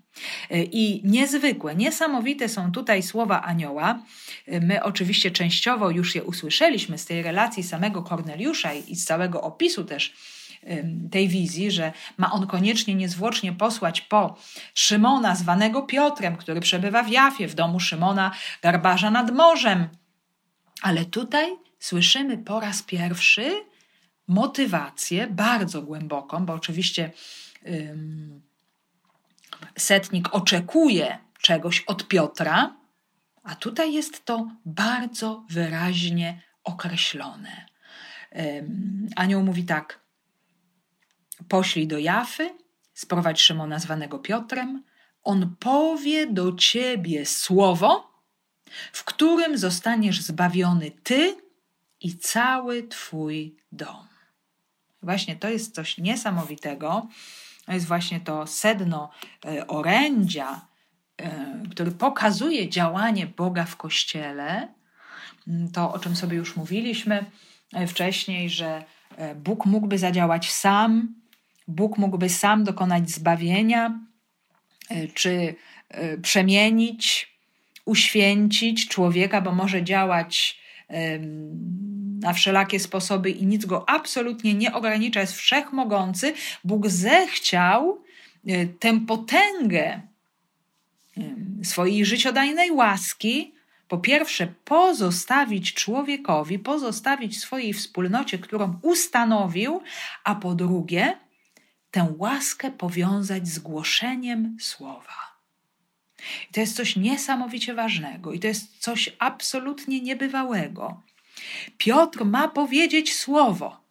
Y, 0.51 0.68
I 0.72 1.01
niezwykłe, 1.05 1.74
niesamowite 1.74 2.48
są 2.48 2.72
tutaj 2.72 3.03
słowa 3.03 3.42
anioła. 3.42 4.03
Y, 4.48 4.61
my 4.61 4.83
oczywiście 4.83 5.31
częściowo 5.31 5.90
już 5.90 6.14
je 6.14 6.24
usłyszeliśmy 6.24 6.98
z 6.98 7.05
tej 7.05 7.22
relacji 7.22 7.62
samego 7.62 8.03
Korneliusza 8.03 8.74
i 8.74 8.96
z 8.96 9.05
całego 9.05 9.42
opisu 9.42 9.85
też 9.85 10.12
tej 11.11 11.29
wizji, 11.29 11.71
że 11.71 11.92
ma 12.16 12.33
on 12.33 12.47
koniecznie 12.47 12.94
niezwłocznie 12.94 13.53
posłać 13.53 14.01
po 14.01 14.37
Szymona, 14.75 15.35
zwanego 15.35 15.83
Piotrem, 15.83 16.37
który 16.37 16.61
przebywa 16.61 17.03
w 17.03 17.09
Jafie, 17.09 17.49
w 17.49 17.55
domu 17.55 17.81
Szymona, 17.81 18.31
garbarza 18.62 19.11
nad 19.11 19.31
morzem. 19.31 19.88
Ale 20.83 21.05
tutaj 21.05 21.57
słyszymy 21.79 22.38
po 22.38 22.61
raz 22.61 22.83
pierwszy 22.83 23.64
motywację 24.29 25.27
bardzo 25.27 25.83
głęboką, 25.83 26.47
bo 26.47 26.53
oczywiście 26.53 27.11
ym, 27.66 28.42
setnik 29.77 30.35
oczekuje 30.35 31.18
czegoś 31.40 31.81
od 31.81 32.09
Piotra, 32.09 32.77
a 33.42 33.55
tutaj 33.55 33.92
jest 33.92 34.25
to 34.25 34.49
bardzo 34.64 35.44
wyraźnie 35.51 36.42
określone. 36.64 37.66
Ym, 38.37 39.09
anioł 39.16 39.42
mówi 39.42 39.64
tak: 39.64 40.08
Poślij 41.48 41.87
do 41.87 41.98
Jafy, 41.98 42.54
sprowadź 42.94 43.40
Szymona 43.40 43.78
zwanego 43.78 44.18
Piotrem, 44.18 44.82
on 45.22 45.54
powie 45.61 46.26
do 46.26 46.52
ciebie 46.52 47.26
słowo, 47.26 48.11
w 48.92 49.04
którym 49.04 49.58
zostaniesz 49.58 50.20
zbawiony 50.20 50.90
ty 50.90 51.37
i 52.00 52.16
cały 52.16 52.88
twój 52.88 53.56
dom. 53.72 54.06
Właśnie 55.02 55.37
to 55.37 55.48
jest 55.48 55.74
coś 55.74 55.98
niesamowitego. 55.98 57.08
To 57.66 57.72
jest 57.72 57.87
właśnie 57.87 58.20
to 58.20 58.46
sedno 58.46 59.11
e, 59.44 59.66
orędzia, 59.66 60.66
e, 61.16 61.62
który 61.70 61.90
pokazuje 61.90 62.68
działanie 62.68 63.26
Boga 63.26 63.64
w 63.64 63.76
Kościele. 63.76 64.68
To, 65.72 65.92
o 65.92 65.98
czym 65.98 66.16
sobie 66.16 66.37
już 66.37 66.56
mówiliśmy 66.56 67.30
e, 67.72 67.87
wcześniej, 67.87 68.50
że 68.50 68.84
Bóg 69.37 69.66
mógłby 69.66 69.98
zadziałać 69.98 70.50
sam, 70.52 71.14
Bóg 71.68 71.98
mógłby 71.98 72.28
sam 72.28 72.64
dokonać 72.64 73.11
zbawienia, 73.11 74.00
e, 74.90 75.09
czy 75.09 75.54
e, 75.88 76.18
przemienić, 76.18 77.33
uświęcić 77.85 78.88
człowieka, 78.88 79.40
bo 79.40 79.52
może 79.52 79.83
działać 79.83 80.59
na 82.20 82.33
wszelakie 82.33 82.81
sposoby 82.81 83.31
i 83.31 83.46
nic 83.46 83.66
go 83.66 83.88
absolutnie 83.88 84.54
nie 84.54 84.72
ogranicza, 84.72 85.20
jest 85.20 85.33
wszechmogący. 85.33 86.35
Bóg 86.64 86.88
zechciał 86.88 88.02
e, 88.46 88.66
tę 88.66 89.00
potęgę 89.00 90.00
swojej 91.62 92.04
życiodajnej 92.04 92.70
łaski, 92.70 93.54
po 93.88 93.98
pierwsze, 93.98 94.46
pozostawić 94.64 95.74
człowiekowi, 95.74 96.59
pozostawić 96.59 97.40
swojej 97.40 97.72
wspólnocie, 97.72 98.38
którą 98.38 98.78
ustanowił, 98.83 99.81
a 100.24 100.35
po 100.35 100.54
drugie, 100.54 101.16
tę 101.90 102.14
łaskę 102.18 102.70
powiązać 102.70 103.48
z 103.48 103.59
głoszeniem 103.59 104.57
słowa. 104.61 105.38
I 106.51 106.53
to 106.53 106.61
jest 106.61 106.77
coś 106.77 106.96
niesamowicie 106.96 107.74
ważnego 107.74 108.33
i 108.33 108.40
to 108.40 108.46
jest 108.46 108.79
coś 108.79 109.16
absolutnie 109.18 110.01
niebywałego. 110.01 111.03
Piotr 111.79 112.24
ma 112.24 112.48
powiedzieć 112.48 113.14
słowo, 113.14 113.88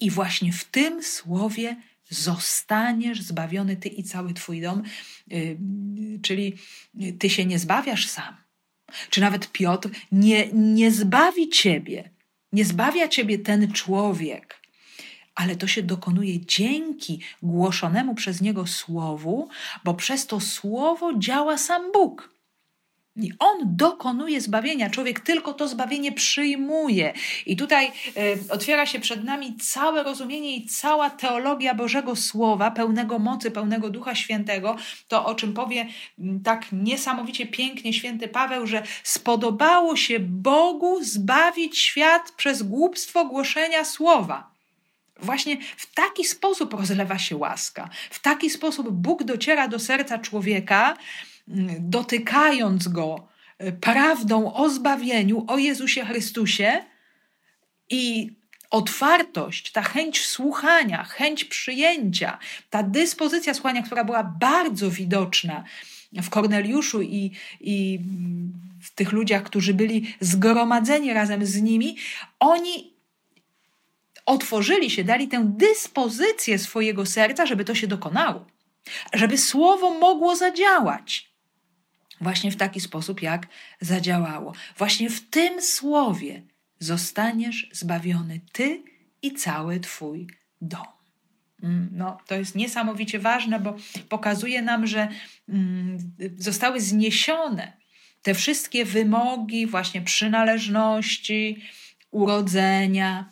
i 0.00 0.10
właśnie 0.10 0.52
w 0.52 0.64
tym 0.64 1.02
słowie 1.02 1.76
zostaniesz 2.08 3.22
zbawiony 3.22 3.76
ty 3.76 3.88
i 3.88 4.02
cały 4.02 4.34
twój 4.34 4.60
dom, 4.60 4.82
yy, 5.26 5.58
czyli 6.22 6.54
ty 7.18 7.30
się 7.30 7.44
nie 7.44 7.58
zbawiasz 7.58 8.08
sam. 8.08 8.36
Czy 9.10 9.20
nawet 9.20 9.52
Piotr 9.52 9.90
nie, 10.12 10.48
nie 10.52 10.90
zbawi 10.90 11.48
ciebie, 11.48 12.10
nie 12.52 12.64
zbawia 12.64 13.08
ciebie 13.08 13.38
ten 13.38 13.72
człowiek, 13.72 14.60
ale 15.34 15.56
to 15.56 15.66
się 15.66 15.82
dokonuje 15.82 16.46
dzięki 16.46 17.20
głoszonemu 17.42 18.14
przez 18.14 18.40
niego 18.40 18.66
słowu, 18.66 19.48
bo 19.84 19.94
przez 19.94 20.26
to 20.26 20.40
słowo 20.40 21.12
działa 21.18 21.58
sam 21.58 21.92
Bóg. 21.92 22.34
I 23.16 23.32
on 23.38 23.58
dokonuje 23.76 24.40
zbawienia, 24.40 24.90
człowiek 24.90 25.20
tylko 25.20 25.54
to 25.54 25.68
zbawienie 25.68 26.12
przyjmuje. 26.12 27.12
I 27.46 27.56
tutaj 27.56 27.92
y, 28.16 28.52
otwiera 28.52 28.86
się 28.86 29.00
przed 29.00 29.24
nami 29.24 29.56
całe 29.56 30.02
rozumienie 30.02 30.56
i 30.56 30.66
cała 30.66 31.10
teologia 31.10 31.74
Bożego 31.74 32.16
Słowa, 32.16 32.70
pełnego 32.70 33.18
mocy, 33.18 33.50
pełnego 33.50 33.90
Ducha 33.90 34.14
Świętego. 34.14 34.76
To, 35.08 35.26
o 35.26 35.34
czym 35.34 35.52
powie 35.52 35.86
tak 36.44 36.66
niesamowicie 36.72 37.46
pięknie 37.46 37.92
święty 37.92 38.28
Paweł, 38.28 38.66
że 38.66 38.82
spodobało 39.02 39.96
się 39.96 40.20
Bogu 40.20 41.04
zbawić 41.04 41.78
świat 41.78 42.32
przez 42.36 42.62
głupstwo 42.62 43.24
głoszenia 43.24 43.84
Słowa. 43.84 44.53
Właśnie 45.24 45.56
w 45.76 45.94
taki 45.94 46.24
sposób 46.24 46.74
rozlewa 46.74 47.18
się 47.18 47.36
łaska. 47.36 47.90
W 48.10 48.20
taki 48.20 48.50
sposób 48.50 48.90
Bóg 48.90 49.24
dociera 49.24 49.68
do 49.68 49.78
serca 49.78 50.18
człowieka, 50.18 50.96
mm, 51.48 51.68
dotykając 51.78 52.88
go 52.88 53.28
e, 53.58 53.72
prawdą 53.72 54.54
o 54.54 54.68
zbawieniu, 54.68 55.44
o 55.48 55.58
Jezusie 55.58 56.04
Chrystusie 56.04 56.84
i 57.90 58.32
otwartość, 58.70 59.72
ta 59.72 59.82
chęć 59.82 60.26
słuchania, 60.26 61.04
chęć 61.04 61.44
przyjęcia, 61.44 62.38
ta 62.70 62.82
dyspozycja 62.82 63.54
słuchania, 63.54 63.82
która 63.82 64.04
była 64.04 64.24
bardzo 64.24 64.90
widoczna 64.90 65.64
w 66.22 66.30
Korneliuszu 66.30 67.02
i, 67.02 67.30
i 67.60 68.00
w 68.80 68.94
tych 68.94 69.12
ludziach, 69.12 69.42
którzy 69.42 69.74
byli 69.74 70.14
zgromadzeni 70.20 71.12
razem 71.12 71.46
z 71.46 71.62
nimi, 71.62 71.96
oni 72.40 72.93
otworzyli 74.26 74.90
się, 74.90 75.04
dali 75.04 75.28
tę 75.28 75.44
dyspozycję 75.56 76.58
swojego 76.58 77.06
serca, 77.06 77.46
żeby 77.46 77.64
to 77.64 77.74
się 77.74 77.86
dokonało, 77.86 78.46
żeby 79.12 79.38
słowo 79.38 79.98
mogło 79.98 80.36
zadziałać. 80.36 81.34
Właśnie 82.20 82.50
w 82.50 82.56
taki 82.56 82.80
sposób, 82.80 83.22
jak 83.22 83.46
zadziałało. 83.80 84.52
Właśnie 84.78 85.10
w 85.10 85.30
tym 85.30 85.62
słowie 85.62 86.42
zostaniesz 86.78 87.68
zbawiony 87.72 88.40
ty 88.52 88.82
i 89.22 89.32
cały 89.32 89.80
twój 89.80 90.26
dom. 90.60 90.86
Mm, 91.62 91.88
no, 91.92 92.18
to 92.26 92.34
jest 92.34 92.54
niesamowicie 92.54 93.18
ważne, 93.18 93.60
bo 93.60 93.76
pokazuje 94.08 94.62
nam, 94.62 94.86
że 94.86 95.08
mm, 95.48 95.98
zostały 96.38 96.80
zniesione 96.80 97.72
te 98.22 98.34
wszystkie 98.34 98.84
wymogi, 98.84 99.66
właśnie 99.66 100.02
przynależności, 100.02 101.62
urodzenia, 102.10 103.30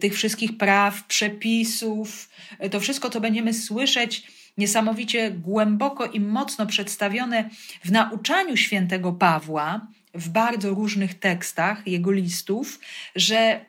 tych 0.00 0.14
wszystkich 0.14 0.56
praw, 0.56 1.04
przepisów, 1.04 2.28
y, 2.64 2.70
to 2.70 2.80
wszystko, 2.80 3.10
co 3.10 3.20
będziemy 3.20 3.54
słyszeć 3.54 4.26
niesamowicie 4.58 5.30
głęboko 5.30 6.06
i 6.06 6.20
mocno 6.20 6.66
przedstawione 6.66 7.50
w 7.84 7.92
nauczaniu 7.92 8.56
świętego 8.56 9.12
Pawła, 9.12 9.86
w 10.14 10.28
bardzo 10.28 10.70
różnych 10.70 11.18
tekstach 11.18 11.86
jego 11.86 12.12
listów, 12.12 12.78
że 13.16 13.64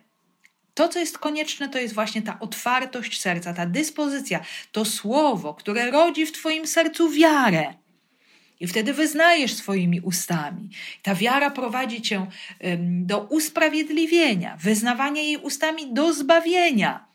to, 0.74 0.88
co 0.88 0.99
jest 0.99 1.18
konieczne, 1.18 1.70
to 1.70 1.80
jest 1.80 1.93
właśnie 1.93 2.22
ta 2.22 2.39
otwartość 2.39 3.22
serca, 3.22 3.53
ta 3.53 3.66
dyspozycja, 3.66 4.39
to 4.72 4.86
słowo, 4.86 5.53
które 5.53 5.91
rodzi 5.91 6.26
w 6.26 6.32
Twoim 6.32 6.68
sercu 6.68 7.10
wiarę 7.12 7.74
i 8.60 8.68
wtedy 8.68 8.93
wyznajesz 8.93 9.53
swoimi 9.53 10.01
ustami. 10.01 10.70
Ta 11.03 11.16
wiara 11.16 11.51
prowadzi 11.51 12.01
cię 12.01 12.28
do 12.80 13.20
usprawiedliwienia, 13.20 14.58
wyznawania 14.58 15.22
jej 15.22 15.38
ustami 15.38 15.93
do 15.93 16.14
zbawienia. 16.14 17.08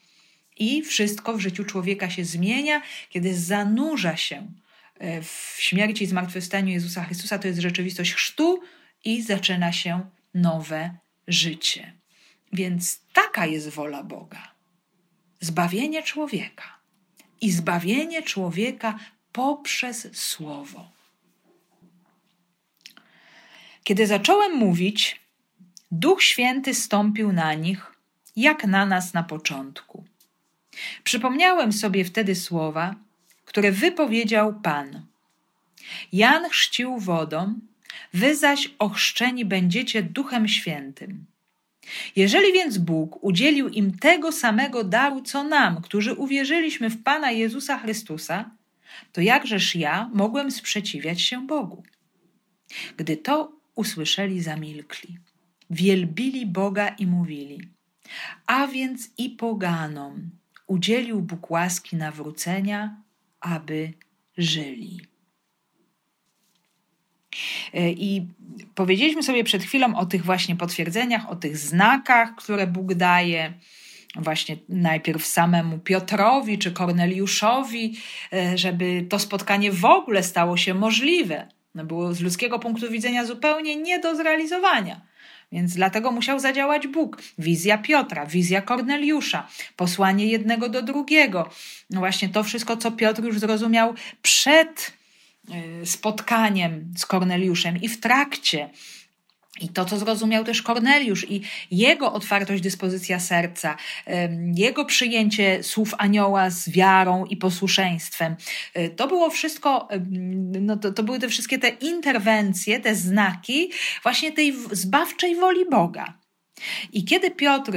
I 0.56 0.82
wszystko 0.82 1.34
w 1.34 1.40
życiu 1.40 1.64
człowieka 1.64 2.10
się 2.10 2.24
zmienia, 2.24 2.82
kiedy 3.08 3.38
zanurza 3.38 4.16
się 4.16 4.46
e, 4.98 5.22
w 5.22 5.56
śmierci 5.58 6.04
i 6.04 6.06
zmartwychwstaniu 6.06 6.72
Jezusa 6.72 7.04
Chrystusa. 7.04 7.38
To 7.38 7.48
jest 7.48 7.60
rzeczywistość 7.60 8.12
chrztu 8.12 8.60
i 9.04 9.22
zaczyna 9.22 9.72
się 9.72 10.00
nowe 10.34 10.90
życie. 11.28 11.92
Więc 12.52 13.00
taka 13.12 13.46
jest 13.46 13.68
wola 13.68 14.02
Boga. 14.02 14.52
Zbawienie 15.40 16.02
człowieka. 16.02 16.78
I 17.40 17.52
zbawienie 17.52 18.22
człowieka 18.22 18.98
poprzez 19.32 20.08
słowo. 20.12 20.91
Kiedy 23.84 24.06
zacząłem 24.06 24.52
mówić, 24.56 25.20
Duch 25.90 26.22
Święty 26.22 26.74
stąpił 26.74 27.32
na 27.32 27.54
nich, 27.54 27.92
jak 28.36 28.64
na 28.64 28.86
nas 28.86 29.14
na 29.14 29.22
początku. 29.22 30.04
Przypomniałem 31.04 31.72
sobie 31.72 32.04
wtedy 32.04 32.34
słowa, 32.34 32.94
które 33.44 33.72
wypowiedział 33.72 34.60
Pan. 34.62 35.06
Jan 36.12 36.48
chrzcił 36.48 36.98
wodą, 36.98 37.54
wy 38.14 38.36
zaś 38.36 38.70
ochrzczeni 38.78 39.44
będziecie 39.44 40.02
Duchem 40.02 40.48
Świętym. 40.48 41.24
Jeżeli 42.16 42.52
więc 42.52 42.78
Bóg 42.78 43.24
udzielił 43.24 43.68
im 43.68 43.98
tego 43.98 44.32
samego 44.32 44.84
daru, 44.84 45.22
co 45.22 45.44
nam, 45.44 45.82
którzy 45.82 46.14
uwierzyliśmy 46.14 46.90
w 46.90 47.02
Pana 47.02 47.30
Jezusa 47.30 47.78
Chrystusa, 47.78 48.50
to 49.12 49.20
jakżeż 49.20 49.76
ja 49.76 50.10
mogłem 50.14 50.50
sprzeciwiać 50.50 51.22
się 51.22 51.46
Bogu? 51.46 51.82
Gdy 52.96 53.16
to 53.16 53.52
usłyszeli, 53.74 54.42
zamilkli. 54.42 55.18
Wielbili 55.70 56.46
Boga 56.46 56.88
i 56.88 57.06
mówili: 57.06 57.60
A 58.46 58.66
więc 58.66 59.10
i 59.18 59.30
poganom 59.30 60.30
udzielił 60.66 61.20
Bóg 61.20 61.50
łaski 61.50 61.96
nawrócenia, 61.96 62.96
aby 63.40 63.92
żyli. 64.38 65.00
E, 67.74 67.90
I 67.90 68.28
powiedzieliśmy 68.74 69.22
sobie 69.22 69.44
przed 69.44 69.62
chwilą 69.62 69.96
o 69.96 70.06
tych 70.06 70.24
właśnie 70.24 70.56
potwierdzeniach, 70.56 71.30
o 71.30 71.36
tych 71.36 71.56
znakach, 71.56 72.34
które 72.36 72.66
Bóg 72.66 72.94
daje. 72.94 73.52
Właśnie 74.16 74.56
najpierw 74.68 75.26
samemu 75.26 75.78
Piotrowi 75.78 76.58
czy 76.58 76.72
Korneliuszowi, 76.72 77.96
e, 78.32 78.58
żeby 78.58 79.06
to 79.08 79.18
spotkanie 79.18 79.72
w 79.72 79.84
ogóle 79.84 80.22
stało 80.22 80.56
się 80.56 80.74
możliwe. 80.74 81.48
No 81.74 81.84
było 81.84 82.14
z 82.14 82.20
ludzkiego 82.20 82.58
punktu 82.58 82.90
widzenia 82.90 83.24
zupełnie 83.24 83.76
nie 83.76 83.98
do 83.98 84.16
zrealizowania. 84.16 85.00
Więc 85.52 85.74
dlatego 85.74 86.12
musiał 86.12 86.38
zadziałać 86.38 86.86
Bóg. 86.86 87.22
Wizja 87.38 87.78
Piotra, 87.78 88.26
wizja 88.26 88.62
Korneliusza, 88.62 89.48
posłanie 89.76 90.26
jednego 90.26 90.68
do 90.68 90.82
drugiego. 90.82 91.50
No 91.90 92.00
właśnie 92.00 92.28
to 92.28 92.44
wszystko, 92.44 92.76
co 92.76 92.90
Piotr 92.90 93.24
już 93.24 93.38
zrozumiał 93.38 93.94
przed 94.22 94.92
y, 95.82 95.86
spotkaniem 95.86 96.94
z 96.96 97.06
Korneliuszem 97.06 97.82
i 97.82 97.88
w 97.88 98.00
trakcie 98.00 98.70
i 99.60 99.68
to, 99.68 99.84
co 99.84 99.98
zrozumiał 99.98 100.44
też 100.44 100.62
Korneliusz, 100.62 101.30
i 101.30 101.40
jego 101.70 102.12
otwartość, 102.12 102.62
dyspozycja 102.62 103.20
serca, 103.20 103.76
jego 104.54 104.84
przyjęcie 104.84 105.62
słów 105.62 105.94
anioła 105.98 106.50
z 106.50 106.68
wiarą 106.68 107.24
i 107.24 107.36
posłuszeństwem, 107.36 108.36
e, 108.74 108.88
to 108.88 109.08
było 109.08 109.30
wszystko, 109.30 109.88
no 110.60 110.76
to, 110.76 110.92
to 110.92 111.02
były 111.02 111.18
te 111.18 111.28
wszystkie 111.28 111.58
te 111.58 111.68
interwencje, 111.68 112.80
te 112.80 112.94
znaki 112.94 113.70
właśnie 114.02 114.32
tej 114.32 114.56
zbawczej 114.70 115.36
woli 115.36 115.64
Boga. 115.70 116.18
I 116.92 117.04
kiedy 117.04 117.30
Piotr 117.30 117.72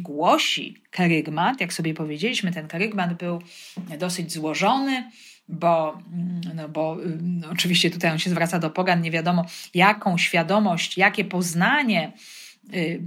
głosi 0.00 0.76
karygmat, 0.90 1.60
jak 1.60 1.72
sobie 1.72 1.94
powiedzieliśmy, 1.94 2.52
ten 2.52 2.68
karygmat 2.68 3.14
był 3.14 3.42
dosyć 3.98 4.32
złożony, 4.32 5.10
bo, 5.48 5.98
mm, 6.12 6.40
no 6.54 6.68
bo 6.68 6.96
no 7.22 7.50
oczywiście 7.50 7.90
tutaj 7.90 8.10
on 8.10 8.18
się 8.18 8.30
zwraca 8.30 8.58
do 8.58 8.70
pogan, 8.70 9.02
nie 9.02 9.10
wiadomo 9.10 9.46
jaką 9.74 10.18
świadomość, 10.18 10.98
jakie 10.98 11.24
poznanie, 11.24 12.12
y, 12.74 13.02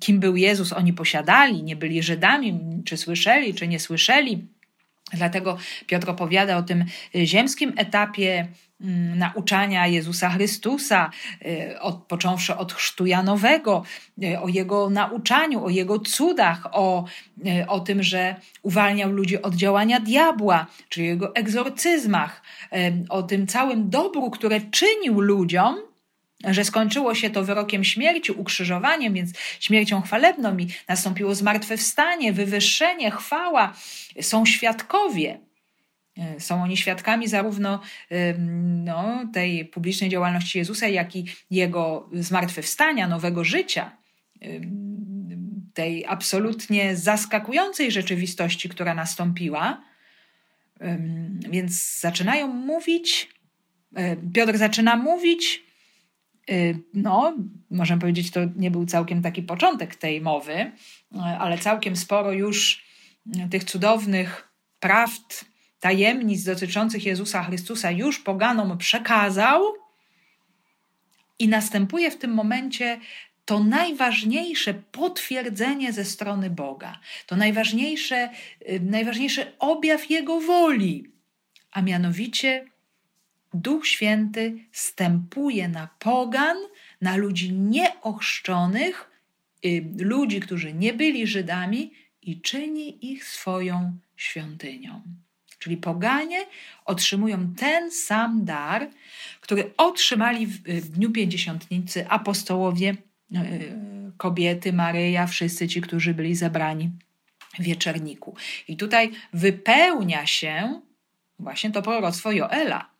kim 0.00 0.20
był 0.20 0.36
Jezus, 0.36 0.72
oni 0.72 0.92
posiadali, 0.92 1.62
nie 1.62 1.76
byli 1.76 2.02
Żydami, 2.02 2.60
czy 2.84 2.96
słyszeli, 2.96 3.54
czy 3.54 3.68
nie 3.68 3.80
słyszeli. 3.80 4.48
Dlatego 5.12 5.58
Piotr 5.86 6.10
opowiada 6.10 6.56
o 6.56 6.62
tym 6.62 6.84
ziemskim 7.14 7.72
etapie 7.76 8.48
nauczania 9.14 9.86
Jezusa 9.86 10.30
Chrystusa, 10.30 11.10
y, 11.46 11.80
od, 11.80 11.96
począwszy 11.96 12.56
od 12.56 12.72
chrztu 12.72 13.06
Janowego, 13.06 13.82
y, 14.22 14.40
o 14.40 14.48
Jego 14.48 14.90
nauczaniu, 14.90 15.64
o 15.64 15.70
Jego 15.70 15.98
cudach, 15.98 16.68
o, 16.72 17.04
y, 17.46 17.66
o 17.66 17.80
tym, 17.80 18.02
że 18.02 18.36
uwalniał 18.62 19.10
ludzi 19.10 19.42
od 19.42 19.54
działania 19.54 20.00
diabła, 20.00 20.66
czy 20.88 21.02
Jego 21.02 21.34
egzorcyzmach, 21.34 22.42
o 23.08 23.22
tym 23.22 23.46
całym 23.46 23.90
dobru, 23.90 24.30
które 24.30 24.60
czynił 24.60 25.20
ludziom, 25.20 25.76
że 26.44 26.64
skończyło 26.64 27.14
się 27.14 27.30
to 27.30 27.44
wyrokiem 27.44 27.84
śmierci, 27.84 28.32
ukrzyżowaniem, 28.32 29.14
więc 29.14 29.30
śmiercią 29.60 30.02
chwalebną 30.02 30.58
i 30.58 30.66
nastąpiło 30.88 31.34
zmartwychwstanie, 31.34 32.32
wywyższenie, 32.32 33.10
chwała. 33.10 33.72
Są 34.20 34.46
świadkowie 34.46 35.38
są 36.38 36.62
oni 36.62 36.76
świadkami 36.76 37.28
zarówno 37.28 37.80
no, 38.84 39.28
tej 39.32 39.64
publicznej 39.64 40.10
działalności 40.10 40.58
Jezusa, 40.58 40.88
jak 40.88 41.16
i 41.16 41.24
jego 41.50 42.08
zmartwychwstania, 42.12 43.08
nowego 43.08 43.44
życia, 43.44 43.96
tej 45.74 46.06
absolutnie 46.06 46.96
zaskakującej 46.96 47.90
rzeczywistości, 47.90 48.68
która 48.68 48.94
nastąpiła. 48.94 49.82
Więc 51.50 52.00
zaczynają 52.00 52.46
mówić, 52.46 53.28
e, 53.96 54.16
Piotr 54.16 54.58
zaczyna 54.58 54.96
mówić, 54.96 55.62
e, 56.50 56.54
no, 56.94 57.36
możemy 57.70 58.00
powiedzieć, 58.00 58.30
to 58.30 58.40
nie 58.56 58.70
był 58.70 58.86
całkiem 58.86 59.22
taki 59.22 59.42
początek 59.42 59.96
tej 59.96 60.20
mowy, 60.20 60.72
ale 61.38 61.58
całkiem 61.58 61.96
sporo 61.96 62.32
już 62.32 62.84
tych 63.50 63.64
cudownych 63.64 64.48
prawd 64.80 65.44
tajemnic 65.80 66.44
dotyczących 66.44 67.04
Jezusa 67.04 67.42
Chrystusa 67.42 67.90
już 67.90 68.18
poganom 68.18 68.78
przekazał, 68.78 69.62
i 71.40 71.48
następuje 71.48 72.10
w 72.10 72.16
tym 72.16 72.30
momencie 72.34 73.00
to 73.44 73.64
najważniejsze 73.64 74.74
potwierdzenie 74.74 75.92
ze 75.92 76.04
strony 76.04 76.50
Boga, 76.50 77.00
to 77.26 77.36
najważniejsze, 77.36 78.30
y, 78.68 78.80
najważniejszy 78.80 79.52
objaw 79.58 80.10
Jego 80.10 80.40
woli, 80.40 81.10
a 81.72 81.82
mianowicie 81.82 82.66
Duch 83.54 83.86
Święty 83.86 84.58
stępuje 84.72 85.68
na 85.68 85.88
pogan, 85.98 86.56
na 87.00 87.16
ludzi 87.16 87.52
nieochrzczonych, 87.52 89.10
y, 89.64 89.84
ludzi, 89.98 90.40
którzy 90.40 90.72
nie 90.72 90.92
byli 90.92 91.26
Żydami 91.26 91.92
i 92.22 92.40
czyni 92.40 93.12
ich 93.12 93.24
swoją 93.24 93.98
świątynią. 94.16 95.02
Czyli 95.60 95.76
poganie 95.76 96.38
otrzymują 96.84 97.54
ten 97.54 97.90
sam 97.90 98.44
dar, 98.44 98.88
który 99.40 99.72
otrzymali 99.76 100.46
w, 100.46 100.88
dniu 100.90 101.10
pięćdziesiątnicy 101.10 102.08
apostołowie, 102.08 102.96
e, 103.34 103.42
kobiety, 104.16 104.72
Maryja, 104.72 105.26
wszyscy 105.26 105.68
ci, 105.68 105.80
którzy 105.80 106.14
byli 106.14 106.34
zebrani 106.34 106.90
w 107.58 107.62
wieczerniku. 107.62 108.36
I 108.68 108.76
tutaj 108.76 109.10
wypełnia 109.32 110.26
się 110.26 110.80
właśnie 111.38 111.70
to 111.70 111.82
proroctwo 111.82 112.32
Joela. 112.32 112.90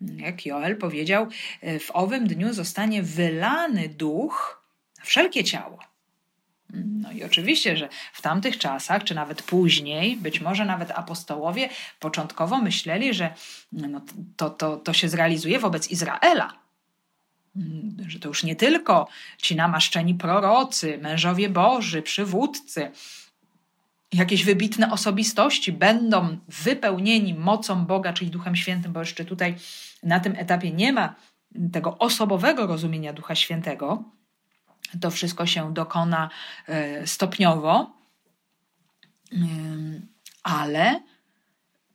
Jak 0.00 0.46
Joel 0.46 0.76
powiedział, 0.76 1.28
e, 1.60 1.78
w 1.78 1.90
owym 1.90 2.26
dniu 2.26 2.52
zostanie 2.52 3.02
wylany 3.02 3.88
duch 3.88 4.64
na 4.98 5.04
wszelkie 5.04 5.44
ciało. 5.44 5.89
No 6.74 7.12
i 7.12 7.24
oczywiście, 7.24 7.76
że 7.76 7.88
w 8.12 8.22
tamtych 8.22 8.58
czasach, 8.58 9.04
czy 9.04 9.14
nawet 9.14 9.42
później, 9.42 10.16
być 10.16 10.40
może 10.40 10.64
nawet 10.64 10.90
apostołowie 10.90 11.68
początkowo 12.00 12.58
myśleli, 12.58 13.14
że 13.14 13.34
no 13.72 14.00
to, 14.36 14.50
to, 14.50 14.76
to 14.76 14.92
się 14.92 15.08
zrealizuje 15.08 15.58
wobec 15.58 15.90
Izraela. 15.90 16.52
Że 18.06 18.18
to 18.18 18.28
już 18.28 18.44
nie 18.44 18.56
tylko 18.56 19.08
ci 19.38 19.56
namaszczeni 19.56 20.14
prorocy, 20.14 20.98
mężowie 21.02 21.48
Boży, 21.48 22.02
przywódcy, 22.02 22.90
jakieś 24.12 24.44
wybitne 24.44 24.92
osobistości 24.92 25.72
będą 25.72 26.38
wypełnieni 26.48 27.34
mocą 27.34 27.84
Boga, 27.86 28.12
czyli 28.12 28.30
Duchem 28.30 28.56
Świętym, 28.56 28.92
bo 28.92 29.00
jeszcze 29.00 29.24
tutaj 29.24 29.54
na 30.02 30.20
tym 30.20 30.34
etapie 30.36 30.70
nie 30.70 30.92
ma 30.92 31.14
tego 31.72 31.98
osobowego 31.98 32.66
rozumienia 32.66 33.12
Ducha 33.12 33.34
Świętego, 33.34 34.04
to 35.00 35.10
wszystko 35.10 35.46
się 35.46 35.74
dokona 35.74 36.30
e, 36.66 37.06
stopniowo, 37.06 37.92
ale 40.42 41.00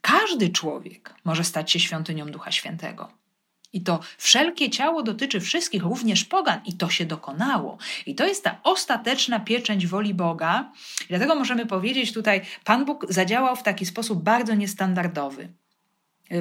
każdy 0.01 0.49
człowiek 0.49 1.15
może 1.23 1.43
stać 1.43 1.71
się 1.71 1.79
świątynią 1.79 2.25
Ducha 2.25 2.51
Świętego. 2.51 3.11
I 3.73 3.81
to 3.81 3.99
wszelkie 4.17 4.69
ciało 4.69 5.03
dotyczy 5.03 5.39
wszystkich, 5.39 5.83
również 5.83 6.25
pogan, 6.25 6.59
i 6.65 6.73
to 6.73 6.89
się 6.89 7.05
dokonało. 7.05 7.77
I 8.05 8.15
to 8.15 8.25
jest 8.25 8.43
ta 8.43 8.59
ostateczna 8.63 9.39
pieczęć 9.39 9.87
woli 9.87 10.13
Boga. 10.13 10.71
I 11.01 11.07
dlatego 11.07 11.35
możemy 11.35 11.65
powiedzieć 11.65 12.13
tutaj, 12.13 12.41
Pan 12.63 12.85
Bóg 12.85 13.05
zadziałał 13.09 13.55
w 13.55 13.63
taki 13.63 13.85
sposób 13.85 14.23
bardzo 14.23 14.55
niestandardowy. 14.55 15.49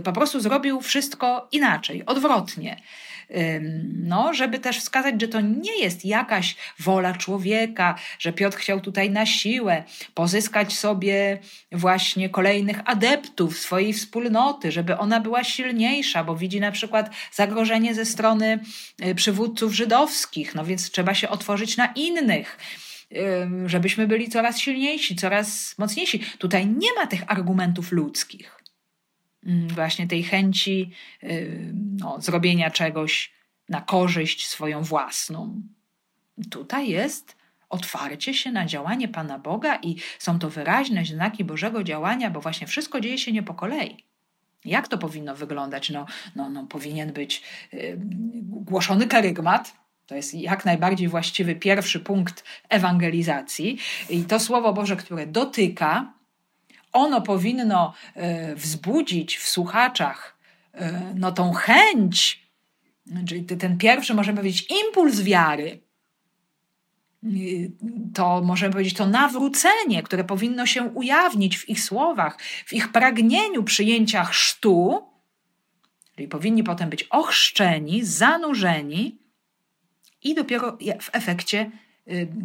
Po 0.05 0.13
prostu 0.13 0.41
zrobił 0.41 0.81
wszystko 0.81 1.49
inaczej, 1.53 2.07
odwrotnie 2.07 2.83
no, 3.95 4.35
żeby 4.35 4.59
też 4.59 4.79
wskazać, 4.79 5.21
że 5.21 5.29
to 5.29 5.41
nie 5.41 5.79
jest 5.79 6.05
jakaś 6.05 6.57
wola 6.79 7.15
człowieka, 7.15 7.95
że 8.19 8.33
Piotr 8.33 8.59
chciał 8.59 8.81
tutaj 8.81 9.11
na 9.11 9.27
siłę 9.27 9.85
pozyskać 10.15 10.73
sobie 10.73 11.39
właśnie 11.73 12.29
kolejnych 12.29 12.81
adeptów 12.85 13.59
swojej 13.59 13.93
wspólnoty, 13.93 14.73
żeby 14.73 14.99
ona 14.99 15.21
była 15.21 15.45
silniejsza, 15.45 16.25
bo 16.25 16.37
widzi 16.37 16.61
na 16.61 16.73
przykład 16.73 17.11
zagrożenie 17.33 17.95
ze 17.95 18.05
strony 18.05 18.59
y, 19.07 19.15
przywódców 19.15 19.73
żydowskich, 19.73 20.55
no 20.55 20.65
więc 20.65 20.91
trzeba 20.91 21.15
się 21.15 21.29
otworzyć 21.29 21.77
na 21.77 21.87
innych 21.87 22.59
żebyśmy 23.67 24.07
byli 24.07 24.29
coraz 24.29 24.59
silniejsi, 24.59 25.17
coraz 25.17 25.79
mocniejsi. 25.79 26.21
Tutaj 26.39 26.67
nie 26.67 26.95
ma 26.95 27.07
tych 27.07 27.23
argumentów 27.27 27.93
ludzkich. 27.93 28.64
Mm, 29.47 29.69
właśnie 29.69 30.09
tej 30.09 30.23
chęci 30.23 30.91
y, 31.23 31.73
no, 31.75 32.21
zrobienia 32.21 32.71
czegoś 32.71 33.33
na 33.69 33.81
korzyść 33.81 34.47
swoją 34.47 34.83
własną. 34.83 35.63
Tutaj 36.51 36.89
jest 36.89 37.37
otwarcie 37.69 38.35
się 38.35 38.53
na 38.53 38.67
działanie 38.67 39.09
Pana 39.09 39.39
Boga 39.39 39.79
i 39.83 39.97
są 40.19 40.39
to 40.39 40.51
wyraźne 40.51 41.05
znaki 41.05 41.45
Bożego 41.45 41.85
działania, 41.85 42.31
bo 42.31 42.41
właśnie 42.41 42.67
wszystko 42.67 43.01
dzieje 43.01 43.19
się 43.19 43.33
nie 43.33 43.43
po 43.43 43.55
kolei. 43.55 44.05
Jak 44.65 44.89
to 44.89 44.99
powinno 44.99 45.37
wyglądać? 45.37 45.91
No, 45.91 46.07
no, 46.37 46.51
no 46.51 46.67
powinien 46.67 47.13
być 47.13 47.43
yy, 47.73 47.99
głoszony 48.43 49.07
karygmat, 49.07 49.75
to 50.07 50.15
jest 50.15 50.35
jak 50.35 50.65
najbardziej 50.65 51.09
właściwy 51.09 51.55
pierwszy 51.55 52.01
punkt 52.01 52.45
ewangelizacji. 52.69 53.79
I 54.11 54.23
to 54.23 54.41
Słowo 54.41 54.73
Boże, 54.73 54.97
które 54.97 55.27
dotyka, 55.27 56.13
ono 56.95 57.21
powinno 57.21 57.95
e, 58.15 58.55
wzbudzić 58.55 59.37
w 59.37 59.49
słuchaczach 59.49 60.39
e, 60.73 61.13
no, 61.15 61.33
tą 61.33 61.53
chęć, 61.53 62.45
czyli 63.29 63.45
ten 63.45 63.79
pierwszy, 63.79 64.15
możemy 64.15 64.39
powiedzieć, 64.39 64.67
impuls 64.87 65.21
wiary. 65.21 65.81
To 68.15 68.43
możemy 68.45 68.73
powiedzieć, 68.73 68.95
to 68.95 69.07
nawrócenie, 69.07 70.03
które 70.03 70.25
powinno 70.25 70.67
się 70.67 70.83
ujawnić 70.83 71.59
w 71.59 71.69
ich 71.69 71.81
słowach, 71.83 72.41
w 72.67 72.73
ich 72.73 72.93
pragnieniu 72.93 73.63
przyjęcia 73.63 74.25
chrztu, 74.25 75.09
czyli 76.17 76.29
powinni 76.29 76.65
potem 76.65 76.91
być 76.91 77.03
ochrzczeni, 77.03 78.05
zanurzeni, 78.05 79.19
i 80.25 80.35
dopiero 80.35 80.79
w 81.01 81.11
efekcie 81.13 81.71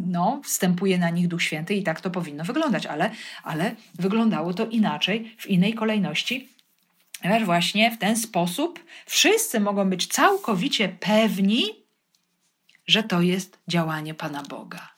no, 0.06 0.40
wstępuje 0.44 0.98
na 0.98 1.10
nich 1.10 1.28
Duch 1.28 1.42
Święty 1.42 1.74
i 1.74 1.82
tak 1.82 2.00
to 2.00 2.10
powinno 2.10 2.44
wyglądać, 2.44 2.86
ale, 2.86 3.10
ale 3.42 3.74
wyglądało 3.94 4.54
to 4.54 4.66
inaczej, 4.66 5.36
w 5.38 5.46
innej 5.46 5.74
kolejności. 5.74 6.48
Ponieważ 7.22 7.44
właśnie 7.44 7.90
w 7.90 7.98
ten 7.98 8.16
sposób 8.16 8.84
wszyscy 9.06 9.60
mogą 9.60 9.90
być 9.90 10.06
całkowicie 10.06 10.88
pewni, 10.88 11.64
że 12.86 13.02
to 13.02 13.20
jest 13.20 13.58
działanie 13.68 14.14
Pana 14.14 14.42
Boga, 14.42 14.88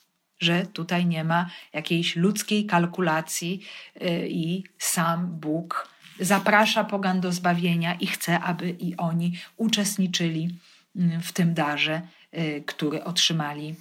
że 0.40 0.66
tutaj 0.66 1.06
nie 1.06 1.24
ma 1.24 1.50
jakiejś 1.72 2.16
ludzkiej 2.16 2.66
kalkulacji 2.66 3.62
y, 4.02 4.28
i 4.28 4.64
sam 4.78 5.26
Bóg 5.26 5.88
zaprasza 6.20 6.84
pogan 6.84 7.20
do 7.20 7.32
zbawienia 7.32 7.94
i 7.94 8.06
chce, 8.06 8.40
aby 8.40 8.70
i 8.70 8.96
oni 8.96 9.38
uczestniczyli 9.56 10.58
y, 10.96 11.20
w 11.22 11.32
tym 11.32 11.54
darze, 11.54 12.02
który 12.66 13.04
otrzymali 13.04 13.74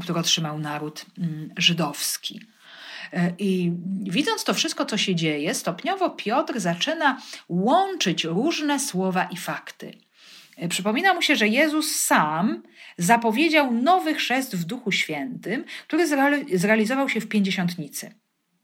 który 0.00 0.20
otrzymał 0.20 0.58
naród 0.58 1.06
mm, 1.18 1.50
żydowski. 1.56 2.40
E, 3.12 3.32
I 3.38 3.72
widząc 4.00 4.44
to 4.44 4.54
wszystko, 4.54 4.86
co 4.86 4.96
się 4.96 5.14
dzieje, 5.14 5.54
stopniowo 5.54 6.10
Piotr 6.10 6.60
zaczyna 6.60 7.20
łączyć 7.48 8.24
różne 8.24 8.80
słowa 8.80 9.24
i 9.24 9.36
fakty. 9.36 9.98
E, 10.56 10.68
przypomina 10.68 11.14
mu 11.14 11.22
się, 11.22 11.36
że 11.36 11.48
Jezus 11.48 11.96
sam 11.96 12.62
zapowiedział 12.98 13.72
nowy 13.72 14.14
chrzest 14.14 14.56
w 14.56 14.64
Duchu 14.64 14.92
Świętym, 14.92 15.64
który 15.86 16.06
zrealizował 16.58 17.08
się 17.08 17.20
w 17.20 17.28
pięćdziesiątnicy. 17.28 18.14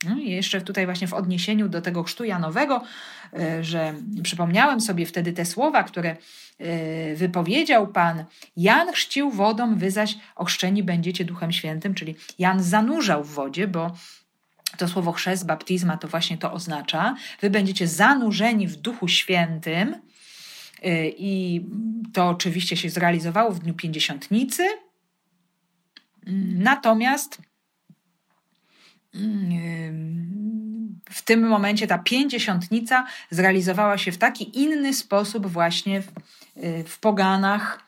No 0.09 0.19
jeszcze 0.19 0.61
tutaj 0.61 0.85
właśnie 0.85 1.09
w 1.09 1.15
odniesieniu 1.15 1.69
do 1.69 1.83
tego 1.83 2.03
chrztu 2.03 2.25
Janowego, 2.25 2.83
e, 3.33 3.65
że 3.65 3.95
przypomniałem 4.23 4.81
sobie 4.81 5.07
wtedy 5.07 5.33
te 5.33 5.45
słowa, 5.45 5.83
które 5.83 6.17
e, 6.59 7.15
wypowiedział 7.15 7.89
Pan. 7.89 8.25
Jan 8.57 8.93
chrzcił 8.93 9.31
wodą, 9.31 9.79
wy 9.79 9.91
zaś 9.91 10.19
ochrzczeni 10.37 10.83
będziecie 10.83 11.25
Duchem 11.25 11.53
Świętym, 11.53 11.95
czyli 11.95 12.15
Jan 12.39 12.63
zanurzał 12.63 13.25
w 13.25 13.31
wodzie, 13.35 13.69
bo 13.69 13.91
to 14.77 14.89
słowo 14.89 15.13
chrzest, 15.13 15.47
baptizma 15.47 15.97
to 15.97 16.09
właśnie 16.09 16.39
to 16.39 16.53
oznacza. 16.53 17.15
Wy 17.41 17.51
będziecie 17.51 17.89
zanurzeni 17.89 18.67
w 18.67 18.77
Duchu 18.77 19.09
Świętym 19.09 19.95
e, 20.83 21.09
i 21.09 21.67
to 22.13 22.29
oczywiście 22.29 22.77
się 22.77 22.91
zrealizowało 22.91 23.51
w 23.51 23.59
dniu 23.59 23.75
Pięćdziesiątnicy. 23.75 24.69
Natomiast 26.55 27.50
w 31.11 31.23
tym 31.25 31.49
momencie 31.49 31.87
ta 31.87 31.99
pięćdziesiątnica 31.99 33.07
zrealizowała 33.31 33.99
się 33.99 34.13
w 34.13 34.19
taki 34.19 34.59
inny 34.59 34.95
sposób 34.95 35.47
właśnie 35.47 36.03
w, 36.03 36.13
w 36.87 36.99
poganach, 36.99 37.81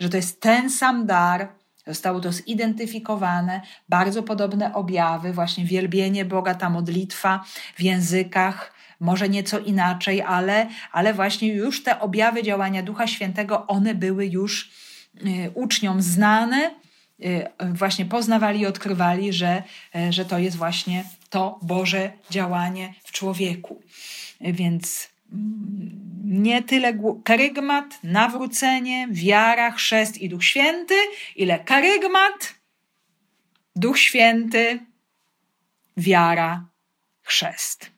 że 0.00 0.08
to 0.08 0.16
jest 0.16 0.40
ten 0.40 0.70
sam 0.70 1.06
dar, 1.06 1.48
zostało 1.86 2.20
to 2.20 2.32
zidentyfikowane, 2.32 3.60
bardzo 3.88 4.22
podobne 4.22 4.74
objawy, 4.74 5.32
właśnie 5.32 5.64
wielbienie 5.64 6.24
Boga, 6.24 6.54
ta 6.54 6.70
modlitwa 6.70 7.44
w 7.76 7.82
językach, 7.82 8.72
może 9.00 9.28
nieco 9.28 9.58
inaczej, 9.58 10.22
ale, 10.22 10.66
ale 10.92 11.14
właśnie 11.14 11.54
już 11.54 11.82
te 11.82 12.00
objawy 12.00 12.42
działania 12.42 12.82
Ducha 12.82 13.06
Świętego, 13.06 13.66
one 13.66 13.94
były 13.94 14.26
już 14.26 14.70
y, 15.26 15.50
uczniom 15.54 16.02
znane, 16.02 16.70
Y, 16.70 16.87
właśnie 17.72 18.04
poznawali 18.04 18.60
i 18.60 18.66
odkrywali, 18.66 19.32
że, 19.32 19.62
e, 19.94 20.12
że 20.12 20.24
to 20.24 20.38
jest 20.38 20.56
właśnie 20.56 21.04
to 21.30 21.58
Boże 21.62 22.12
działanie 22.30 22.94
w 23.04 23.12
człowieku. 23.12 23.82
Więc 24.40 25.08
mm, 25.32 26.08
nie 26.24 26.62
tyle 26.62 26.98
karygmat, 27.24 27.98
nawrócenie, 28.02 29.08
wiara, 29.10 29.70
chrzest 29.70 30.18
i 30.18 30.28
Duch 30.28 30.44
Święty, 30.44 30.94
ile 31.36 31.58
karygmat, 31.58 32.54
Duch 33.76 33.98
Święty, 33.98 34.78
wiara, 35.96 36.64
chrzest. 37.22 37.90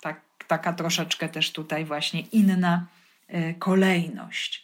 Tak, 0.00 0.20
taka 0.48 0.72
troszeczkę 0.72 1.28
też 1.28 1.52
tutaj 1.52 1.84
właśnie 1.84 2.20
inna 2.20 2.86
e, 3.28 3.54
kolejność. 3.54 4.62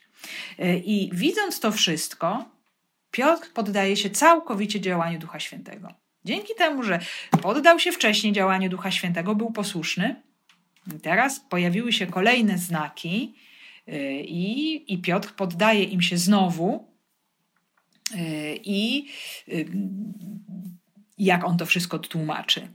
E, 0.59 0.77
I 0.77 1.11
widząc 1.13 1.61
to 1.61 1.73
wszystko, 1.73 2.45
Piotr 3.15 3.53
poddaje 3.53 3.97
się 3.97 4.11
całkowicie 4.11 4.81
działaniu 4.81 5.19
Ducha 5.19 5.41
Świętego. 5.41 5.89
Dzięki 6.25 6.55
temu, 6.59 6.83
że 6.83 7.01
poddał 7.43 7.79
się 7.79 7.93
wcześniej 7.93 8.33
działaniu 8.33 8.71
Ducha 8.71 8.91
Świętego, 8.91 9.35
był 9.35 9.53
posłuszny, 9.53 10.23
teraz 11.03 11.41
pojawiły 11.41 11.93
się 11.93 12.07
kolejne 12.07 12.59
znaki 12.59 13.35
y, 13.89 14.23
i, 14.27 14.95
i 14.95 14.99
Piotr 14.99 15.33
poddaje 15.33 15.83
im 15.83 16.03
się 16.03 16.19
znowu. 16.19 16.89
Y, 18.15 18.61
I 18.65 19.09
y, 19.49 19.67
jak 21.19 21.45
on 21.45 21.57
to 21.57 21.67
wszystko 21.67 21.99
tłumaczy? 21.99 22.69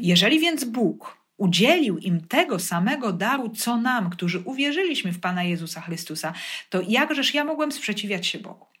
Jeżeli 0.00 0.40
więc 0.40 0.64
Bóg 0.64 1.18
udzielił 1.36 1.98
im 1.98 2.20
tego 2.20 2.58
samego 2.58 3.12
daru, 3.12 3.48
co 3.48 3.76
nam, 3.76 4.10
którzy 4.10 4.40
uwierzyliśmy 4.40 5.12
w 5.12 5.20
Pana 5.20 5.44
Jezusa 5.44 5.80
Chrystusa, 5.80 6.32
to 6.70 6.80
jakżeż 6.88 7.34
ja 7.34 7.44
mogłem 7.44 7.72
sprzeciwiać 7.72 8.26
się 8.26 8.38
Bogu? 8.38 8.77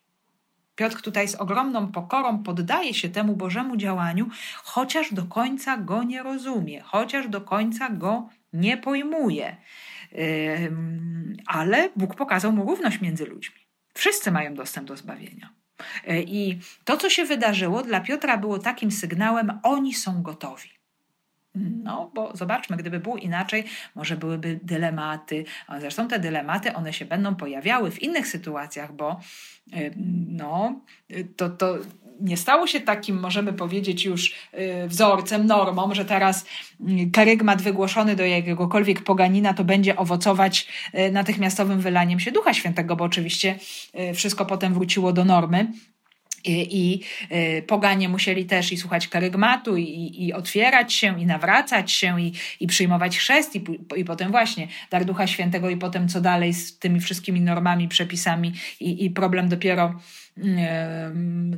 Piotr 0.78 1.02
tutaj 1.02 1.28
z 1.28 1.34
ogromną 1.34 1.92
pokorą 1.92 2.42
poddaje 2.42 2.94
się 2.94 3.08
temu 3.08 3.36
Bożemu 3.36 3.76
działaniu, 3.76 4.28
chociaż 4.62 5.14
do 5.14 5.24
końca 5.24 5.76
go 5.76 6.02
nie 6.02 6.22
rozumie, 6.22 6.80
chociaż 6.80 7.28
do 7.28 7.40
końca 7.40 7.88
go 7.90 8.28
nie 8.52 8.76
pojmuje. 8.76 9.56
Ale 11.46 11.90
Bóg 11.96 12.14
pokazał 12.14 12.52
mu 12.52 12.64
równość 12.64 13.00
między 13.00 13.26
ludźmi. 13.26 13.60
Wszyscy 13.94 14.32
mają 14.32 14.54
dostęp 14.54 14.88
do 14.88 14.96
zbawienia. 14.96 15.50
I 16.26 16.58
to, 16.84 16.96
co 16.96 17.10
się 17.10 17.24
wydarzyło, 17.24 17.82
dla 17.82 18.00
Piotra 18.00 18.38
było 18.38 18.58
takim 18.58 18.90
sygnałem: 18.90 19.60
oni 19.62 19.94
są 19.94 20.22
gotowi. 20.22 20.77
No, 21.58 22.10
bo 22.14 22.36
zobaczmy, 22.36 22.76
gdyby 22.76 23.00
było 23.00 23.16
inaczej, 23.16 23.64
może 23.94 24.16
byłyby 24.16 24.60
dylematy. 24.62 25.44
Zresztą 25.80 26.08
te 26.08 26.18
dylematy, 26.18 26.74
one 26.74 26.92
się 26.92 27.04
będą 27.04 27.34
pojawiały 27.34 27.90
w 27.90 28.02
innych 28.02 28.28
sytuacjach, 28.28 28.92
bo 28.92 29.20
y, 29.76 29.94
no, 30.28 30.80
to, 31.36 31.50
to 31.50 31.78
nie 32.20 32.36
stało 32.36 32.66
się 32.66 32.80
takim, 32.80 33.20
możemy 33.20 33.52
powiedzieć, 33.52 34.04
już 34.04 34.28
y, 34.28 34.88
wzorcem, 34.88 35.46
normą, 35.46 35.94
że 35.94 36.04
teraz 36.04 36.44
y, 36.80 37.10
karygmat 37.12 37.62
wygłoszony 37.62 38.16
do 38.16 38.24
jakiegokolwiek 38.24 39.02
poganina 39.02 39.54
to 39.54 39.64
będzie 39.64 39.96
owocować 39.96 40.68
natychmiastowym 41.12 41.80
wylaniem 41.80 42.20
się 42.20 42.32
Ducha 42.32 42.54
Świętego, 42.54 42.96
bo 42.96 43.04
oczywiście 43.04 43.58
wszystko 44.14 44.46
potem 44.46 44.74
wróciło 44.74 45.12
do 45.12 45.24
normy 45.24 45.72
I, 46.52 47.00
y, 47.32 47.62
poganie 47.66 48.08
musieli 48.08 48.46
też 48.46 48.72
i 48.72 48.76
słuchać 48.76 49.08
karygmatu, 49.08 49.76
i, 49.76 50.14
i 50.18 50.32
otwierać 50.32 50.92
się, 50.92 51.20
i 51.20 51.26
nawracać 51.26 51.92
się, 51.92 52.20
i, 52.20 52.32
i 52.60 52.66
przyjmować 52.66 53.18
chrzest, 53.18 53.56
i, 53.56 53.64
i 53.96 54.04
potem 54.04 54.30
właśnie 54.30 54.68
dar 54.90 55.04
Ducha 55.04 55.26
Świętego, 55.26 55.70
i 55.70 55.76
potem 55.76 56.08
co 56.08 56.20
dalej 56.20 56.54
z 56.54 56.78
tymi 56.78 57.00
wszystkimi 57.00 57.40
normami, 57.40 57.88
przepisami, 57.88 58.52
i, 58.80 59.04
i 59.04 59.10
problem 59.10 59.48
dopiero 59.48 59.94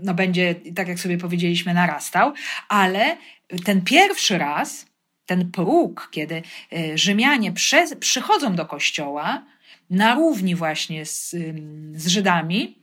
no, 0.02 0.14
będzie, 0.14 0.54
tak 0.74 0.88
jak 0.88 1.00
sobie 1.00 1.18
powiedzieliśmy, 1.18 1.74
narastał. 1.74 2.32
Ale 2.68 3.16
ten 3.64 3.82
pierwszy 3.82 4.38
raz, 4.38 4.86
ten 5.26 5.50
próg, 5.50 6.08
kiedy 6.10 6.42
y, 6.72 6.98
Rzymianie 6.98 7.52
przychodzą 8.00 8.54
do 8.54 8.66
kościoła 8.66 9.44
na 9.90 10.14
równi 10.14 10.54
właśnie 10.54 11.06
z, 11.06 11.36
z 11.94 12.06
Żydami, 12.06 12.78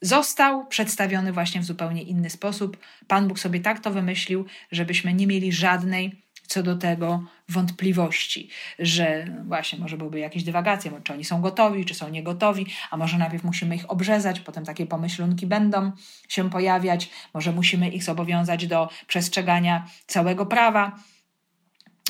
został 0.00 0.66
przedstawiony 0.66 1.32
właśnie 1.32 1.60
w 1.60 1.64
zupełnie 1.64 2.02
inny 2.02 2.30
sposób. 2.30 2.76
Pan 3.08 3.28
Bóg 3.28 3.38
sobie 3.38 3.60
tak 3.60 3.80
to 3.80 3.90
wymyślił, 3.90 4.46
żebyśmy 4.72 5.14
nie 5.14 5.26
mieli 5.26 5.52
żadnej 5.52 6.22
co 6.50 6.62
do 6.62 6.76
tego 6.76 7.24
wątpliwości, 7.48 8.48
że 8.78 9.26
właśnie 9.46 9.78
może 9.78 9.96
byłyby 9.96 10.18
jakieś 10.18 10.44
dywagacje, 10.44 10.92
czy 11.04 11.12
oni 11.12 11.24
są 11.24 11.40
gotowi, 11.40 11.84
czy 11.84 11.94
są 11.94 12.08
niegotowi, 12.08 12.66
a 12.90 12.96
może 12.96 13.18
najpierw 13.18 13.44
musimy 13.44 13.76
ich 13.76 13.90
obrzezać, 13.90 14.40
potem 14.40 14.64
takie 14.64 14.86
pomyślunki 14.86 15.46
będą 15.46 15.92
się 16.28 16.50
pojawiać, 16.50 17.10
może 17.34 17.52
musimy 17.52 17.88
ich 17.88 18.04
zobowiązać 18.04 18.66
do 18.66 18.88
przestrzegania 19.06 19.86
całego 20.06 20.46
prawa. 20.46 20.96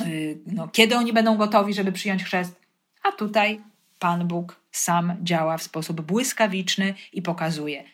Y, 0.07 0.39
no, 0.47 0.69
kiedy 0.69 0.97
oni 0.97 1.13
będą 1.13 1.37
gotowi, 1.37 1.75
żeby 1.75 1.93
przyjąć 1.93 2.25
chrzest? 2.25 2.61
A 3.03 3.13
tutaj 3.13 3.61
Pan 4.01 4.29
Bóg 4.29 4.61
sam 4.73 5.17
działa 5.23 5.59
w 5.59 5.63
sposób 5.63 6.01
błyskawiczny 6.01 6.95
i 7.13 7.23
pokazuje, 7.23 7.85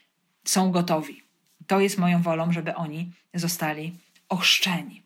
są 0.44 0.70
gotowi. 0.70 1.22
To 1.66 1.80
jest 1.80 1.98
moją 1.98 2.22
wolą, 2.22 2.52
żeby 2.52 2.74
oni 2.74 3.12
zostali 3.34 3.92
ochrzczeni. 4.28 5.02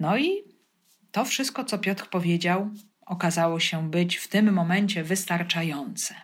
No 0.00 0.18
i 0.18 0.42
to 1.12 1.24
wszystko, 1.24 1.64
co 1.64 1.78
Piotr 1.78 2.06
powiedział, 2.06 2.70
okazało 3.06 3.60
się 3.60 3.90
być 3.90 4.16
w 4.16 4.28
tym 4.28 4.52
momencie 4.52 5.04
wystarczające. 5.04 6.14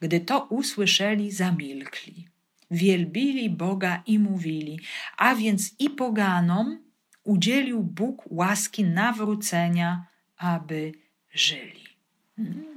Gdy 0.00 0.20
to 0.20 0.44
usłyszeli, 0.44 1.32
zamilkli, 1.32 2.28
wielbili 2.70 3.50
Boga 3.50 4.02
i 4.06 4.18
mówili, 4.18 4.80
a 5.16 5.34
więc 5.34 5.74
i 5.78 5.90
poganom 5.90 6.82
udzielił 7.24 7.82
Bóg 7.82 8.22
łaski 8.26 8.84
nawrócenia, 8.84 10.06
aby 10.36 10.92
żyli. 11.30 11.87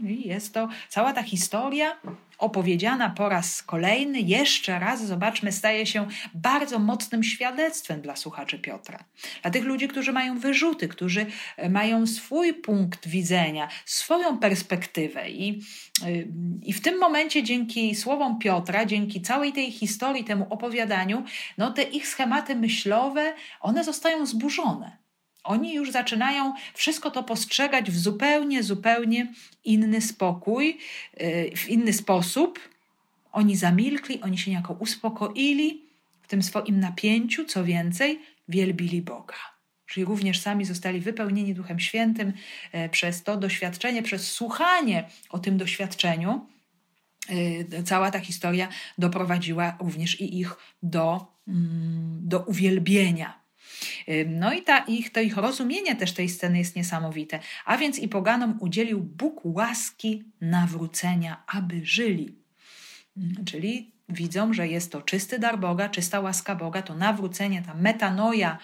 I 0.08 0.28
jest 0.28 0.54
to 0.54 0.70
cała 0.90 1.14
ta 1.14 1.24
historia 1.24 1.98
opowiedziana 2.38 3.10
po 3.10 3.30
raz 3.30 3.64
kolejny, 3.64 4.20
jeszcze 4.20 4.80
raz, 4.80 5.06
zobaczmy, 5.06 5.52
staje 5.52 5.86
się 5.86 6.08
bardzo 6.34 6.80
mocnym 6.80 7.24
świadectwem 7.24 8.02
dla 8.02 8.16
słuchaczy 8.16 8.60
Piotra. 8.60 9.04
Dla 9.42 9.52
tych 9.52 9.64
ludzi, 9.64 9.88
którzy 9.88 10.14
mają 10.14 10.40
wyrzuty, 10.40 10.88
którzy 10.88 11.26
e, 11.58 11.70
mają 11.70 12.08
swój 12.08 12.54
punkt 12.54 13.08
widzenia, 13.08 13.68
swoją 13.86 14.38
perspektywę. 14.38 15.30
I, 15.30 15.62
y, 16.08 16.28
i 16.64 16.74
w 16.74 16.82
tym 16.82 17.00
momencie, 17.00 17.44
dzięki 17.44 17.96
słowom 17.96 18.40
Piotra, 18.40 18.86
dzięki 18.86 19.22
całej 19.22 19.54
tej 19.54 19.72
historii, 19.72 20.24
temu 20.24 20.48
opowiadaniu, 20.50 21.24
no 21.58 21.72
te 21.72 21.84
ich 21.84 22.08
schematy 22.08 22.56
myślowe, 22.56 23.34
one 23.60 23.84
zostają 23.84 24.26
zburzone. 24.26 25.01
Oni 25.44 25.74
już 25.74 25.92
zaczynają 25.92 26.54
wszystko 26.74 27.12
to 27.12 27.24
postrzegać 27.24 27.92
w 27.92 27.98
zupełnie, 27.98 28.64
zupełnie 28.64 29.34
inny 29.64 30.02
spokój, 30.02 30.78
y, 31.22 31.52
w 31.56 31.70
inny 31.70 31.94
sposób. 31.94 32.60
Oni 33.32 33.56
zamilkli, 33.56 34.22
oni 34.22 34.38
się 34.38 34.52
niejako 34.52 34.74
uspokoili 34.74 35.82
w 36.22 36.28
tym 36.28 36.44
swoim 36.44 36.80
napięciu, 36.80 37.46
co 37.46 37.64
więcej, 37.64 38.20
wielbili 38.48 39.02
Boga. 39.02 39.36
Czyli 39.86 40.06
również 40.06 40.40
sami 40.40 40.66
zostali 40.66 41.00
wypełnieni 41.00 41.54
Duchem 41.54 41.80
Świętym 41.80 42.34
e, 42.72 42.90
przez 42.90 43.24
to 43.24 43.38
doświadczenie, 43.38 44.04
przez 44.04 44.32
słuchanie 44.32 45.10
o 45.30 45.40
tym 45.40 45.58
doświadczeniu. 45.58 46.46
E, 47.72 47.84
cała 47.84 48.12
ta 48.12 48.20
historia 48.20 48.68
doprowadziła 48.98 49.78
również 49.80 50.22
i 50.22 50.40
ich 50.40 50.56
do, 50.84 51.28
mm, 51.48 52.20
do 52.24 52.40
uwielbienia 52.40 53.41
no 54.28 54.54
i 54.54 54.62
ta 54.62 54.80
ich, 54.80 55.12
to 55.12 55.20
ich 55.20 55.38
rozumienie 55.38 55.96
też 55.96 56.14
tej 56.14 56.30
sceny 56.30 56.58
jest 56.58 56.76
niesamowite. 56.76 57.40
A 57.66 57.78
więc 57.78 58.00
i 58.00 58.08
poganom 58.08 58.58
udzielił 58.60 59.00
Bóg 59.00 59.42
łaski 59.44 60.24
nawrócenia, 60.42 61.44
aby 61.48 61.86
żyli. 61.86 62.36
Czyli 63.46 63.92
widzą, 64.10 64.54
że 64.54 64.68
jest 64.68 64.92
to 64.92 65.02
czysty 65.02 65.40
dar 65.40 65.60
Boga, 65.60 65.90
czysta 65.90 66.20
łaska 66.20 66.56
Boga, 66.56 66.82
to 66.82 66.96
nawrócenie, 66.96 67.62
ta 67.62 67.74
metanoja, 67.74 68.58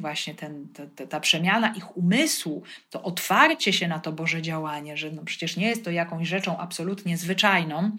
właśnie 0.00 0.34
ten, 0.34 0.68
ta, 0.96 1.06
ta, 1.06 1.20
przemiana 1.20 1.74
ich 1.74 1.96
umysłu, 1.96 2.62
to 2.90 3.02
otwarcie 3.02 3.72
się 3.72 3.88
na 3.88 3.98
to 3.98 4.12
Boże 4.12 4.42
działanie, 4.42 4.96
że 4.96 5.10
no 5.10 5.22
przecież 5.24 5.56
nie 5.56 5.66
jest 5.66 5.84
to 5.84 5.90
jakąś 5.90 6.28
rzeczą 6.28 6.58
absolutnie 6.58 7.16
zwyczajną, 7.16 7.96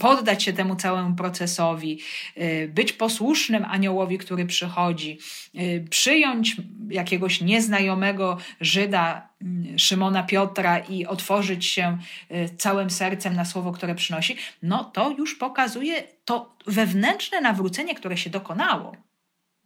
poddać 0.00 0.42
się 0.42 0.52
temu 0.52 0.76
całemu 0.76 1.16
procesowi, 1.16 2.00
y, 2.36 2.70
być 2.74 2.92
posłusznym 2.92 3.64
aniołowi, 3.64 4.18
który 4.18 4.46
przychodzi, 4.46 5.18
y, 5.54 5.86
przyjąć 5.90 6.56
jakiegoś 6.90 7.40
nieznajomego 7.40 8.38
Żyda, 8.60 9.28
Szymona 9.76 10.22
Piotra 10.22 10.78
i 10.78 11.06
otworzyć 11.06 11.66
się 11.66 11.98
y, 12.30 12.48
całym 12.56 12.90
sercem 12.90 13.34
na 13.34 13.44
słowo, 13.44 13.72
które 13.72 13.94
przynosi, 13.94 14.36
no 14.62 14.84
to 14.84 15.10
już 15.10 15.34
pokazuje 15.34 16.02
to 16.24 16.56
wewnętrzne 16.66 17.40
nawrócenie, 17.40 17.94
które 17.94 18.16
się 18.16 18.30
dokonało. 18.30 19.07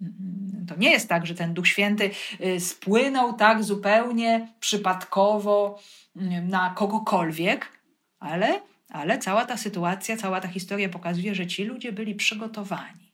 Mm, 0.02 0.66
to 0.68 0.76
nie 0.76 0.90
jest 0.90 1.08
tak, 1.08 1.26
że 1.26 1.34
ten 1.34 1.54
Duch 1.54 1.68
Święty 1.68 2.10
spłynął 2.58 3.32
tak 3.32 3.64
zupełnie 3.64 4.48
przypadkowo 4.60 5.82
mm, 6.16 6.48
na 6.48 6.70
kogokolwiek, 6.70 7.68
ale 8.18 8.60
ale 8.92 9.18
cała 9.18 9.44
ta 9.44 9.56
sytuacja, 9.56 10.16
cała 10.16 10.40
ta 10.40 10.48
historia 10.48 10.88
pokazuje, 10.88 11.34
że 11.34 11.46
ci 11.46 11.64
ludzie 11.64 11.92
byli 11.92 12.14
przygotowani, 12.14 13.12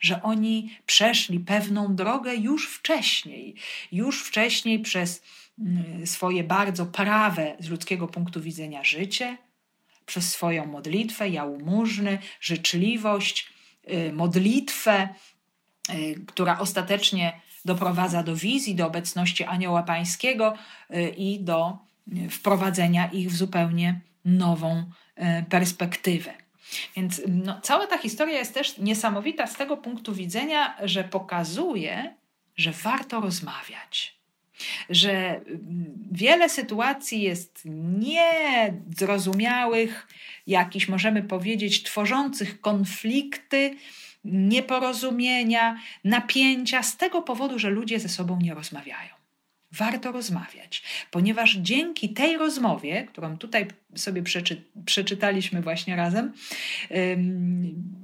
że 0.00 0.22
oni 0.22 0.78
przeszli 0.86 1.40
pewną 1.40 1.94
drogę 1.94 2.34
już 2.34 2.68
wcześniej, 2.68 3.54
już 3.92 4.24
wcześniej 4.24 4.78
przez 4.78 5.22
mm, 5.58 6.06
swoje 6.06 6.44
bardzo 6.44 6.86
prawe 6.86 7.56
z 7.60 7.68
ludzkiego 7.68 8.06
punktu 8.06 8.40
widzenia 8.40 8.84
życie, 8.84 9.36
przez 10.06 10.30
swoją 10.30 10.66
modlitwę, 10.66 11.28
jałmużny, 11.28 12.18
życzliwość, 12.40 13.52
y, 13.92 14.12
modlitwę, 14.12 15.02
y, 15.02 15.37
która 16.26 16.58
ostatecznie 16.58 17.40
doprowadza 17.64 18.22
do 18.22 18.36
wizji, 18.36 18.74
do 18.74 18.86
obecności 18.86 19.44
Anioła 19.44 19.82
Pańskiego 19.82 20.54
y, 20.90 21.08
i 21.08 21.40
do 21.40 21.78
wprowadzenia 22.30 23.10
ich 23.10 23.30
w 23.30 23.36
zupełnie 23.36 24.00
nową 24.24 24.84
E, 25.18 25.42
perspektywę. 25.42 26.34
Więc 26.96 27.22
no, 27.28 27.60
cała 27.62 27.86
ta 27.86 27.98
historia 27.98 28.38
jest 28.38 28.54
też 28.54 28.78
niesamowita 28.78 29.46
z 29.46 29.56
tego 29.56 29.76
punktu 29.76 30.14
widzenia, 30.14 30.76
że 30.82 31.04
pokazuje, 31.04 32.14
że 32.56 32.72
warto 32.72 33.20
rozmawiać. 33.20 34.18
Że 34.90 35.12
mm, 35.12 36.08
wiele 36.12 36.48
sytuacji 36.48 37.22
jest 37.22 37.62
niezrozumiałych, 38.84 40.08
jakichś 40.46 40.88
możemy 40.88 41.22
powiedzieć, 41.22 41.82
tworzących 41.82 42.60
konflikty, 42.60 43.76
nieporozumienia, 44.24 45.78
napięcia 46.04 46.82
z 46.82 46.96
tego 46.96 47.22
powodu, 47.22 47.58
że 47.58 47.70
ludzie 47.70 48.00
ze 48.00 48.08
sobą 48.08 48.38
nie 48.40 48.54
rozmawiają 48.54 49.18
warto 49.72 50.12
rozmawiać, 50.12 50.82
ponieważ 51.10 51.56
dzięki 51.56 52.08
tej 52.08 52.36
rozmowie, 52.36 53.06
którą 53.08 53.38
tutaj 53.38 53.66
sobie 53.94 54.22
przeczy, 54.22 54.62
przeczytaliśmy 54.84 55.62
właśnie 55.62 55.96
razem, 55.96 56.32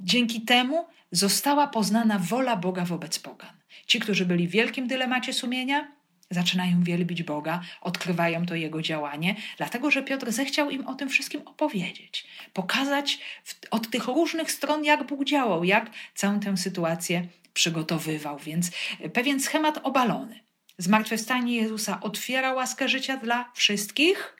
dzięki 0.03 0.41
temu 0.41 0.87
została 1.11 1.67
poznana 1.67 2.19
wola 2.19 2.57
Boga 2.57 2.85
wobec 2.85 3.19
pogan. 3.19 3.53
Ci, 3.87 4.01
którzy 4.01 4.27
byli 4.27 4.49
w 4.49 4.51
wielkim 4.51 4.87
dylemacie 4.87 5.33
sumienia, 5.33 5.89
zaczynają 6.31 6.83
wielbić 6.83 7.23
Boga, 7.23 7.61
odkrywają 7.81 8.47
to 8.47 8.55
Jego 8.55 8.83
działanie, 8.83 9.37
dlatego 9.57 9.91
że 9.91 10.03
Piotr 10.03 10.33
zechciał 10.33 10.71
im 10.71 10.87
o 10.87 10.95
tym 10.95 11.09
wszystkim 11.09 11.43
opowiedzieć, 11.45 12.27
pokazać 12.53 13.19
w, 13.45 13.55
od 13.71 13.91
tych 13.91 14.07
różnych 14.07 14.53
stron, 14.53 14.85
jak 14.85 15.07
Bóg 15.07 15.25
działał, 15.25 15.65
jak 15.65 15.91
całą 16.15 16.41
tę 16.41 16.57
sytuację 16.57 17.27
przygotowywał. 17.55 18.39
Więc 18.39 18.71
pewien 19.13 19.41
schemat 19.41 19.81
obalony. 19.83 20.41
Zmartwychwstanie 20.79 21.57
Jezusa 21.57 22.01
otwiera 22.01 22.53
łaskę 22.53 22.89
życia 22.89 23.17
dla 23.17 23.51
wszystkich. 23.55 24.37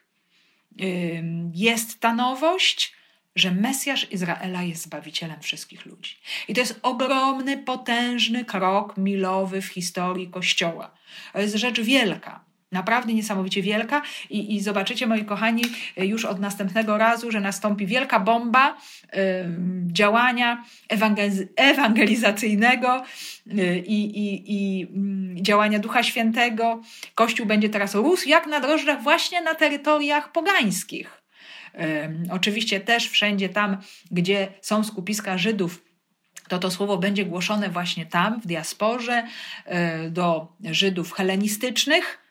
Jest 1.53 1.99
ta 1.99 2.13
nowość, 2.13 2.94
że 3.35 3.51
Mesjasz 3.51 4.11
Izraela 4.11 4.63
jest 4.63 4.83
zbawicielem 4.83 5.39
wszystkich 5.41 5.85
ludzi. 5.85 6.15
I 6.47 6.53
to 6.53 6.61
jest 6.61 6.79
ogromny, 6.81 7.57
potężny 7.57 8.45
krok 8.45 8.97
milowy 8.97 9.61
w 9.61 9.67
historii 9.67 10.27
Kościoła. 10.27 10.91
To 11.33 11.39
jest 11.39 11.55
rzecz 11.55 11.81
wielka. 11.81 12.45
naprawdę 12.71 13.13
niesamowicie 13.13 13.61
wielka 13.61 14.01
i, 14.29 14.55
i 14.55 14.61
zobaczycie, 14.61 15.07
moi 15.07 15.25
kochani, 15.25 15.63
już 15.97 16.25
od 16.25 16.39
następnego 16.39 16.97
razu, 16.97 17.31
że 17.31 17.39
nastąpi 17.41 17.85
wielka 17.87 18.19
bomba 18.19 18.69
y, 18.73 19.17
działania 19.87 20.63
ewangelizacyjnego 21.57 23.03
y, 23.47 23.83
i, 23.87 24.21
i 24.47 24.83
y, 24.83 25.41
działania 25.41 25.79
Ducha 25.79 26.03
Świętego. 26.03 26.81
Kościół 27.15 27.45
będzie 27.45 27.69
teraz 27.69 27.95
rósł 27.95 28.29
jak 28.29 28.47
na 28.47 28.59
drożdżach 28.59 29.03
właśnie 29.03 29.41
na 29.41 29.55
terytoriach 29.55 30.31
pogańskich. 30.31 31.24
Oczywiście 32.31 32.79
też 32.79 33.09
wszędzie 33.09 33.49
tam, 33.49 33.77
gdzie 34.11 34.47
są 34.61 34.83
skupiska 34.83 35.37
Żydów, 35.37 35.85
to 36.47 36.59
to 36.59 36.71
słowo 36.71 36.97
będzie 36.97 37.25
głoszone 37.25 37.69
właśnie 37.69 38.05
tam, 38.05 38.41
w 38.41 38.47
diasporze, 38.47 39.23
y, 40.05 40.09
do 40.09 40.47
Żydów 40.71 41.13
helenistycznych, 41.13 42.25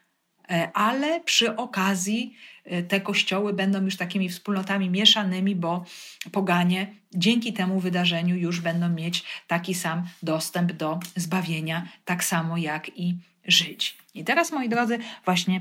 E, 0.51 0.72
ale 0.72 1.20
przy 1.20 1.57
okazji 1.57 2.36
e, 2.64 2.82
te 2.82 3.01
kościoły 3.01 3.53
będą 3.53 3.84
już 3.84 3.97
takimi 3.97 4.28
wspólnotami 4.28 4.90
mieszanymi, 4.90 5.57
bo 5.57 5.84
poganie 6.32 6.95
dzięki 7.14 7.53
temu 7.53 7.80
wydarzeniu 7.80 8.36
już 8.36 8.61
będą 8.61 8.88
mieć 8.88 9.24
taki 9.47 9.74
sam 9.74 10.07
dostęp 10.22 10.72
do 10.72 11.01
zbawienia, 11.16 11.88
tak 12.05 12.24
samo 12.24 12.57
jak 12.57 12.99
i 12.99 13.16
Żydzi. 13.47 13.90
I 14.14 14.24
teraz, 14.24 14.53
moi 14.53 14.68
drodzy, 14.68 14.99
właśnie 15.24 15.61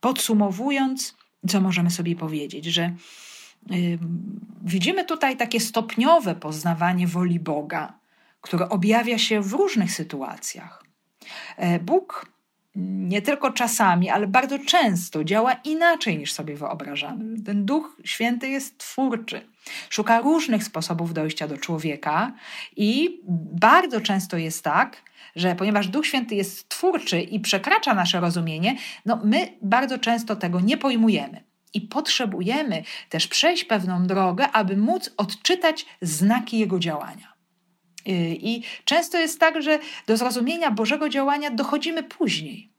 podsumowując, 0.00 1.16
co 1.48 1.60
możemy 1.60 1.90
sobie 1.90 2.16
powiedzieć, 2.16 2.64
że 2.64 2.94
yy, 3.70 3.98
widzimy 4.62 5.04
tutaj 5.04 5.36
takie 5.36 5.60
stopniowe 5.60 6.34
poznawanie 6.34 7.06
woli 7.06 7.40
Boga, 7.40 7.92
które 8.40 8.68
objawia 8.68 9.18
się 9.18 9.40
w 9.40 9.52
różnych 9.52 9.92
sytuacjach. 9.92 10.84
Bóg 11.82 12.26
nie 12.74 13.22
tylko 13.22 13.52
czasami, 13.52 14.10
ale 14.10 14.26
bardzo 14.26 14.58
często 14.58 15.24
działa 15.24 15.52
inaczej 15.52 16.18
niż 16.18 16.32
sobie 16.32 16.56
wyobrażamy. 16.56 17.42
Ten 17.42 17.64
Duch 17.64 17.96
Święty 18.04 18.48
jest 18.48 18.78
twórczy. 18.78 19.48
Szuka 19.90 20.20
różnych 20.20 20.64
sposobów 20.64 21.14
dojścia 21.14 21.48
do 21.48 21.58
człowieka 21.58 22.32
i 22.76 23.20
bardzo 23.60 24.00
często 24.00 24.36
jest 24.36 24.64
tak, 24.64 25.02
że 25.38 25.54
ponieważ 25.54 25.88
Duch 25.88 26.06
Święty 26.06 26.34
jest 26.34 26.68
twórczy 26.68 27.20
i 27.20 27.40
przekracza 27.40 27.94
nasze 27.94 28.20
rozumienie, 28.20 28.76
no 29.06 29.20
my 29.24 29.48
bardzo 29.62 29.98
często 29.98 30.36
tego 30.36 30.60
nie 30.60 30.76
pojmujemy. 30.76 31.44
I 31.74 31.80
potrzebujemy 31.80 32.82
też 33.08 33.26
przejść 33.26 33.64
pewną 33.64 34.06
drogę, 34.06 34.50
aby 34.50 34.76
móc 34.76 35.10
odczytać 35.16 35.86
znaki 36.02 36.58
Jego 36.58 36.78
działania. 36.78 37.32
Y, 38.08 38.36
I 38.40 38.62
często 38.84 39.18
jest 39.18 39.40
tak, 39.40 39.62
że 39.62 39.78
do 40.06 40.16
zrozumienia 40.16 40.70
Bożego 40.70 41.08
działania 41.08 41.50
dochodzimy 41.50 42.02
później. 42.02 42.72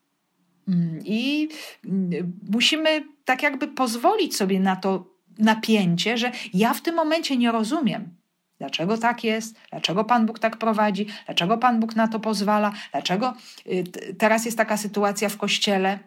Mm, 0.68 1.00
I 1.06 1.50
mm, 1.86 2.40
musimy 2.52 3.04
tak 3.26 3.44
jakby 3.44 3.68
pozwolić 3.68 4.36
sobie 4.36 4.60
na 4.60 4.76
to 4.76 5.06
napięcie, 5.38 6.18
że 6.18 6.32
ja 6.54 6.74
w 6.74 6.82
tym 6.82 6.96
momencie 6.96 7.38
nie 7.38 7.52
rozumiem, 7.52 8.19
dlaczego 8.60 8.98
tak 8.98 9.24
jest, 9.24 9.60
dlaczego 9.70 10.04
Pan 10.04 10.26
Bóg 10.26 10.40
tak 10.40 10.58
prowadzi, 10.58 11.08
dlaczego 11.26 11.58
Pan 11.58 11.80
Bóg 11.80 11.96
na 11.96 12.08
to 12.08 12.20
pozwala, 12.20 12.74
dlaczego 12.92 13.34
y, 13.68 13.84
teraz 14.18 14.46
jest 14.46 14.58
taka 14.58 14.78
sytuacja 14.78 15.30
w 15.30 15.38
kościele. 15.38 16.00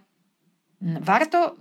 Mm, 0.83 1.03
warto 1.03 1.57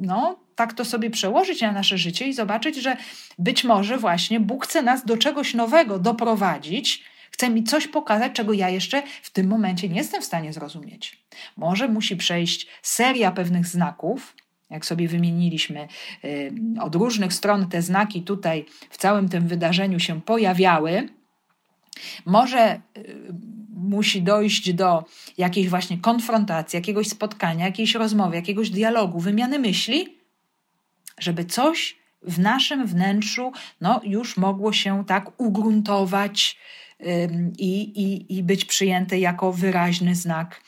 no, 0.00 0.38
tak 0.54 0.72
to 0.72 0.84
sobie 0.84 1.10
przełożyć 1.10 1.60
na 1.60 1.72
nasze 1.72 1.98
życie 1.98 2.26
i 2.26 2.32
zobaczyć, 2.32 2.76
że 2.76 2.96
być 3.38 3.64
może 3.64 3.98
właśnie 3.98 4.40
Bóg 4.40 4.66
chce 4.66 4.82
nas 4.82 5.04
do 5.04 5.16
czegoś 5.16 5.54
nowego 5.54 5.98
doprowadzić, 5.98 7.04
chce 7.30 7.50
mi 7.50 7.64
coś 7.64 7.86
pokazać, 7.88 8.32
czego 8.32 8.52
ja 8.52 8.68
jeszcze 8.68 9.02
w 9.22 9.30
tym 9.30 9.46
momencie 9.48 9.88
nie 9.88 9.96
jestem 9.96 10.22
w 10.22 10.24
stanie 10.24 10.52
zrozumieć. 10.52 11.26
Może 11.56 11.88
musi 11.88 12.16
przejść 12.16 12.66
seria 12.82 13.30
pewnych 13.30 13.66
znaków, 13.66 14.36
jak 14.70 14.86
sobie 14.86 15.08
wymieniliśmy, 15.08 15.88
y, 16.24 16.52
od 16.80 16.94
różnych 16.94 17.32
stron 17.32 17.68
te 17.68 17.82
znaki 17.82 18.22
tutaj 18.22 18.66
w 18.90 18.96
całym 18.96 19.28
tym 19.28 19.48
wydarzeniu 19.48 20.00
się 20.00 20.20
pojawiały. 20.20 21.08
Może 22.24 22.80
y, 22.96 23.16
musi 23.70 24.22
dojść 24.22 24.72
do 24.72 25.04
jakiejś 25.38 25.68
właśnie 25.68 25.98
konfrontacji, 25.98 26.76
jakiegoś 26.76 27.08
spotkania, 27.08 27.64
jakiejś 27.64 27.94
rozmowy, 27.94 28.36
jakiegoś 28.36 28.70
dialogu, 28.70 29.20
wymiany 29.20 29.58
myśli, 29.58 30.18
żeby 31.18 31.44
coś 31.44 31.96
w 32.22 32.38
naszym 32.38 32.86
wnętrzu 32.86 33.52
no, 33.80 34.00
już 34.04 34.36
mogło 34.36 34.72
się 34.72 35.04
tak 35.06 35.40
ugruntować 35.40 36.58
i, 37.58 37.82
i, 37.82 38.36
i 38.36 38.42
być 38.42 38.64
przyjęte 38.64 39.18
jako 39.18 39.52
wyraźny 39.52 40.14
znak 40.14 40.60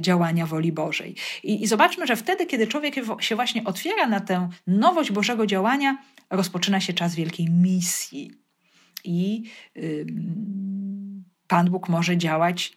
działania 0.00 0.46
woli 0.46 0.72
Bożej. 0.72 1.14
I, 1.42 1.62
I, 1.62 1.66
zobaczmy, 1.66 2.06
że 2.06 2.16
wtedy, 2.16 2.46
kiedy 2.46 2.66
człowiek 2.66 2.94
się 3.20 3.36
właśnie 3.36 3.64
otwiera 3.64 4.06
na 4.06 4.20
tę 4.20 4.48
nowość 4.66 5.12
Bożego 5.12 5.46
działania, 5.46 5.98
rozpoczyna 6.30 6.80
się 6.80 6.92
czas 6.92 7.14
wielkiej 7.14 7.50
misji. 7.50 8.32
I 9.04 9.42
Pan 11.48 11.70
Bóg 11.70 11.88
może 11.88 12.16
działać 12.16 12.72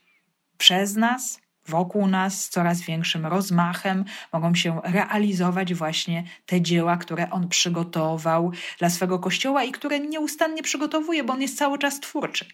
przez 0.58 0.95
nas, 0.95 1.39
wokół 1.68 2.08
nas 2.08 2.45
z 2.45 2.50
coraz 2.50 2.82
większym 2.82 3.26
rozmachem, 3.26 4.06
mogą 4.34 4.56
się 4.56 4.82
realizować 4.84 5.74
właśnie 5.74 6.24
te 6.45 6.62
dzieła, 6.62 6.97
które 6.97 7.30
On 7.30 7.50
przygotował 7.50 8.52
dla 8.80 8.89
swego 8.89 9.20
Kościoła 9.20 9.64
i 9.64 9.72
które 9.72 10.00
nieustannie 10.00 10.64
przygotowuje, 10.64 11.24
bo 11.24 11.34
On 11.34 11.41
jest 11.41 11.58
cały 11.58 11.78
czas 11.78 12.00
twórczy. 12.00 12.45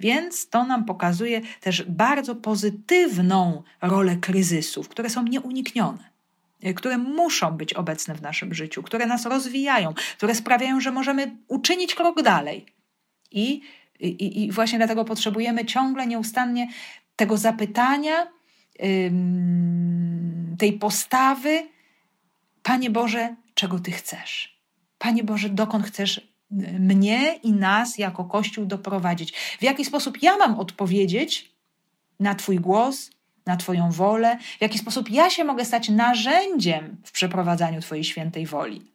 Więc 0.00 0.48
to 0.48 0.64
nam 0.64 0.84
pokazuje 0.84 1.40
też 1.60 1.82
bardzo 1.82 2.34
pozytywną 2.34 3.62
rolę 3.82 4.16
kryzysów, 4.16 4.88
które 4.88 5.10
są 5.10 5.22
nieuniknione 5.22 6.12
które 6.76 6.98
muszą 6.98 7.50
być 7.50 7.74
obecne 7.74 8.14
w 8.14 8.22
naszym 8.22 8.54
życiu, 8.54 8.82
które 8.82 9.06
nas 9.06 9.26
rozwijają, 9.26 9.94
które 10.16 10.34
sprawiają, 10.34 10.80
że 10.80 10.92
możemy 10.92 11.36
uczynić 11.48 11.94
krok 11.94 12.22
dalej. 12.22 12.66
I 13.30 13.60
i, 14.02 14.44
I, 14.44 14.52
właśnie 14.52 14.78
dlatego 14.78 15.04
potrzebujemy 15.04 15.64
ciągle, 15.64 16.06
nieustannie 16.06 16.68
tego 17.16 17.36
zapytania, 17.36 18.26
tej 20.58 20.72
postawy: 20.72 21.68
Panie 22.62 22.90
Boże, 22.90 23.36
czego 23.54 23.78
Ty 23.78 23.90
chcesz? 23.90 24.60
Panie 24.98 25.24
Boże, 25.24 25.48
dokąd 25.48 25.86
chcesz 25.86 26.31
mnie 26.78 27.34
i 27.42 27.52
nas 27.52 27.98
jako 27.98 28.24
Kościół 28.24 28.66
doprowadzić? 28.66 29.32
W 29.32 29.62
jaki 29.62 29.84
sposób 29.84 30.22
ja 30.22 30.36
mam 30.36 30.58
odpowiedzieć 30.60 31.52
na 32.20 32.34
Twój 32.34 32.60
głos, 32.60 33.10
na 33.46 33.56
Twoją 33.56 33.90
wolę? 33.90 34.38
W 34.58 34.60
jaki 34.60 34.78
sposób 34.78 35.10
ja 35.10 35.30
się 35.30 35.44
mogę 35.44 35.64
stać 35.64 35.88
narzędziem 35.88 36.96
w 37.04 37.12
przeprowadzaniu 37.12 37.80
Twojej 37.80 38.04
świętej 38.04 38.46
woli? 38.46 38.92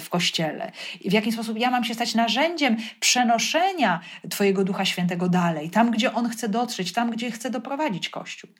w 0.00 0.08
kościele. 0.08 0.72
W 1.04 1.12
jaki 1.12 1.32
sposób 1.32 1.58
ja 1.58 1.70
mam 1.70 1.84
się 1.84 1.94
stać 1.94 2.14
narzędziem 2.14 2.76
przenoszenia 3.00 4.00
Twojego 4.30 4.64
Ducha 4.64 4.84
Świętego 4.84 5.28
dalej, 5.28 5.70
tam 5.70 5.90
gdzie 5.90 6.14
On 6.14 6.28
chce 6.28 6.48
dotrzeć, 6.48 6.92
tam 6.92 7.10
gdzie 7.10 7.30
chce 7.30 7.50
doprowadzić 7.50 8.08
Kościół. 8.08 8.50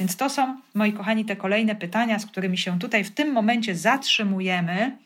Więc 0.00 0.16
to 0.16 0.30
są, 0.30 0.60
moi 0.74 0.92
kochani, 0.92 1.24
te 1.24 1.36
kolejne 1.36 1.76
pytania, 1.76 2.18
z 2.18 2.26
którymi 2.26 2.58
się 2.58 2.78
tutaj 2.78 3.04
w 3.04 3.14
tym 3.14 3.32
momencie 3.32 3.74
zatrzymujemy, 3.74 4.96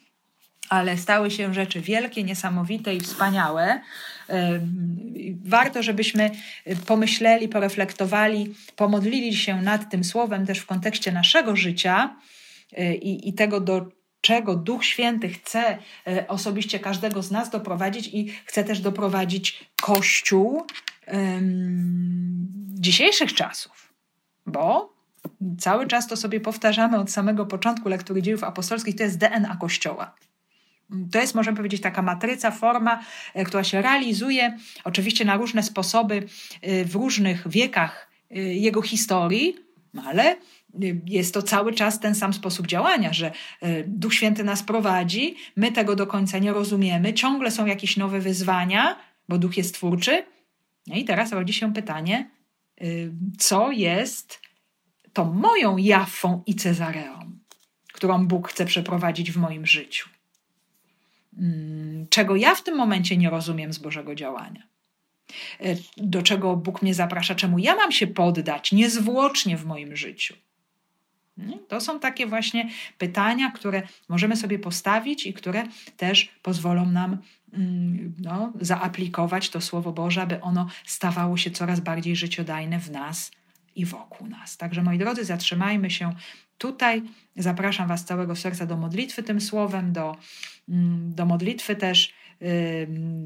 ale 0.70 0.96
stały 0.96 1.30
się 1.30 1.54
rzeczy 1.54 1.80
wielkie, 1.80 2.24
niesamowite 2.24 2.94
i 2.94 3.00
wspaniałe. 3.00 3.80
Warto, 5.44 5.82
żebyśmy 5.82 6.30
pomyśleli, 6.86 7.48
poreflektowali, 7.48 8.54
pomodlili 8.76 9.36
się 9.36 9.62
nad 9.62 9.90
tym 9.90 10.04
słowem 10.04 10.46
też 10.46 10.58
w 10.58 10.66
kontekście 10.66 11.12
naszego 11.12 11.56
życia 11.56 12.16
y, 12.78 12.94
i, 12.94 13.28
i 13.28 13.32
tego, 13.32 13.60
do 13.60 13.86
czego 14.20 14.56
Duch 14.56 14.84
Święty 14.84 15.28
chce 15.28 15.78
e, 16.06 16.28
osobiście 16.28 16.78
każdego 16.78 17.22
z 17.22 17.30
nas 17.30 17.50
doprowadzić 17.50 18.08
i 18.12 18.28
chce 18.44 18.64
też 18.64 18.80
doprowadzić 18.80 19.64
Kościół 19.82 20.66
um, 21.06 22.48
dzisiejszych 22.68 23.34
czasów. 23.34 23.92
Bo 24.46 24.92
cały 25.58 25.86
czas 25.86 26.06
to 26.06 26.16
sobie 26.16 26.40
powtarzamy 26.40 26.98
od 26.98 27.10
samego 27.10 27.46
początku 27.46 27.88
lektury 27.88 28.22
dziejów 28.22 28.44
apostolskich, 28.44 28.96
to 28.96 29.02
jest 29.02 29.18
DNA 29.18 29.56
Kościoła. 29.56 30.14
To 31.12 31.20
jest, 31.20 31.34
możemy 31.34 31.57
powiedzieć, 31.57 31.82
taka 31.82 32.03
matryca, 32.03 32.51
forma, 32.51 33.01
e, 33.34 33.45
która 33.45 33.64
się 33.64 33.82
realizuje 33.82 34.57
oczywiście 34.84 35.24
na 35.24 35.36
różne 35.36 35.62
sposoby 35.62 36.26
e, 36.62 36.84
w 36.84 36.95
różnych 36.95 37.49
wiekach 37.49 38.11
jego 38.53 38.82
historii, 38.82 39.57
ale 40.05 40.36
jest 41.07 41.34
to 41.34 41.43
cały 41.43 41.72
czas 41.72 42.01
ten 42.01 42.14
sam 42.14 42.32
sposób 42.32 42.66
działania, 42.66 43.12
że 43.12 43.32
e, 43.61 43.84
Duch 43.84 44.14
Święty 44.14 44.45
nas 44.45 44.62
prowadzi, 44.62 45.36
my 45.57 45.72
tego 45.72 45.97
do 45.97 46.07
końca 46.07 46.38
nie 46.38 46.53
rozumiemy, 46.53 47.14
ciągle 47.14 47.51
są 47.51 47.66
jakieś 47.66 47.97
nowe 47.97 48.20
wyzwania, 48.20 48.97
bo 49.28 49.38
Duch 49.38 49.57
jest 49.57 49.74
twórczy. 49.74 50.24
No 50.86 50.97
i 50.97 51.05
teraz 51.05 51.32
rodzi 51.32 51.53
się 51.53 51.72
pytanie, 51.74 52.30
e, 52.80 52.84
co 53.38 53.70
jest 53.70 54.41
tą 55.12 55.32
moją 55.32 55.76
Jaffą 55.76 56.43
i 56.47 56.55
Cezareą, 56.55 57.32
którą 57.93 58.26
Bóg 58.26 58.49
chce 58.49 58.66
przeprowadzić 58.66 59.32
w 59.32 59.36
moim 59.36 59.66
życiu. 59.66 60.09
Mm, 61.39 62.07
czego 62.11 62.37
ja 62.37 62.55
w 62.55 62.62
tym 62.62 62.76
momencie 62.76 63.16
nie 63.16 63.31
rozumiem 63.31 63.72
z 63.72 63.78
Bożego 63.78 64.14
działania 64.14 64.62
e, 65.61 65.76
do 65.97 66.22
czego 66.22 66.57
Bóg 66.57 66.83
mnie 66.83 66.95
zaprasza, 66.95 67.35
czemu 67.35 67.59
ja 67.59 67.76
mam 67.76 67.93
się 67.93 68.07
poddać 68.07 68.72
niezwłocznie 68.72 69.57
w 69.57 69.66
moim 69.66 69.97
życiu. 69.97 70.35
To 71.68 71.81
są 71.81 72.01
takie 72.01 72.26
właśnie 72.26 72.70
pytania, 72.99 73.51
które 73.51 73.83
możemy 74.09 74.37
sobie 74.37 74.59
postawić 74.59 75.26
i 75.26 75.35
które 75.35 75.64
też 75.97 76.28
pozwolą 76.43 76.87
nam 76.87 77.18
mm, 77.53 78.14
no, 78.18 78.53
zaaplikować 78.61 79.51
to 79.51 79.61
Słowo 79.61 79.93
Boże, 79.93 80.22
aby 80.22 80.41
ono 80.41 80.66
stawało 80.87 81.37
się 81.37 81.51
coraz 81.51 81.81
bardziej 81.81 82.16
życiodajne 82.16 82.81
w 82.81 82.91
nas 82.91 83.31
i 83.74 83.85
wokół 83.87 84.26
nas. 84.26 84.57
Także 84.57 84.83
moi 84.83 84.99
drodzy, 84.99 85.24
zatrzymajmy 85.24 85.91
się 85.91 86.14
tutaj. 86.61 87.02
Zapraszam 87.36 87.88
Was 87.88 88.04
całego 88.04 88.36
serca 88.36 88.66
do 88.66 88.76
modlitwy 88.76 89.22
tym 89.22 89.40
słowem, 89.40 89.92
do, 89.92 90.16
mm, 90.68 91.14
do 91.14 91.26
modlitwy 91.26 91.76
też 91.76 92.12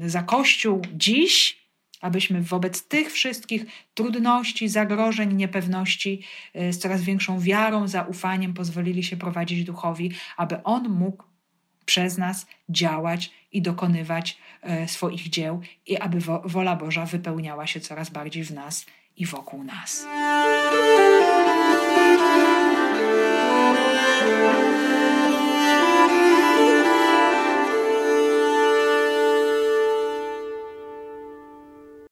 za 0.05 0.23
Kościół 0.23 0.81
dziś, 0.93 1.65
abyśmy 2.01 2.41
wobec 2.41 2.87
tych 2.87 3.11
wszystkich 3.11 3.65
trudności, 3.93 4.69
zagrożeń, 4.69 5.33
niepewności 5.33 6.23
y, 6.55 6.73
z 6.73 6.79
coraz 6.79 7.01
większą 7.01 7.39
wiarą, 7.39 7.87
zaufaniem 7.87 8.53
pozwolili 8.53 9.03
się 9.03 9.17
prowadzić 9.17 9.63
duchowi, 9.63 10.11
aby 10.37 10.63
On 10.63 10.89
mógł 10.89 11.23
przez 11.85 12.17
nas 12.17 12.45
działać 12.69 13.31
i 13.51 13.61
dokonywać 13.61 14.37
y, 14.83 14.87
swoich 14.87 15.29
dzieł, 15.29 15.61
i 15.85 15.97
aby 15.97 16.19
wola 16.45 16.75
Boża 16.75 17.05
wypełniała 17.05 17.67
się 17.67 17.79
coraz 17.79 18.09
bardziej 18.09 18.43
w 18.43 18.51
nas 18.51 18.85
i 19.17 19.25
wokół 19.25 19.63
nas. 19.63 20.05